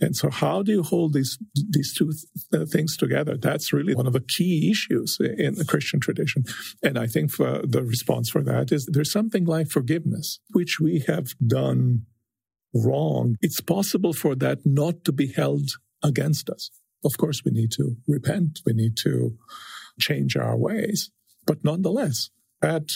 And 0.00 0.14
so, 0.14 0.30
how 0.30 0.62
do 0.62 0.72
you 0.72 0.82
hold 0.82 1.12
these 1.12 1.38
these 1.54 1.92
two 1.92 2.12
th- 2.12 2.62
uh, 2.62 2.66
things 2.66 2.96
together? 2.96 3.36
That's 3.36 3.72
really 3.72 3.94
one 3.94 4.06
of 4.06 4.12
the 4.12 4.20
key 4.20 4.70
issues 4.70 5.18
in 5.20 5.56
the 5.56 5.64
Christian 5.64 5.98
tradition. 5.98 6.44
And 6.82 6.98
I 6.98 7.06
think 7.06 7.36
the 7.36 7.82
response 7.84 8.30
for 8.30 8.42
that 8.44 8.70
is 8.70 8.86
there's 8.86 9.12
something 9.12 9.44
like 9.44 9.68
forgiveness, 9.68 10.38
which 10.52 10.78
we 10.80 11.00
have 11.08 11.30
done 11.44 12.06
wrong. 12.72 13.36
It's 13.40 13.60
possible 13.60 14.12
for 14.12 14.36
that 14.36 14.58
not 14.64 15.04
to 15.06 15.12
be 15.12 15.32
held 15.32 15.70
against 16.02 16.50
us. 16.50 16.70
Of 17.04 17.16
course, 17.16 17.42
we 17.44 17.52
need 17.52 17.72
to 17.72 17.96
repent. 18.06 18.60
We 18.66 18.72
need 18.72 18.96
to 18.98 19.36
change 19.98 20.36
our 20.36 20.56
ways. 20.56 21.10
But 21.46 21.64
nonetheless, 21.64 22.30
that 22.60 22.90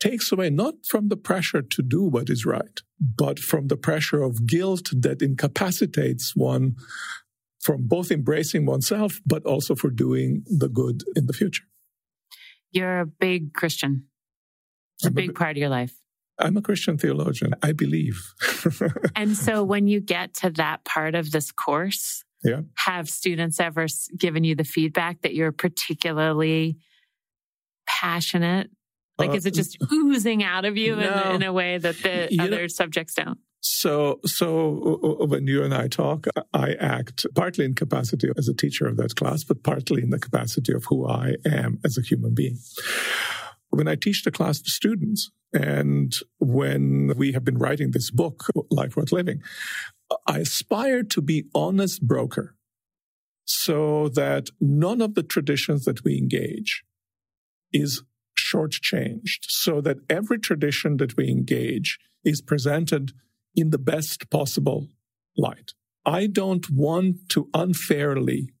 takes 0.00 0.32
away 0.32 0.50
not 0.50 0.74
from 0.88 1.08
the 1.08 1.16
pressure 1.16 1.62
to 1.62 1.82
do 1.82 2.02
what 2.04 2.28
is 2.28 2.44
right, 2.44 2.80
but 3.00 3.38
from 3.38 3.68
the 3.68 3.76
pressure 3.76 4.22
of 4.22 4.46
guilt 4.46 4.90
that 4.92 5.22
incapacitates 5.22 6.34
one 6.34 6.76
from 7.60 7.86
both 7.86 8.10
embracing 8.10 8.66
oneself, 8.66 9.20
but 9.24 9.44
also 9.46 9.74
for 9.74 9.90
doing 9.90 10.42
the 10.46 10.68
good 10.68 11.04
in 11.14 11.26
the 11.26 11.32
future. 11.32 11.64
You're 12.72 13.00
a 13.00 13.06
big 13.06 13.54
Christian. 13.54 14.06
It's 14.98 15.06
a 15.06 15.10
big 15.10 15.34
part 15.34 15.52
of 15.52 15.56
your 15.58 15.68
life. 15.68 15.94
I'm 16.38 16.56
a 16.56 16.62
Christian 16.62 16.98
theologian. 16.98 17.54
I 17.62 17.72
believe. 17.72 18.20
and 19.16 19.36
so 19.36 19.62
when 19.62 19.86
you 19.86 20.00
get 20.00 20.34
to 20.34 20.50
that 20.50 20.84
part 20.84 21.14
of 21.14 21.30
this 21.30 21.52
course, 21.52 22.24
yeah. 22.42 22.62
have 22.76 23.08
students 23.08 23.60
ever 23.60 23.86
given 24.16 24.44
you 24.44 24.54
the 24.54 24.64
feedback 24.64 25.22
that 25.22 25.34
you're 25.34 25.52
particularly 25.52 26.78
passionate? 27.86 28.70
Like, 29.18 29.30
uh, 29.30 29.34
is 29.34 29.46
it 29.46 29.54
just 29.54 29.76
oozing 29.92 30.42
out 30.42 30.64
of 30.64 30.76
you 30.76 30.96
no, 30.96 31.30
in, 31.30 31.36
in, 31.36 31.42
a 31.42 31.52
way 31.52 31.78
that 31.78 31.96
the 32.02 32.40
other 32.40 32.62
know, 32.62 32.66
subjects 32.66 33.14
don't? 33.14 33.38
So, 33.60 34.18
so 34.24 34.98
uh, 35.02 35.22
uh, 35.22 35.26
when 35.26 35.46
you 35.46 35.62
and 35.62 35.72
I 35.72 35.86
talk, 35.86 36.26
I 36.52 36.72
act 36.74 37.26
partly 37.34 37.64
in 37.64 37.74
capacity 37.74 38.28
as 38.36 38.48
a 38.48 38.54
teacher 38.54 38.88
of 38.88 38.96
that 38.96 39.14
class, 39.14 39.44
but 39.44 39.62
partly 39.62 40.02
in 40.02 40.10
the 40.10 40.18
capacity 40.18 40.72
of 40.72 40.84
who 40.88 41.06
I 41.06 41.34
am 41.44 41.78
as 41.84 41.96
a 41.96 42.02
human 42.02 42.34
being. 42.34 42.58
When 43.72 43.88
I 43.88 43.94
teach 43.94 44.22
the 44.22 44.30
class 44.30 44.60
to 44.60 44.70
students, 44.70 45.30
and 45.52 46.14
when 46.38 47.12
we 47.16 47.32
have 47.32 47.44
been 47.44 47.56
writing 47.56 47.90
this 47.90 48.10
book, 48.10 48.46
Life 48.70 48.96
Worth 48.96 49.12
Living, 49.12 49.42
I 50.26 50.40
aspire 50.40 51.02
to 51.04 51.22
be 51.22 51.44
honest 51.54 52.06
broker 52.06 52.54
so 53.46 54.08
that 54.10 54.50
none 54.60 55.00
of 55.00 55.14
the 55.14 55.22
traditions 55.22 55.84
that 55.86 56.04
we 56.04 56.18
engage 56.18 56.84
is 57.72 58.02
shortchanged 58.38 59.40
so 59.48 59.80
that 59.80 59.98
every 60.08 60.38
tradition 60.38 60.98
that 60.98 61.16
we 61.16 61.28
engage 61.28 61.98
is 62.24 62.42
presented 62.42 63.12
in 63.54 63.70
the 63.70 63.78
best 63.78 64.30
possible 64.30 64.88
light. 65.36 65.72
I 66.04 66.26
don't 66.26 66.68
want 66.70 67.28
to 67.30 67.48
unfairly 67.54 68.52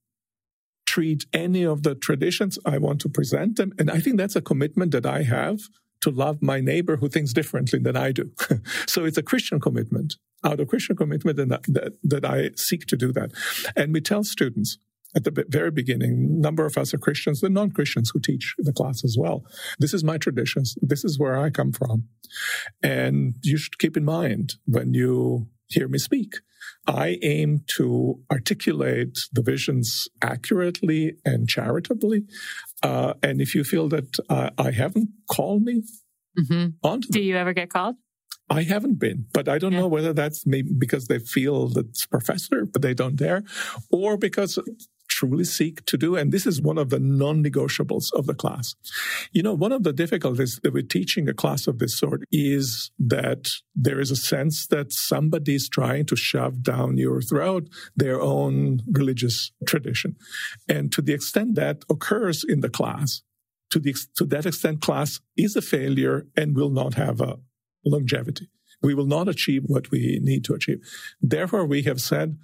treat 0.92 1.24
any 1.32 1.64
of 1.64 1.84
the 1.84 1.94
traditions. 1.94 2.58
I 2.66 2.76
want 2.76 3.00
to 3.00 3.08
present 3.08 3.56
them. 3.56 3.72
And 3.78 3.90
I 3.90 3.98
think 3.98 4.18
that's 4.18 4.36
a 4.36 4.42
commitment 4.42 4.92
that 4.92 5.06
I 5.06 5.22
have 5.22 5.60
to 6.02 6.10
love 6.10 6.42
my 6.42 6.60
neighbor 6.60 6.96
who 6.96 7.08
thinks 7.08 7.32
differently 7.32 7.78
than 7.78 7.96
I 7.96 8.12
do. 8.12 8.30
so 8.86 9.06
it's 9.06 9.16
a 9.16 9.22
Christian 9.22 9.58
commitment, 9.58 10.16
out 10.44 10.60
of 10.60 10.68
Christian 10.68 10.96
commitment, 10.96 11.38
and 11.38 11.50
that, 11.50 11.62
that, 11.68 11.92
that 12.02 12.24
I 12.26 12.50
seek 12.56 12.84
to 12.86 12.96
do 12.96 13.10
that. 13.12 13.30
And 13.74 13.94
we 13.94 14.02
tell 14.02 14.22
students, 14.22 14.76
at 15.16 15.24
the 15.24 15.46
very 15.48 15.70
beginning, 15.70 16.40
number 16.40 16.66
of 16.66 16.76
us 16.76 16.92
are 16.92 16.98
Christians, 16.98 17.40
the 17.40 17.48
non-Christians 17.48 18.10
who 18.12 18.20
teach 18.20 18.54
the 18.58 18.72
class 18.72 19.02
as 19.02 19.16
well. 19.18 19.44
This 19.78 19.94
is 19.94 20.04
my 20.04 20.18
traditions. 20.18 20.74
This 20.82 21.04
is 21.04 21.18
where 21.18 21.38
I 21.38 21.48
come 21.48 21.72
from. 21.72 22.08
And 22.82 23.36
you 23.42 23.56
should 23.56 23.78
keep 23.78 23.96
in 23.96 24.04
mind 24.04 24.54
when 24.66 24.92
you 24.92 25.48
hear 25.68 25.88
me 25.88 25.98
speak, 25.98 26.34
I 26.86 27.18
aim 27.22 27.64
to 27.76 28.20
articulate 28.30 29.16
the 29.32 29.42
visions 29.42 30.08
accurately 30.20 31.14
and 31.24 31.48
charitably. 31.48 32.24
Uh, 32.82 33.14
and 33.22 33.40
if 33.40 33.54
you 33.54 33.64
feel 33.64 33.88
that 33.90 34.16
uh, 34.28 34.50
I 34.58 34.72
haven't 34.72 35.10
called 35.30 35.62
me 35.62 35.82
mm-hmm. 36.38 36.70
onto 36.82 37.08
Do 37.08 37.20
you 37.20 37.36
ever 37.36 37.52
get 37.52 37.70
called? 37.70 37.96
I 38.50 38.64
haven't 38.64 38.98
been, 38.98 39.26
but 39.32 39.48
I 39.48 39.58
don't 39.58 39.72
yeah. 39.72 39.80
know 39.80 39.88
whether 39.88 40.12
that's 40.12 40.44
maybe 40.46 40.70
because 40.76 41.06
they 41.06 41.18
feel 41.18 41.68
that 41.68 41.86
it's 41.88 42.04
professor, 42.06 42.66
but 42.66 42.82
they 42.82 42.92
don't 42.92 43.16
dare, 43.16 43.44
or 43.90 44.18
because 44.18 44.58
truly 45.22 45.44
seek 45.44 45.84
to 45.86 45.96
do. 45.96 46.16
And 46.16 46.32
this 46.32 46.46
is 46.46 46.60
one 46.60 46.78
of 46.78 46.90
the 46.90 46.98
non 46.98 47.44
negotiables 47.44 48.12
of 48.12 48.26
the 48.26 48.34
class. 48.34 48.74
You 49.32 49.42
know, 49.42 49.54
one 49.54 49.72
of 49.72 49.84
the 49.84 49.92
difficulties 49.92 50.58
that 50.62 50.72
we're 50.72 50.82
teaching 50.82 51.28
a 51.28 51.34
class 51.34 51.66
of 51.66 51.78
this 51.78 51.96
sort 51.96 52.24
is 52.32 52.90
that 52.98 53.48
there 53.74 54.00
is 54.00 54.10
a 54.10 54.16
sense 54.16 54.66
that 54.68 54.92
somebody 54.92 55.54
is 55.54 55.68
trying 55.68 56.06
to 56.06 56.16
shove 56.16 56.62
down 56.62 56.98
your 56.98 57.20
throat 57.22 57.68
their 57.96 58.20
own 58.20 58.80
religious 58.90 59.52
tradition. 59.66 60.16
And 60.68 60.90
to 60.92 61.02
the 61.02 61.14
extent 61.14 61.54
that 61.54 61.84
occurs 61.88 62.44
in 62.46 62.60
the 62.60 62.70
class, 62.70 63.22
to, 63.70 63.78
the, 63.78 63.94
to 64.16 64.24
that 64.26 64.46
extent, 64.46 64.80
class 64.80 65.20
is 65.36 65.56
a 65.56 65.62
failure 65.62 66.26
and 66.36 66.56
will 66.56 66.70
not 66.70 66.94
have 66.94 67.20
a 67.20 67.36
longevity. 67.84 68.48
We 68.82 68.94
will 68.94 69.06
not 69.06 69.28
achieve 69.28 69.62
what 69.66 69.90
we 69.92 70.18
need 70.20 70.44
to 70.46 70.54
achieve. 70.54 70.80
Therefore, 71.20 71.64
we 71.64 71.82
have 71.82 72.00
said 72.00 72.38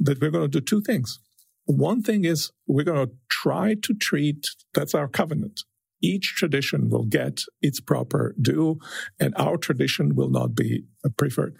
that 0.00 0.20
we're 0.20 0.30
going 0.30 0.50
to 0.50 0.60
do 0.60 0.64
two 0.64 0.82
things. 0.82 1.20
One 1.66 2.02
thing 2.02 2.24
is 2.24 2.52
we're 2.66 2.84
going 2.84 3.06
to 3.06 3.12
try 3.28 3.74
to 3.82 3.94
treat, 3.94 4.46
that's 4.72 4.94
our 4.94 5.08
covenant. 5.08 5.60
Each 6.00 6.34
tradition 6.36 6.88
will 6.90 7.04
get 7.04 7.42
its 7.60 7.80
proper 7.80 8.34
due 8.40 8.78
and 9.18 9.34
our 9.36 9.56
tradition 9.56 10.14
will 10.14 10.30
not 10.30 10.54
be 10.54 10.84
uh, 11.04 11.08
preferred. 11.16 11.56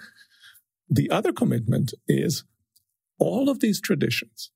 The 0.88 1.10
other 1.10 1.32
commitment 1.32 1.92
is 2.06 2.44
all 3.18 3.48
of 3.48 3.60
these 3.60 3.80
traditions 3.80 4.50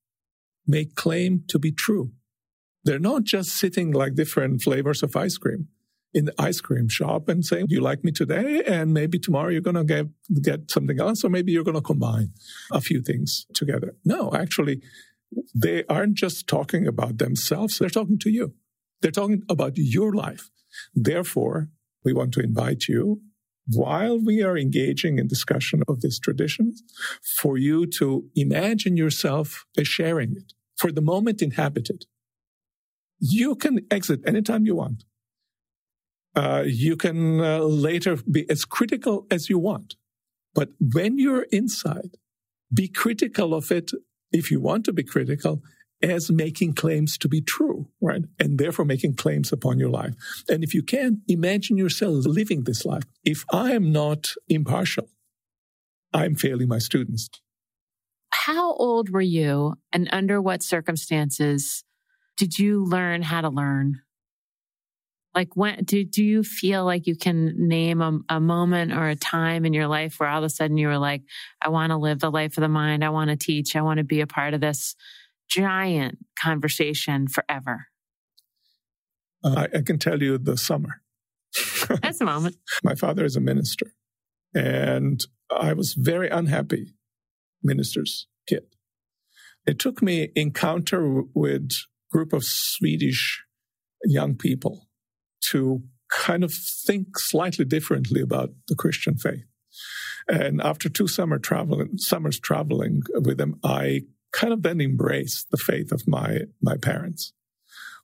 may 0.67 0.85
claim 0.85 1.43
to 1.49 1.59
be 1.59 1.73
true. 1.73 2.13
They're 2.85 2.99
not 2.99 3.25
just 3.25 3.51
sitting 3.51 3.91
like 3.91 4.15
different 4.15 4.63
flavors 4.63 5.03
of 5.03 5.17
ice 5.17 5.37
cream. 5.37 5.69
in 6.13 6.25
the 6.25 6.35
ice 6.39 6.61
cream 6.61 6.89
shop 6.89 7.29
and 7.29 7.45
saying, 7.45 7.67
you 7.69 7.81
like 7.81 8.03
me 8.05 8.13
today?" 8.13 8.63
And 8.67 8.93
maybe 8.93 9.19
tomorrow 9.19 9.51
you're 9.51 9.61
going 9.61 9.77
to 9.77 9.85
get 9.85 10.07
get 10.43 10.71
something 10.71 11.01
else, 11.01 11.25
or 11.25 11.31
maybe 11.31 11.53
you're 11.53 11.65
going 11.65 11.77
to 11.77 11.83
combine 11.83 12.33
a 12.73 12.81
few 12.81 13.01
things 13.01 13.47
together. 13.55 13.95
No, 14.05 14.33
actually, 14.35 14.83
they 15.55 15.85
aren't 15.89 16.15
just 16.15 16.47
talking 16.47 16.87
about 16.87 17.19
themselves; 17.19 17.79
they're 17.79 17.89
talking 17.89 18.19
to 18.21 18.31
you. 18.31 18.55
They're 19.01 19.11
talking 19.11 19.43
about 19.49 19.73
your 19.77 20.13
life. 20.13 20.51
Therefore, 20.95 21.69
we 22.05 22.13
want 22.13 22.33
to 22.35 22.41
invite 22.41 22.89
you 22.89 23.21
while 23.67 24.19
we 24.19 24.43
are 24.43 24.59
engaging 24.59 25.19
in 25.19 25.29
discussion 25.29 25.83
of 25.87 26.01
these 26.01 26.19
traditions, 26.19 26.83
for 27.41 27.57
you 27.57 27.87
to 27.87 28.25
imagine 28.35 28.97
yourself 28.97 29.65
as 29.79 29.87
sharing 29.87 30.33
it 30.37 30.53
for 30.77 30.91
the 30.91 31.03
moment 31.03 31.43
inhabited. 31.43 32.07
You 33.21 33.55
can 33.55 33.87
exit 33.91 34.21
anytime 34.27 34.65
you 34.65 34.77
want. 34.77 35.05
Uh, 36.35 36.65
you 36.67 36.97
can 36.97 37.41
uh, 37.41 37.59
later 37.59 38.17
be 38.31 38.49
as 38.49 38.65
critical 38.65 39.27
as 39.31 39.51
you 39.51 39.59
want. 39.59 39.97
But 40.55 40.71
when 40.81 41.19
you're 41.19 41.47
inside, 41.53 42.17
be 42.73 42.89
critical 42.89 43.53
of 43.53 43.71
it 43.71 43.91
if 44.33 44.51
you 44.51 44.61
want 44.61 44.85
to 44.85 44.93
be 44.93 45.03
critical 45.03 45.63
as 46.03 46.31
making 46.31 46.73
claims 46.73 47.19
to 47.19 47.29
be 47.29 47.41
true, 47.43 47.89
right? 48.01 48.23
And 48.39 48.59
therefore 48.59 48.85
making 48.85 49.17
claims 49.17 49.53
upon 49.53 49.79
your 49.79 49.91
life. 49.91 50.15
And 50.49 50.65
if 50.65 50.73
you 50.75 50.83
can, 50.83 51.23
imagine 51.29 51.77
yourself 51.77 52.25
living 52.27 52.65
this 52.65 52.85
life. 52.85 53.05
If 53.25 53.45
I 53.53 53.73
am 53.73 53.93
not 53.93 54.33
impartial, 54.49 55.09
I'm 56.13 56.35
failing 56.35 56.69
my 56.69 56.79
students. 56.79 57.29
How 58.31 58.73
old 58.75 59.11
were 59.11 59.21
you 59.21 59.75
and 59.93 60.09
under 60.13 60.41
what 60.41 60.63
circumstances 60.63 61.85
did 62.37 62.59
you 62.59 62.85
learn 62.85 63.23
how 63.23 63.43
to 63.43 63.51
learn? 63.51 64.01
Like 65.35 65.57
when 65.57 65.85
do 65.85 66.05
do 66.05 66.25
you 66.25 66.43
feel 66.43 66.85
like 66.85 67.07
you 67.07 67.15
can 67.15 67.69
name 67.69 68.01
a, 68.01 68.19
a 68.29 68.41
moment 68.41 68.93
or 68.93 69.09
a 69.09 69.17
time 69.17 69.65
in 69.65 69.73
your 69.73 69.87
life 69.87 70.19
where 70.19 70.29
all 70.29 70.39
of 70.39 70.45
a 70.45 70.51
sudden 70.51 70.77
you 70.77 70.89
were 70.89 70.99
like, 70.99 71.23
I 71.63 71.69
want 71.69 71.91
to 71.91 71.97
live 71.97 72.19
the 72.19 72.31
life 72.31 72.57
of 72.57 72.63
the 72.63 72.69
mind, 72.69 73.05
I 73.05 73.11
want 73.11 73.31
to 73.31 73.37
teach, 73.37 73.77
I 73.77 73.83
want 73.83 73.99
to 73.99 74.05
be 74.05 74.21
a 74.21 74.27
part 74.27 74.55
of 74.55 74.61
this 74.61 74.97
giant 75.49 76.19
conversation 76.41 77.29
forever? 77.29 77.87
Uh, 79.43 79.67
I 79.75 79.83
can 79.83 79.99
tell 79.99 80.23
you 80.23 80.39
the 80.39 80.57
summer. 80.57 81.03
That's 82.03 82.21
a 82.21 82.25
moment. 82.25 82.57
My 82.85 82.95
father 82.95 83.25
is 83.25 83.37
a 83.37 83.41
minister, 83.41 83.87
and 84.55 85.25
I 85.51 85.73
was 85.73 85.95
very 85.95 86.29
unhappy 86.29 86.95
minister's 87.63 88.27
kid. 88.47 88.65
It 89.67 89.79
took 89.79 90.03
me 90.03 90.31
encounter 90.35 91.23
with 91.35 91.73
group 92.11 92.33
of 92.33 92.45
Swedish 92.45 93.45
young 94.05 94.37
people 94.37 94.90
to 95.53 95.83
kind 96.11 96.43
of 96.43 96.53
think 96.53 97.19
slightly 97.19 97.65
differently 97.65 98.21
about 98.21 98.51
the 98.69 98.75
Christian 98.75 99.17
faith. 99.17 99.45
And 100.29 100.61
after 100.61 100.89
two 100.89 101.09
summer 101.09 101.39
traveling, 101.39 101.99
summers 101.99 102.39
traveling 102.39 103.03
with 103.15 103.39
them, 103.39 103.59
I 103.65 104.03
kind 104.33 104.53
of 104.53 104.63
then 104.63 104.81
embraced 104.81 105.51
the 105.51 105.57
faith 105.57 105.93
of 105.93 106.07
my 106.07 106.41
my 106.63 106.77
parents 106.77 107.33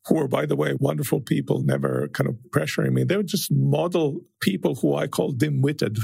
who 0.06 0.14
were, 0.14 0.28
by 0.28 0.46
the 0.46 0.54
way, 0.54 0.74
wonderful 0.78 1.20
people, 1.20 1.62
never 1.62 2.08
kind 2.08 2.28
of 2.28 2.36
pressuring 2.50 2.92
me. 2.92 3.02
They 3.02 3.16
were 3.16 3.24
just 3.24 3.50
model 3.50 4.20
people 4.40 4.76
who 4.76 4.94
I 4.94 5.08
call 5.08 5.32
dim 5.32 5.62
witted 5.62 5.98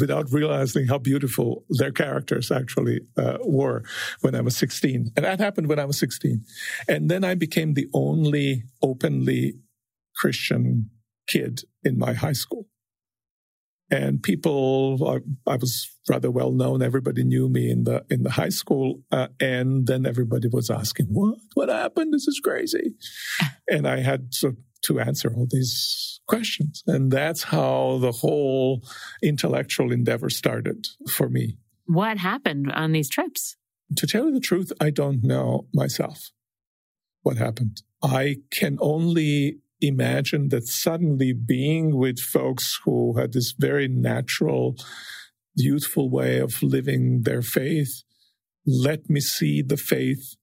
without 0.00 0.32
realizing 0.32 0.86
how 0.86 0.98
beautiful 0.98 1.64
their 1.68 1.92
characters 1.92 2.50
actually 2.50 3.00
uh, 3.18 3.38
were 3.44 3.84
when 4.22 4.34
I 4.34 4.40
was 4.40 4.56
16. 4.56 5.10
And 5.16 5.24
that 5.26 5.38
happened 5.38 5.68
when 5.68 5.78
I 5.78 5.84
was 5.84 5.98
16. 5.98 6.44
And 6.88 7.10
then 7.10 7.24
I 7.24 7.34
became 7.34 7.74
the 7.74 7.88
only 7.92 8.64
openly 8.80 9.58
Christian 10.16 10.90
kid 11.28 11.62
in 11.82 11.98
my 11.98 12.12
high 12.12 12.32
school. 12.32 12.66
And 13.90 14.22
people, 14.22 15.22
I, 15.46 15.52
I 15.52 15.56
was 15.56 15.86
rather 16.08 16.30
well 16.30 16.52
known. 16.52 16.82
Everybody 16.82 17.24
knew 17.24 17.50
me 17.50 17.70
in 17.70 17.84
the 17.84 18.04
in 18.08 18.22
the 18.22 18.30
high 18.30 18.48
school, 18.48 19.02
uh, 19.12 19.28
and 19.38 19.86
then 19.86 20.06
everybody 20.06 20.48
was 20.50 20.70
asking, 20.70 21.08
"What? 21.10 21.36
What 21.52 21.68
happened? 21.68 22.14
This 22.14 22.26
is 22.26 22.40
crazy." 22.42 22.94
and 23.68 23.86
I 23.86 24.00
had 24.00 24.32
to 24.40 24.56
to 24.84 24.98
answer 24.98 25.30
all 25.36 25.46
these 25.50 26.20
questions, 26.26 26.82
and 26.86 27.12
that's 27.12 27.42
how 27.42 27.98
the 28.00 28.12
whole 28.12 28.82
intellectual 29.22 29.92
endeavor 29.92 30.30
started 30.30 30.86
for 31.10 31.28
me. 31.28 31.58
What 31.84 32.16
happened 32.16 32.72
on 32.72 32.92
these 32.92 33.10
trips? 33.10 33.56
To 33.96 34.06
tell 34.06 34.24
you 34.24 34.32
the 34.32 34.40
truth, 34.40 34.72
I 34.80 34.88
don't 34.88 35.22
know 35.22 35.66
myself 35.74 36.30
what 37.22 37.36
happened. 37.36 37.82
I 38.02 38.36
can 38.50 38.78
only 38.80 39.58
imagine 39.82 40.48
that 40.48 40.66
suddenly 40.66 41.32
being 41.32 41.96
with 41.96 42.18
folks 42.18 42.78
who 42.84 43.18
had 43.18 43.32
this 43.32 43.52
very 43.58 43.88
natural, 43.88 44.76
youthful 45.54 46.08
way 46.10 46.38
of 46.38 46.62
living 46.62 47.22
their 47.22 47.42
faith 47.42 48.02
let 48.66 49.10
me 49.10 49.20
see 49.20 49.62
the 49.62 49.76
faith 49.76 50.36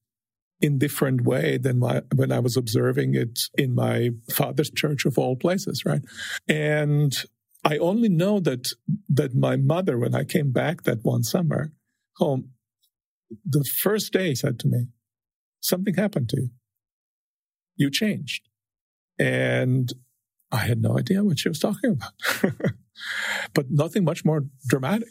in 0.62 0.78
different 0.78 1.22
way 1.22 1.58
than 1.58 1.80
my, 1.80 2.02
when 2.14 2.32
I 2.32 2.40
was 2.40 2.58
observing 2.58 3.16
it 3.16 3.40
in 3.58 3.74
my 3.74 4.10
father's 4.34 4.70
church 4.70 5.06
of 5.06 5.18
all 5.18 5.36
places, 5.36 5.84
right? 5.86 6.02
And 6.48 7.14
I 7.64 7.78
only 7.78 8.10
know 8.10 8.40
that 8.42 8.68
that 9.10 9.36
my 9.36 9.56
mother, 9.56 9.98
when 9.98 10.16
I 10.16 10.24
came 10.24 10.52
back 10.52 10.84
that 10.84 11.00
one 11.04 11.24
summer 11.24 11.72
home, 12.18 12.52
the 13.46 13.64
first 13.82 14.14
day 14.14 14.34
said 14.34 14.60
to 14.60 14.68
me, 14.68 14.88
"Something 15.60 15.96
happened 15.96 16.30
to 16.30 16.42
you. 16.42 16.50
You 17.76 17.92
changed." 17.92 18.49
And 19.20 19.92
I 20.52 20.58
had 20.58 20.82
no 20.82 20.98
idea 20.98 21.24
what 21.24 21.40
she 21.40 21.50
was 21.50 21.60
talking 21.60 21.92
about, 21.92 22.54
but 23.54 23.70
nothing 23.70 24.04
much 24.04 24.26
more 24.26 24.46
dramatic. 24.68 25.10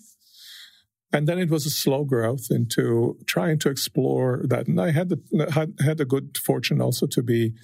And 1.11 1.27
then 1.27 1.39
it 1.39 1.49
was 1.49 1.65
a 1.65 1.71
slow 1.71 2.05
growth 2.05 2.49
into 2.51 3.17
trying 3.27 3.59
to 3.61 3.71
explore 3.71 4.43
that. 4.49 4.67
And 4.67 4.79
I 4.79 4.91
had 4.91 5.09
the, 5.09 5.49
had, 5.51 5.75
had 5.83 5.97
the 5.97 6.05
good 6.05 6.37
fortune 6.37 6.83
also 6.83 7.07
to 7.07 7.23
be 7.23 7.55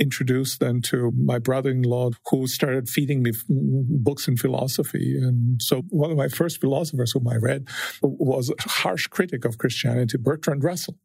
introduced 0.00 0.58
then 0.58 0.82
to 0.86 1.12
my 1.16 1.38
brother-in-law 1.38 2.10
who 2.28 2.48
started 2.48 2.88
feeding 2.88 3.22
me 3.22 3.32
books 3.48 4.26
in 4.26 4.36
philosophy. 4.36 5.16
And 5.16 5.62
so 5.62 5.82
one 5.90 6.10
of 6.10 6.16
my 6.16 6.26
first 6.26 6.60
philosophers 6.60 7.12
whom 7.12 7.28
I 7.28 7.36
read 7.36 7.68
was 8.02 8.50
a 8.50 8.54
harsh 8.68 9.06
critic 9.06 9.44
of 9.44 9.58
Christianity, 9.58 10.18
Bertrand 10.18 10.64
Russell. 10.64 10.96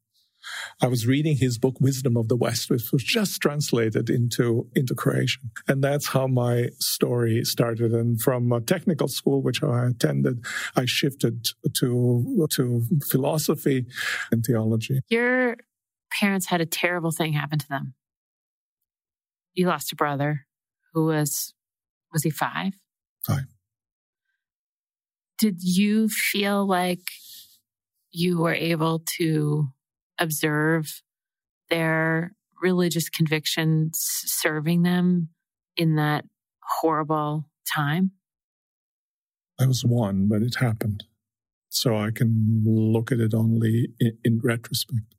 I 0.82 0.88
was 0.88 1.08
reading 1.08 1.38
his 1.38 1.58
book 1.58 1.76
Wisdom 1.80 2.18
of 2.18 2.28
the 2.28 2.36
West, 2.36 2.70
which 2.70 2.92
was 2.92 3.04
just 3.04 3.42
translated 3.42 4.10
into 4.10 4.68
into 4.76 4.96
Croatian, 4.96 5.52
and 5.68 5.84
that's 5.84 6.10
how 6.10 6.28
my 6.28 6.70
story 6.80 7.44
started. 7.44 7.92
And 7.92 8.22
from 8.22 8.52
a 8.52 8.62
technical 8.62 9.08
school 9.08 9.42
which 9.42 9.64
I 9.64 9.88
attended, 9.88 10.44
I 10.76 10.86
shifted 10.86 11.48
to 11.78 12.48
to 12.52 12.84
philosophy 13.10 13.86
and 14.32 14.44
theology. 14.44 15.02
Your 15.10 15.58
parents 16.20 16.48
had 16.48 16.62
a 16.62 16.66
terrible 16.66 17.12
thing 17.12 17.34
happen 17.34 17.60
to 17.60 17.68
them. 17.68 17.94
You 19.54 19.68
lost 19.68 19.92
a 19.92 19.96
brother 19.96 20.46
who 20.94 21.06
was 21.06 21.54
was 22.12 22.24
he 22.24 22.30
five? 22.30 22.74
Five. 23.26 23.46
Did 25.40 25.62
you 25.62 26.10
feel 26.10 26.66
like 26.66 27.02
you 28.12 28.40
were 28.40 28.54
able 28.54 29.04
to 29.18 29.70
observe 30.24 31.02
their 31.70 32.34
religious 32.62 33.10
convictions 33.10 34.00
serving 34.26 34.84
them 34.84 35.30
in 35.76 35.96
that 35.96 36.26
horrible 36.80 37.50
time? 37.76 38.12
I 39.60 39.68
was 39.68 39.84
one, 39.86 40.28
but 40.28 40.42
it 40.42 40.56
happened. 40.60 41.04
So 41.70 41.98
I 41.98 42.12
can 42.12 42.64
look 42.66 43.12
at 43.12 43.20
it 43.20 43.34
only 43.34 43.90
in, 44.00 44.18
in 44.24 44.40
retrospect. 44.44 45.16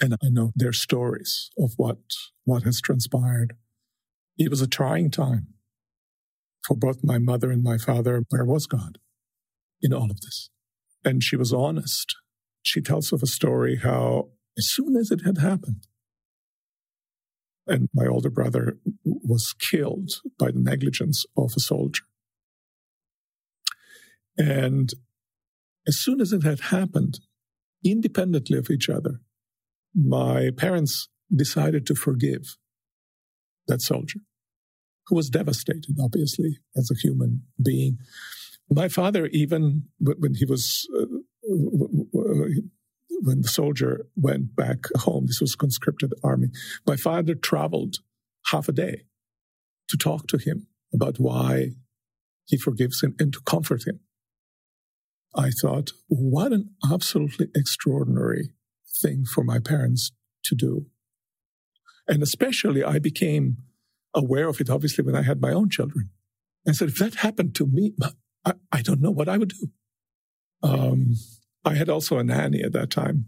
And 0.00 0.14
I 0.14 0.28
know 0.28 0.52
their 0.54 0.72
stories 0.72 1.50
of 1.58 1.72
what, 1.76 1.98
what 2.44 2.62
has 2.62 2.80
transpired. 2.80 3.54
It 4.38 4.50
was 4.50 4.60
a 4.60 4.68
trying 4.68 5.10
time 5.10 5.48
for 6.62 6.76
both 6.76 7.02
my 7.02 7.18
mother 7.18 7.50
and 7.50 7.62
my 7.62 7.78
father. 7.78 8.22
Where 8.28 8.44
was 8.44 8.66
God 8.66 8.98
in 9.80 9.92
all 9.92 10.10
of 10.10 10.20
this? 10.20 10.50
And 11.04 11.22
she 11.22 11.36
was 11.36 11.52
honest 11.52 12.14
she 12.62 12.80
tells 12.80 13.12
of 13.12 13.22
a 13.22 13.26
story 13.26 13.76
how 13.76 14.28
as 14.58 14.68
soon 14.68 14.96
as 14.96 15.10
it 15.10 15.22
had 15.24 15.38
happened, 15.38 15.86
and 17.66 17.88
my 17.94 18.06
older 18.06 18.30
brother 18.30 18.78
was 19.04 19.54
killed 19.58 20.10
by 20.38 20.50
the 20.50 20.58
negligence 20.58 21.24
of 21.36 21.52
a 21.56 21.60
soldier. 21.60 22.02
And 24.36 24.90
as 25.86 25.98
soon 25.98 26.20
as 26.20 26.32
it 26.32 26.42
had 26.42 26.60
happened, 26.60 27.20
independently 27.84 28.58
of 28.58 28.70
each 28.70 28.88
other, 28.88 29.20
my 29.94 30.50
parents 30.56 31.08
decided 31.34 31.86
to 31.86 31.94
forgive 31.94 32.56
that 33.66 33.82
soldier, 33.82 34.20
who 35.06 35.14
was 35.14 35.30
devastated, 35.30 35.96
obviously, 36.02 36.58
as 36.76 36.90
a 36.90 36.98
human 36.98 37.42
being. 37.62 37.98
My 38.68 38.88
father, 38.88 39.26
even 39.26 39.84
when 39.98 40.34
he 40.34 40.44
was 40.44 40.88
uh, 40.98 41.06
when 43.22 43.42
the 43.42 43.48
soldier 43.48 44.06
went 44.16 44.56
back 44.56 44.78
home, 44.96 45.26
this 45.26 45.40
was 45.40 45.54
conscripted 45.54 46.12
army, 46.24 46.48
my 46.86 46.96
father 46.96 47.34
traveled 47.34 47.96
half 48.50 48.68
a 48.68 48.72
day 48.72 49.02
to 49.88 49.96
talk 49.96 50.26
to 50.28 50.38
him 50.38 50.66
about 50.92 51.18
why 51.18 51.70
he 52.46 52.56
forgives 52.56 53.02
him 53.02 53.14
and 53.18 53.32
to 53.32 53.40
comfort 53.42 53.86
him. 53.86 54.00
I 55.34 55.50
thought, 55.62 55.92
what 56.08 56.52
an 56.52 56.70
absolutely 56.90 57.48
extraordinary 57.54 58.50
thing 59.00 59.24
for 59.24 59.44
my 59.44 59.58
parents 59.60 60.10
to 60.44 60.54
do. 60.54 60.86
And 62.08 62.22
especially, 62.22 62.82
I 62.82 62.98
became 62.98 63.58
aware 64.14 64.48
of 64.48 64.60
it, 64.60 64.70
obviously, 64.70 65.04
when 65.04 65.14
I 65.14 65.22
had 65.22 65.40
my 65.40 65.52
own 65.52 65.70
children. 65.70 66.10
I 66.66 66.72
said, 66.72 66.88
if 66.88 66.96
that 66.96 67.16
happened 67.16 67.54
to 67.56 67.66
me, 67.66 67.94
I, 68.44 68.54
I 68.72 68.82
don't 68.82 69.00
know 69.00 69.12
what 69.12 69.28
I 69.28 69.38
would 69.38 69.50
do. 69.50 69.68
Um, 70.62 71.14
I 71.64 71.74
had 71.74 71.88
also 71.88 72.18
a 72.18 72.24
nanny 72.24 72.62
at 72.62 72.72
that 72.72 72.90
time. 72.90 73.26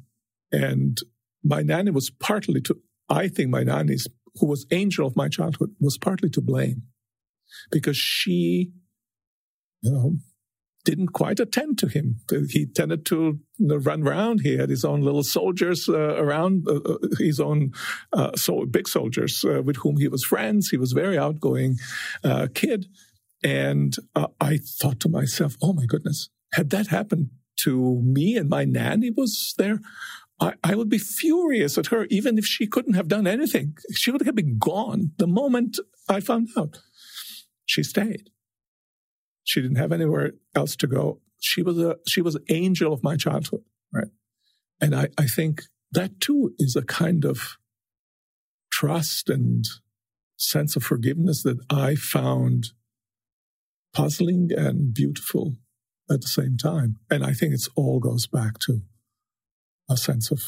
And 0.51 0.99
my 1.45 1.62
nanny 1.62 1.91
was 1.91 2.11
partly 2.11 2.61
to, 2.62 2.76
I 3.09 3.28
think 3.28 3.51
my 3.51 3.62
nanny, 3.62 3.97
who 4.37 4.47
was 4.47 4.66
angel 4.70 5.07
of 5.07 5.16
my 5.16 5.28
childhood, 5.28 5.70
was 5.80 5.99
partly 5.99 6.30
to 6.30 6.41
blame 6.41 6.83
because 7.70 7.97
she, 7.97 8.72
you 9.83 9.91
know, 9.91 10.12
didn't 10.85 11.12
quite 11.12 11.39
attend 11.39 11.78
to 11.78 11.87
him. 11.87 12.20
He 12.51 12.66
tended 12.66 13.07
to 13.07 13.39
you 13.59 13.66
know, 13.66 13.76
run 13.76 14.07
around. 14.07 14.41
He 14.41 14.57
had 14.57 14.68
his 14.68 14.85
own 14.85 15.03
little 15.03 15.22
soldiers 15.22 15.89
uh, 15.89 16.16
around, 16.16 16.66
uh, 16.68 16.80
uh 16.80 16.99
his 17.18 17.39
own 17.39 17.72
uh, 18.12 18.35
so 18.35 18.66
big 18.66 18.89
soldiers 18.89 19.45
uh, 19.45 19.62
with 19.62 19.76
whom 19.76 19.99
he 19.99 20.09
was 20.09 20.24
friends. 20.24 20.70
He 20.70 20.76
was 20.76 20.93
a 20.93 20.97
very 20.97 21.16
outgoing 21.16 21.78
uh, 22.24 22.49
kid. 22.53 22.87
And 23.45 23.97
I 24.41 24.59
thought 24.59 25.01
to 25.01 25.09
myself, 25.09 25.57
oh 25.61 25.72
my 25.72 25.85
goodness, 25.85 26.30
had 26.53 26.70
that 26.70 26.89
happened 26.89 27.30
to 27.65 28.01
me 28.03 28.37
and 28.37 28.49
my 28.49 28.65
nanny 28.65 29.11
was 29.11 29.55
there, 29.59 29.81
I, 30.41 30.55
I 30.65 30.75
would 30.75 30.89
be 30.89 30.99
furious 30.99 31.79
at 31.79 31.87
her, 31.87 32.07
even 32.11 32.39
if 32.39 32.45
she 32.45 32.67
couldn't 32.67 32.95
have 32.95 33.09
done 33.09 33.27
anything. 33.27 33.77
She 33.95 34.11
would 34.11 34.25
have 34.27 34.35
been 34.35 34.59
gone 34.59 35.13
the 35.19 35.27
moment 35.27 35.79
I 36.09 36.21
found 36.21 36.49
out. 36.57 36.81
She 37.65 37.83
stayed. 37.83 38.31
She 39.45 39.61
didn't 39.61 39.77
have 39.77 39.93
anywhere 39.93 40.33
else 40.55 40.77
to 40.77 40.87
go. 40.87 41.21
She 41.41 41.63
was 41.63 41.79
a 41.79 41.97
she 42.07 42.23
was 42.23 42.37
an 42.37 42.45
angel 42.49 42.93
of 42.93 43.03
my 43.03 43.17
childhood, 43.17 43.63
right? 43.93 44.09
And 44.81 44.95
I, 44.95 45.09
I 45.19 45.27
think 45.27 45.63
that 45.93 46.21
too 46.21 46.55
is 46.59 46.77
a 46.77 46.83
kind 46.83 47.25
of 47.25 47.57
trust 48.73 49.29
and 49.29 49.65
sense 50.37 50.77
of 50.77 50.83
forgiveness 50.83 51.43
that 51.43 51.59
I 51.71 51.95
found 51.95 52.69
puzzling 53.93 54.51
and 54.57 54.93
beautiful 54.95 55.55
at 56.13 56.21
the 56.21 56.29
same 56.29 56.57
time. 56.57 56.99
And 57.11 57.25
I 57.25 57.33
think 57.33 57.55
it 57.55 57.67
all 57.77 58.01
goes 58.01 58.27
back 58.27 58.59
to 58.61 58.83
a 59.91 59.97
sense 59.97 60.31
of 60.31 60.43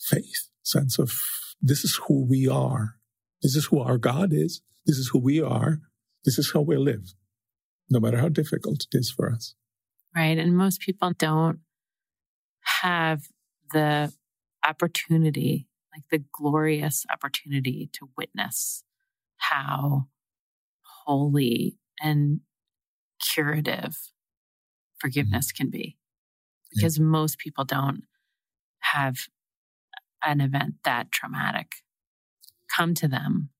faith, 0.00 0.48
sense 0.62 0.98
of 0.98 1.12
this 1.60 1.84
is 1.84 2.00
who 2.06 2.26
we 2.26 2.48
are. 2.48 2.96
This 3.42 3.56
is 3.56 3.66
who 3.66 3.80
our 3.80 3.98
God 3.98 4.32
is. 4.32 4.62
This 4.86 4.96
is 4.96 5.10
who 5.12 5.18
we 5.18 5.40
are. 5.40 5.80
This 6.24 6.38
is 6.38 6.52
how 6.52 6.60
we 6.60 6.76
live, 6.76 7.14
no 7.88 8.00
matter 8.00 8.18
how 8.18 8.28
difficult 8.28 8.86
it 8.90 8.96
is 8.96 9.10
for 9.10 9.30
us. 9.30 9.54
Right. 10.14 10.36
And 10.36 10.56
most 10.56 10.80
people 10.80 11.12
don't 11.16 11.60
have 12.82 13.28
the 13.72 14.12
opportunity, 14.66 15.68
like 15.94 16.04
the 16.10 16.24
glorious 16.32 17.06
opportunity 17.10 17.88
to 17.94 18.10
witness 18.16 18.84
how 19.36 20.08
holy 21.06 21.78
and 22.02 22.40
curative 23.20 23.96
forgiveness 25.00 25.48
mm-hmm. 25.52 25.64
can 25.64 25.70
be 25.70 25.96
because 26.72 26.98
yeah. 26.98 27.04
most 27.04 27.38
people 27.38 27.64
don't 27.64 28.04
have 28.80 29.16
an 30.22 30.40
event 30.40 30.74
that 30.84 31.10
traumatic 31.10 31.76
come 32.74 32.94
to 32.94 33.08
them 33.08 33.50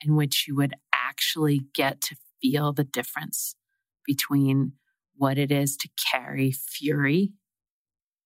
in 0.00 0.14
which 0.14 0.46
you 0.46 0.54
would 0.54 0.74
actually 0.92 1.62
get 1.74 2.00
to 2.00 2.16
feel 2.40 2.72
the 2.72 2.84
difference 2.84 3.54
between 4.04 4.72
what 5.16 5.38
it 5.38 5.50
is 5.50 5.76
to 5.76 5.88
carry 6.12 6.52
fury 6.52 7.32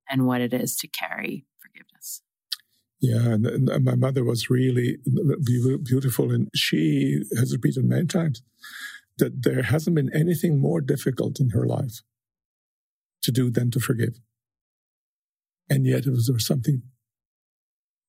and 0.09 0.27
what 0.27 0.41
it 0.41 0.53
is 0.53 0.77
to 0.77 0.89
carry 0.89 1.45
forgiveness. 1.61 2.23
Yeah, 3.01 3.33
and, 3.33 3.47
and 3.47 3.85
my 3.85 3.95
mother 3.95 4.25
was 4.25 4.51
really 4.51 4.99
beautiful, 5.45 6.33
and 6.33 6.49
she 6.55 7.23
has 7.39 7.53
repeated 7.53 7.85
many 7.85 8.07
times 8.07 8.43
that 9.19 9.43
there 9.43 9.63
hasn't 9.63 9.97
been 9.97 10.15
anything 10.15 10.59
more 10.59 10.81
difficult 10.81 11.41
in 11.41 11.51
her 11.51 11.67
life 11.67 12.03
to 13.23 13.31
do 13.31 13.51
than 13.51 13.71
to 13.73 13.81
forgive. 13.81 14.19
And 15.69 15.87
yet 15.87 16.07
was, 16.07 16.27
there 16.27 16.35
was 16.35 16.47
something 16.47 16.83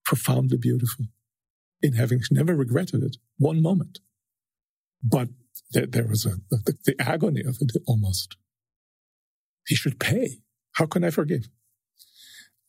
profoundly 0.03 0.57
beautiful 0.57 1.05
in 1.81 1.93
having 1.93 2.21
never 2.31 2.55
regretted 2.55 3.03
it 3.03 3.17
one 3.37 3.61
moment. 3.61 3.99
But 5.03 5.29
there, 5.71 5.85
there 5.85 6.07
was 6.07 6.25
a, 6.25 6.35
the, 6.49 6.75
the 6.85 6.95
agony 6.99 7.41
of 7.41 7.57
it 7.61 7.71
almost. 7.87 8.37
He 9.67 9.75
should 9.75 9.99
pay. 9.99 10.39
How 10.73 10.85
can 10.85 11.03
I 11.03 11.09
forgive? 11.09 11.47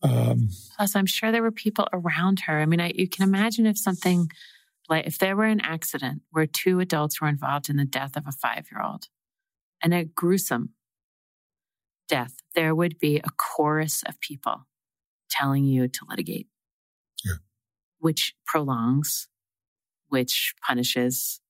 Um, 0.03 0.49
Plus, 0.77 0.97
I'm 0.97 1.07
sure 1.07 1.31
there 1.31 1.43
were 1.43 1.53
people 1.53 1.89
around 1.93 2.41
her. 2.47 2.61
I 2.61 2.67
mean, 2.67 2.81
I, 2.81 2.93
you 2.95 3.09
can 3.09 3.23
imagine 3.23 3.67
if 3.67 3.79
something 3.79 4.29
like 4.89 5.07
if 5.07 5.19
there 5.19 5.37
were 5.37 5.45
an 5.45 5.61
accident 5.61 6.23
where 6.31 6.47
two 6.47 6.81
adults 6.81 7.21
were 7.21 7.29
involved 7.29 7.71
in 7.71 7.77
the 7.77 7.85
death 7.85 8.17
of 8.17 8.27
a 8.27 8.33
five 8.33 8.67
year 8.71 8.83
old 8.83 9.07
and 9.83 9.95
a 9.95 10.05
gruesome 10.05 10.71
death, 12.09 12.35
there 12.55 12.75
would 12.75 12.99
be 12.99 13.19
a 13.19 13.31
chorus 13.37 14.03
of 14.07 14.21
people 14.21 14.67
telling 15.31 15.65
you 15.65 15.89
to 15.89 16.01
litigate, 16.09 16.49
yeah. 17.25 17.37
which 17.99 18.35
prolongs, 18.47 19.29
which 20.09 20.55
punishes, 20.67 21.41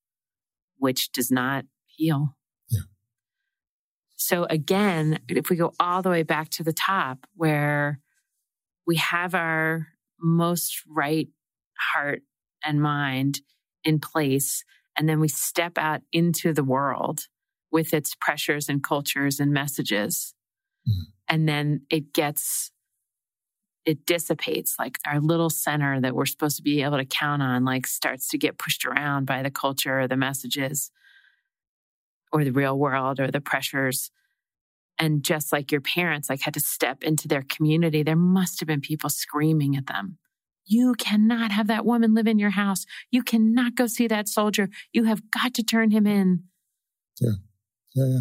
which 0.79 1.11
does 1.13 1.31
not 1.31 1.65
heal. 1.87 2.37
Yeah. 2.71 2.83
So 4.17 4.45
again, 4.45 5.19
if 5.29 5.51
we 5.51 5.57
go 5.57 5.73
all 5.81 6.03
the 6.03 6.11
way 6.11 6.23
back 6.23 6.49
to 6.51 6.63
the 6.63 6.73
top 6.73 7.27
where 7.35 8.01
we 8.87 8.97
have 8.97 9.35
our 9.35 9.89
most 10.21 10.83
right 10.89 11.29
heart 11.77 12.23
and 12.65 12.81
mind 12.81 13.41
in 13.85 13.99
place, 13.99 14.65
and 14.97 15.09
then 15.09 15.19
we 15.19 15.29
step 15.29 15.79
out 15.79 16.03
into 16.13 16.53
the 16.53 16.65
world 16.65 17.27
with 17.73 17.95
its 17.95 18.15
pressures 18.15 18.69
and 18.69 18.85
cultures 18.85 19.41
and 19.41 19.53
messages. 19.53 20.35
Mm. 20.89 21.05
And 21.29 21.49
then 21.49 21.83
it 21.91 22.13
gets, 22.13 22.71
it 23.85 24.07
dissipates 24.07 24.77
like 24.79 24.99
our 25.07 25.21
little 25.21 25.51
center 25.51 26.01
that 26.01 26.15
we're 26.15 26.27
supposed 26.27 26.57
to 26.57 26.63
be 26.63 26.83
able 26.83 26.99
to 26.99 27.05
count 27.05 27.43
on, 27.43 27.65
like 27.65 27.87
starts 27.87 28.29
to 28.29 28.39
get 28.39 28.59
pushed 28.59 28.85
around 28.85 29.27
by 29.27 29.43
the 29.43 29.51
culture 29.51 30.01
or 30.01 30.09
the 30.09 30.17
messages 30.17 30.91
or 32.33 32.45
the 32.45 32.53
real 32.53 32.79
world 32.79 33.21
or 33.21 33.31
the 33.31 33.41
pressures. 33.41 34.11
And 34.99 35.25
just 35.25 35.53
like 35.53 35.73
your 35.73 35.81
parents 35.81 36.31
like 36.31 36.43
had 36.43 36.55
to 36.55 36.61
step 36.61 37.03
into 37.03 37.27
their 37.27 37.43
community, 37.43 38.03
there 38.03 38.15
must 38.17 38.61
have 38.61 38.67
been 38.67 38.81
people 38.81 39.11
screaming 39.11 39.77
at 39.77 39.87
them. 39.87 40.19
You 40.65 40.95
cannot 40.95 41.51
have 41.51 41.67
that 41.67 41.85
woman 41.85 42.15
live 42.15 42.29
in 42.29 42.39
your 42.39 42.51
house. 42.51 42.87
You 43.11 43.23
cannot 43.23 43.75
go 43.75 43.87
see 43.87 44.07
that 44.07 44.29
soldier. 44.29 44.69
You 44.93 45.05
have 45.05 45.31
got 45.31 45.55
to 45.55 45.63
turn 45.63 45.91
him 45.91 46.07
in. 46.07 46.45
Yeah. 47.21 47.33
Yeah. 47.95 48.21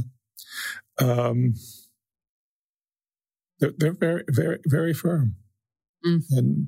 yeah. 1.00 1.06
Um, 1.06 1.54
they're, 3.62 3.72
they're 3.78 3.94
very, 3.94 4.24
very, 4.28 4.60
very 4.66 4.94
firm. 4.94 5.36
Mm. 6.06 6.22
And 6.32 6.68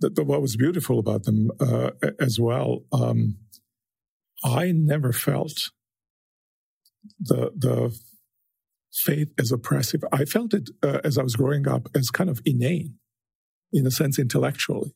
the, 0.00 0.08
the, 0.08 0.24
what 0.24 0.40
was 0.40 0.56
beautiful 0.56 0.98
about 0.98 1.24
them 1.24 1.50
uh, 1.60 1.90
as 2.18 2.40
well, 2.40 2.84
um, 2.92 3.36
I 4.44 4.72
never 4.72 5.12
felt 5.12 5.70
the 7.18 7.50
the 7.56 7.96
faith 8.92 9.32
as 9.38 9.50
oppressive. 9.52 10.02
I 10.12 10.24
felt 10.24 10.54
it 10.54 10.70
uh, 10.82 11.00
as 11.04 11.18
I 11.18 11.22
was 11.22 11.36
growing 11.36 11.66
up 11.66 11.88
as 11.94 12.10
kind 12.10 12.30
of 12.30 12.40
inane, 12.44 12.94
in 13.72 13.86
a 13.86 13.90
sense, 13.90 14.18
intellectually, 14.18 14.94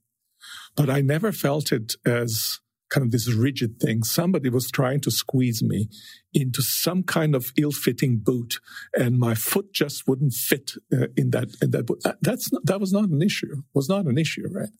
but 0.76 0.90
I 0.90 1.00
never 1.00 1.32
felt 1.32 1.72
it 1.72 1.94
as 2.04 2.60
kind 2.88 3.04
of 3.04 3.10
this 3.10 3.32
rigid 3.32 3.80
thing. 3.80 4.02
Somebody 4.02 4.48
was 4.48 4.70
trying 4.70 5.00
to 5.00 5.10
squeeze 5.10 5.62
me 5.62 5.88
into 6.32 6.62
some 6.62 7.02
kind 7.02 7.34
of 7.34 7.52
ill-fitting 7.56 8.18
boot, 8.22 8.60
and 8.94 9.18
my 9.18 9.34
foot 9.34 9.72
just 9.72 10.06
wouldn't 10.06 10.34
fit 10.34 10.72
uh, 10.92 11.08
in 11.16 11.30
that 11.30 11.48
in 11.62 11.70
that 11.72 11.86
boot. 11.86 12.02
That's 12.22 12.52
not, 12.52 12.64
that 12.66 12.80
was 12.80 12.92
not 12.92 13.08
an 13.08 13.22
issue. 13.22 13.62
Was 13.74 13.88
not 13.88 14.06
an 14.06 14.18
issue, 14.18 14.48
right? 14.50 14.70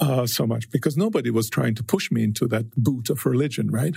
Uh, 0.00 0.26
so 0.26 0.46
much 0.46 0.70
because 0.70 0.96
nobody 0.96 1.30
was 1.30 1.50
trying 1.50 1.74
to 1.74 1.82
push 1.82 2.10
me 2.12 2.22
into 2.22 2.46
that 2.46 2.70
boot 2.76 3.10
of 3.10 3.26
religion, 3.26 3.68
right? 3.68 3.96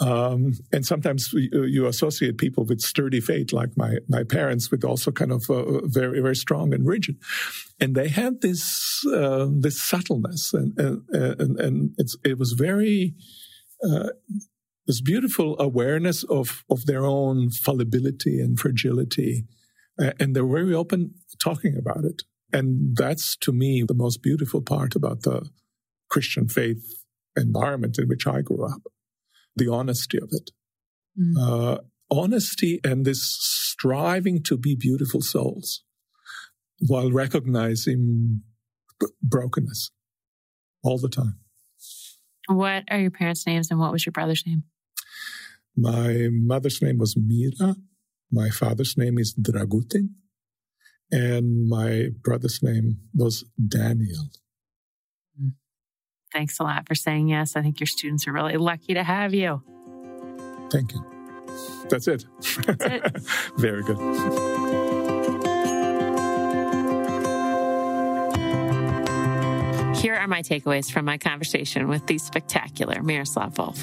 Um, 0.00 0.54
and 0.72 0.84
sometimes 0.84 1.32
you 1.32 1.86
associate 1.86 2.36
people 2.36 2.64
with 2.64 2.80
sturdy 2.80 3.20
faith, 3.20 3.52
like 3.52 3.70
my 3.76 3.98
my 4.08 4.24
parents, 4.24 4.70
with 4.70 4.84
also 4.84 5.12
kind 5.12 5.30
of 5.30 5.44
uh, 5.48 5.86
very 5.86 6.20
very 6.20 6.34
strong 6.34 6.74
and 6.74 6.84
rigid, 6.84 7.16
and 7.80 7.94
they 7.94 8.08
had 8.08 8.40
this 8.40 9.04
uh, 9.14 9.46
this 9.50 9.80
subtleness, 9.80 10.52
and 10.52 10.76
and 10.78 11.60
and, 11.60 11.94
it 12.24 12.38
was 12.38 12.52
very 12.58 13.14
uh, 13.84 14.08
this 14.86 15.00
beautiful 15.00 15.56
awareness 15.60 16.24
of 16.24 16.64
of 16.68 16.86
their 16.86 17.04
own 17.04 17.50
fallibility 17.50 18.40
and 18.40 18.58
fragility, 18.58 19.44
and 19.96 20.34
they're 20.34 20.44
very 20.44 20.74
open 20.74 21.14
talking 21.40 21.76
about 21.76 22.04
it, 22.04 22.22
and 22.52 22.96
that's 22.96 23.36
to 23.36 23.52
me 23.52 23.84
the 23.86 23.94
most 23.94 24.24
beautiful 24.24 24.60
part 24.60 24.96
about 24.96 25.22
the 25.22 25.48
Christian 26.10 26.48
faith 26.48 26.82
environment 27.36 27.96
in 27.96 28.08
which 28.08 28.26
I 28.26 28.40
grew 28.40 28.64
up 28.64 28.82
the 29.56 29.68
honesty 29.68 30.18
of 30.18 30.30
it. 30.32 30.50
Mm. 31.18 31.34
Uh, 31.38 31.78
honesty 32.10 32.80
and 32.84 33.04
this 33.04 33.22
striving 33.22 34.42
to 34.44 34.56
be 34.56 34.74
beautiful 34.74 35.20
souls 35.20 35.82
while 36.80 37.10
recognizing 37.10 38.42
b- 39.00 39.06
brokenness 39.22 39.90
all 40.82 40.98
the 40.98 41.08
time. 41.08 41.38
What 42.46 42.84
are 42.90 42.98
your 42.98 43.10
parents' 43.10 43.46
names 43.46 43.70
and 43.70 43.80
what 43.80 43.92
was 43.92 44.04
your 44.04 44.12
brother's 44.12 44.44
name? 44.46 44.64
My 45.76 46.28
mother's 46.30 46.82
name 46.82 46.98
was 46.98 47.16
Mira. 47.16 47.76
My 48.30 48.50
father's 48.50 48.96
name 48.96 49.18
is 49.18 49.34
Dragutin. 49.34 50.10
And 51.10 51.68
my 51.68 52.08
brother's 52.22 52.62
name 52.62 52.98
was 53.14 53.44
Daniel. 53.68 54.28
Thanks 56.34 56.58
a 56.58 56.64
lot 56.64 56.88
for 56.88 56.96
saying 56.96 57.28
yes. 57.28 57.54
I 57.54 57.62
think 57.62 57.78
your 57.78 57.86
students 57.86 58.26
are 58.26 58.32
really 58.32 58.56
lucky 58.56 58.94
to 58.94 59.04
have 59.04 59.32
you. 59.32 59.62
Thank 60.68 60.92
you. 60.92 61.06
That's 61.88 62.08
it. 62.08 62.24
That's 62.66 62.84
it. 62.84 63.18
Very 63.56 63.84
good. 63.84 63.96
Here 69.96 70.16
are 70.16 70.26
my 70.26 70.42
takeaways 70.42 70.90
from 70.90 71.04
my 71.04 71.18
conversation 71.18 71.86
with 71.86 72.04
the 72.06 72.18
spectacular 72.18 73.00
Miroslav 73.00 73.54
Volf. 73.54 73.78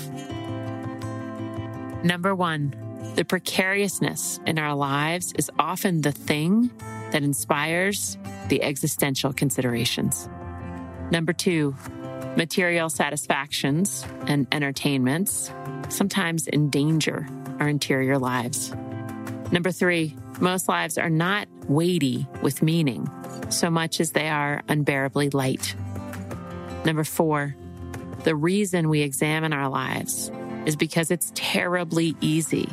Number 2.04 2.36
one, 2.36 2.76
the 3.16 3.24
precariousness 3.24 4.42
in 4.46 4.60
our 4.60 4.76
lives 4.76 5.34
is 5.38 5.50
often 5.58 6.02
the 6.02 6.12
thing 6.12 6.70
that 7.12 7.24
inspires 7.24 8.18
the 8.50 8.62
existential 8.62 9.32
considerations. 9.32 10.28
Number 11.12 11.34
two, 11.34 11.76
material 12.36 12.90
satisfactions 12.90 14.06
and 14.28 14.48
entertainments 14.52 15.52
sometimes 15.90 16.48
endanger 16.48 17.28
our 17.60 17.68
interior 17.68 18.18
lives. 18.18 18.74
Number 19.52 19.72
three, 19.72 20.16
most 20.40 20.70
lives 20.70 20.98
are 20.98 21.10
not 21.10 21.48
weighty 21.68 22.28
with 22.42 22.62
meaning 22.62 23.10
so 23.50 23.70
much 23.70 24.00
as 24.00 24.12
they 24.12 24.30
are 24.30 24.64
unbearably 24.70 25.30
light. 25.30 25.76
Number 26.86 27.04
four, 27.04 27.56
the 28.24 28.36
reason 28.36 28.90
we 28.90 29.02
examine 29.02 29.54
our 29.54 29.70
lives 29.70 30.32
is 30.66 30.76
because 30.76 31.12
it's 31.12 31.32
terribly 31.36 32.16
easy 32.22 32.70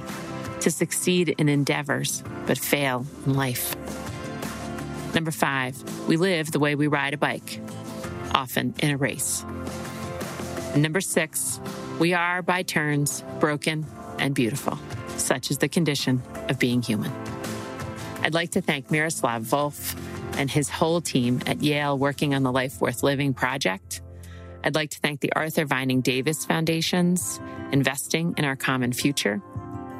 to 0.60 0.70
succeed 0.70 1.30
in 1.30 1.48
endeavors 1.48 2.22
but 2.46 2.58
fail 2.58 3.06
in 3.26 3.34
life. 3.34 3.76
Number 5.14 5.30
five, 5.30 5.76
we 6.06 6.16
live 6.16 6.52
the 6.52 6.58
way 6.58 6.74
we 6.74 6.86
ride 6.86 7.14
a 7.14 7.18
bike, 7.18 7.60
often 8.34 8.74
in 8.78 8.90
a 8.90 8.96
race. 8.96 9.44
Number 10.76 11.00
six, 11.00 11.60
we 11.98 12.14
are 12.14 12.42
by 12.42 12.62
turns 12.62 13.22
broken 13.40 13.86
and 14.18 14.34
beautiful. 14.34 14.78
Such 15.16 15.50
is 15.50 15.58
the 15.58 15.68
condition 15.68 16.22
of 16.48 16.58
being 16.58 16.82
human. 16.82 17.12
I'd 18.22 18.34
like 18.34 18.52
to 18.52 18.60
thank 18.60 18.90
Miroslav 18.90 19.42
Volf 19.42 19.98
and 20.36 20.50
his 20.50 20.68
whole 20.68 21.00
team 21.00 21.40
at 21.46 21.62
Yale 21.62 21.98
working 21.98 22.34
on 22.34 22.42
the 22.42 22.52
Life 22.52 22.80
Worth 22.80 23.02
Living 23.02 23.34
project. 23.34 24.02
I'd 24.62 24.74
like 24.74 24.90
to 24.90 24.98
thank 25.00 25.20
the 25.20 25.32
Arthur 25.32 25.64
Vining 25.64 26.00
Davis 26.00 26.44
Foundations, 26.44 27.40
investing 27.72 28.34
in 28.36 28.44
our 28.44 28.56
common 28.56 28.92
future. 28.92 29.42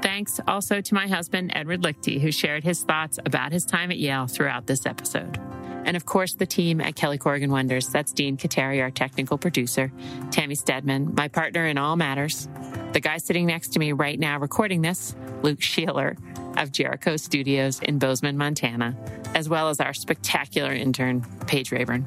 Thanks 0.03 0.41
also 0.47 0.81
to 0.81 0.95
my 0.95 1.09
husband, 1.09 1.53
Edward 1.55 1.83
Lichty, 1.83 2.21
who 2.21 2.31
shared 2.31 2.63
his 2.63 2.83
thoughts 2.83 3.19
about 3.25 3.53
his 3.53 3.65
time 3.65 3.91
at 3.91 3.99
Yale 3.99 4.27
throughout 4.27 4.67
this 4.67 4.87
episode. 4.87 5.41
And 5.85 5.97
of 5.97 6.05
course, 6.05 6.35
the 6.35 6.47
team 6.47 6.81
at 6.81 6.97
Kelly 6.97 7.19
Corrigan 7.19 7.51
Wonders. 7.51 7.89
That's 7.89 8.13
Dean 8.13 8.37
Kateri, 8.37 8.83
our 8.83 8.91
technical 8.91 9.39
producer, 9.39 9.91
Tammy 10.31 10.55
Stedman, 10.55 11.15
my 11.15 11.29
partner 11.29 11.67
in 11.67 11.79
all 11.79 11.97
matters, 11.97 12.49
the 12.93 13.01
guy 13.01 13.19
sitting 13.19 13.47
next 13.47 13.73
to 13.75 13.79
me 13.79 13.93
right 13.93 14.19
now 14.19 14.39
recording 14.39 14.83
this, 14.83 15.15
Luke 15.43 15.61
Sheeler 15.61 16.17
of 16.59 16.73
Jericho 16.73 17.17
Studios 17.17 17.81
in 17.81 17.99
Bozeman, 17.99 18.37
Montana, 18.37 18.97
as 19.35 19.49
well 19.49 19.69
as 19.69 19.81
our 19.81 19.95
spectacular 19.95 20.73
intern, 20.73 21.25
Paige 21.47 21.71
Rayburn. 21.71 22.07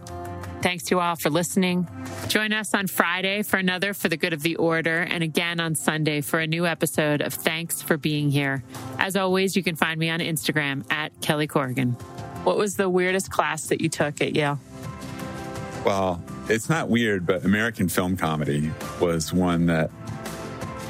Thanks 0.62 0.84
to 0.86 1.00
all 1.00 1.16
for 1.16 1.30
listening. 1.30 1.88
Join 2.28 2.54
us 2.54 2.74
on 2.74 2.86
Friday 2.88 3.42
for 3.42 3.58
another 3.58 3.94
For 3.96 4.10
the 4.10 4.18
Good 4.18 4.34
of 4.34 4.44
the 4.44 4.58
Order, 4.58 5.02
and 5.02 5.24
again 5.24 5.60
on 5.60 5.74
Sunday 5.74 6.22
for 6.22 6.40
a 6.40 6.46
new 6.46 6.68
episode 6.68 7.22
of 7.22 7.34
Thanks 7.34 7.82
for 7.82 7.98
Being 7.98 8.30
Here. 8.30 8.64
As 9.00 9.16
always, 9.16 9.56
you 9.56 9.64
can 9.64 9.76
find 9.76 10.00
me 10.00 10.10
on 10.10 10.20
Instagram 10.20 10.86
at 10.92 11.20
Kelly 11.22 11.48
Corrigan. 11.48 11.98
What 12.44 12.58
was 12.58 12.76
the 12.76 12.90
weirdest 12.90 13.30
class 13.30 13.68
that 13.68 13.82
you 13.82 13.90
took 13.90 14.22
at 14.22 14.36
Yale? 14.36 14.60
Well, 15.86 16.24
it's 16.50 16.70
not 16.70 16.90
weird, 16.90 17.26
but 17.26 17.46
American 17.46 17.88
film 17.90 18.18
comedy 18.18 18.72
was 19.00 19.34
one 19.34 19.68
that 19.68 19.92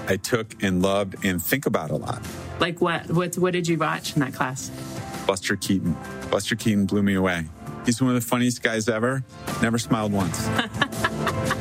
I 0.07 0.17
took 0.17 0.61
and 0.63 0.81
loved 0.81 1.23
and 1.23 1.41
think 1.41 1.65
about 1.65 1.91
a 1.91 1.95
lot. 1.95 2.21
Like 2.59 2.81
what? 2.81 3.09
What, 3.09 3.37
what 3.37 3.53
did 3.53 3.67
you 3.67 3.77
watch 3.77 4.15
in 4.15 4.21
that 4.21 4.33
class? 4.33 4.69
Buster 5.27 5.55
Keaton. 5.55 5.95
Buster 6.29 6.55
Keaton 6.55 6.85
blew 6.85 7.03
me 7.03 7.15
away. 7.15 7.45
He's 7.85 8.01
one 8.01 8.09
of 8.09 8.15
the 8.15 8.27
funniest 8.27 8.61
guys 8.61 8.87
ever. 8.87 9.23
Never 9.61 9.77
smiled 9.77 10.13
once. 10.13 10.47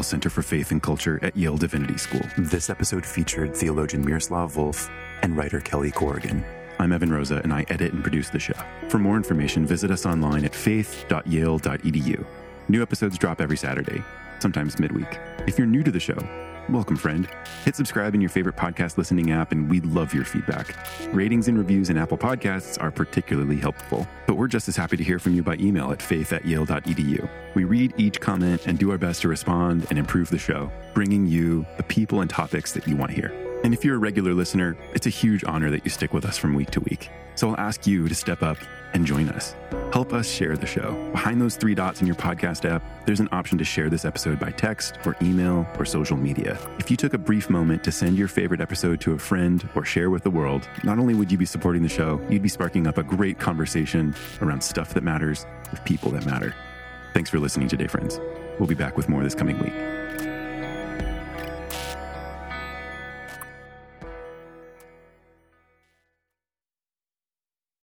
Yale 0.00 0.04
Center 0.04 0.30
for 0.30 0.40
Faith 0.40 0.70
and 0.70 0.82
Culture 0.82 1.18
at 1.22 1.36
Yale 1.36 1.58
Divinity 1.58 1.98
School. 1.98 2.22
This 2.38 2.70
episode 2.70 3.04
featured 3.04 3.54
theologian 3.54 4.02
Miroslav 4.02 4.54
Volf 4.54 4.90
and 5.20 5.36
writer 5.36 5.60
Kelly 5.60 5.90
Corrigan. 5.90 6.42
I'm 6.78 6.90
Evan 6.92 7.12
Rosa, 7.12 7.42
and 7.42 7.52
I 7.52 7.66
edit 7.68 7.92
and 7.92 8.02
produce 8.02 8.30
the 8.30 8.38
show. 8.38 8.54
For 8.88 8.98
more 8.98 9.18
information, 9.18 9.66
visit 9.66 9.90
us 9.90 10.06
online 10.06 10.46
at 10.46 10.54
faith.yale.edu. 10.54 12.24
New 12.70 12.80
episodes 12.80 13.18
drop 13.18 13.42
every 13.42 13.58
Saturday, 13.58 14.02
sometimes 14.38 14.80
midweek. 14.80 15.20
If 15.46 15.58
you're 15.58 15.66
new 15.66 15.82
to 15.82 15.90
the 15.90 16.00
show, 16.00 16.16
Welcome, 16.70 16.94
friend. 16.94 17.28
Hit 17.64 17.74
subscribe 17.74 18.14
in 18.14 18.20
your 18.20 18.30
favorite 18.30 18.54
podcast 18.54 18.96
listening 18.96 19.32
app, 19.32 19.50
and 19.50 19.68
we'd 19.68 19.84
love 19.84 20.14
your 20.14 20.24
feedback. 20.24 20.76
Ratings 21.12 21.48
and 21.48 21.58
reviews 21.58 21.90
in 21.90 21.98
Apple 21.98 22.16
Podcasts 22.16 22.80
are 22.80 22.92
particularly 22.92 23.56
helpful, 23.56 24.06
but 24.28 24.36
we're 24.36 24.46
just 24.46 24.68
as 24.68 24.76
happy 24.76 24.96
to 24.96 25.02
hear 25.02 25.18
from 25.18 25.34
you 25.34 25.42
by 25.42 25.56
email 25.56 25.90
at 25.90 26.00
faith 26.00 26.32
at 26.32 26.44
yale.edu. 26.44 27.28
We 27.56 27.64
read 27.64 27.92
each 27.96 28.20
comment 28.20 28.68
and 28.68 28.78
do 28.78 28.92
our 28.92 28.98
best 28.98 29.22
to 29.22 29.28
respond 29.28 29.88
and 29.90 29.98
improve 29.98 30.30
the 30.30 30.38
show, 30.38 30.70
bringing 30.94 31.26
you 31.26 31.66
the 31.76 31.82
people 31.82 32.20
and 32.20 32.30
topics 32.30 32.70
that 32.74 32.86
you 32.86 32.94
want 32.94 33.10
to 33.10 33.16
hear. 33.16 33.60
And 33.64 33.74
if 33.74 33.84
you're 33.84 33.96
a 33.96 33.98
regular 33.98 34.32
listener, 34.32 34.76
it's 34.94 35.08
a 35.08 35.10
huge 35.10 35.42
honor 35.42 35.72
that 35.72 35.84
you 35.84 35.90
stick 35.90 36.14
with 36.14 36.24
us 36.24 36.38
from 36.38 36.54
week 36.54 36.70
to 36.70 36.80
week. 36.82 37.10
So 37.34 37.48
I'll 37.48 37.58
ask 37.58 37.84
you 37.84 38.06
to 38.06 38.14
step 38.14 38.44
up 38.44 38.58
and 38.94 39.04
join 39.04 39.28
us. 39.28 39.56
Help 39.92 40.12
us 40.12 40.30
share 40.30 40.56
the 40.56 40.66
show. 40.66 40.92
Behind 41.10 41.40
those 41.40 41.56
three 41.56 41.74
dots 41.74 42.00
in 42.00 42.06
your 42.06 42.14
podcast 42.14 42.64
app, 42.64 42.80
there's 43.06 43.18
an 43.18 43.28
option 43.32 43.58
to 43.58 43.64
share 43.64 43.90
this 43.90 44.04
episode 44.04 44.38
by 44.38 44.52
text 44.52 44.98
or 45.04 45.16
email 45.20 45.66
or 45.80 45.84
social 45.84 46.16
media. 46.16 46.56
If 46.78 46.92
you 46.92 46.96
took 46.96 47.12
a 47.12 47.18
brief 47.18 47.50
moment 47.50 47.82
to 47.84 47.90
send 47.90 48.16
your 48.16 48.28
favorite 48.28 48.60
episode 48.60 49.00
to 49.00 49.14
a 49.14 49.18
friend 49.18 49.68
or 49.74 49.84
share 49.84 50.08
with 50.08 50.22
the 50.22 50.30
world, 50.30 50.68
not 50.84 51.00
only 51.00 51.14
would 51.14 51.32
you 51.32 51.38
be 51.38 51.44
supporting 51.44 51.82
the 51.82 51.88
show, 51.88 52.24
you'd 52.30 52.40
be 52.40 52.48
sparking 52.48 52.86
up 52.86 52.98
a 52.98 53.02
great 53.02 53.40
conversation 53.40 54.14
around 54.40 54.62
stuff 54.62 54.94
that 54.94 55.02
matters 55.02 55.44
with 55.72 55.84
people 55.84 56.12
that 56.12 56.24
matter. 56.24 56.54
Thanks 57.12 57.28
for 57.28 57.40
listening 57.40 57.66
today, 57.66 57.88
friends. 57.88 58.20
We'll 58.60 58.68
be 58.68 58.76
back 58.76 58.96
with 58.96 59.08
more 59.08 59.24
this 59.24 59.34
coming 59.34 59.58
week. 59.58 60.29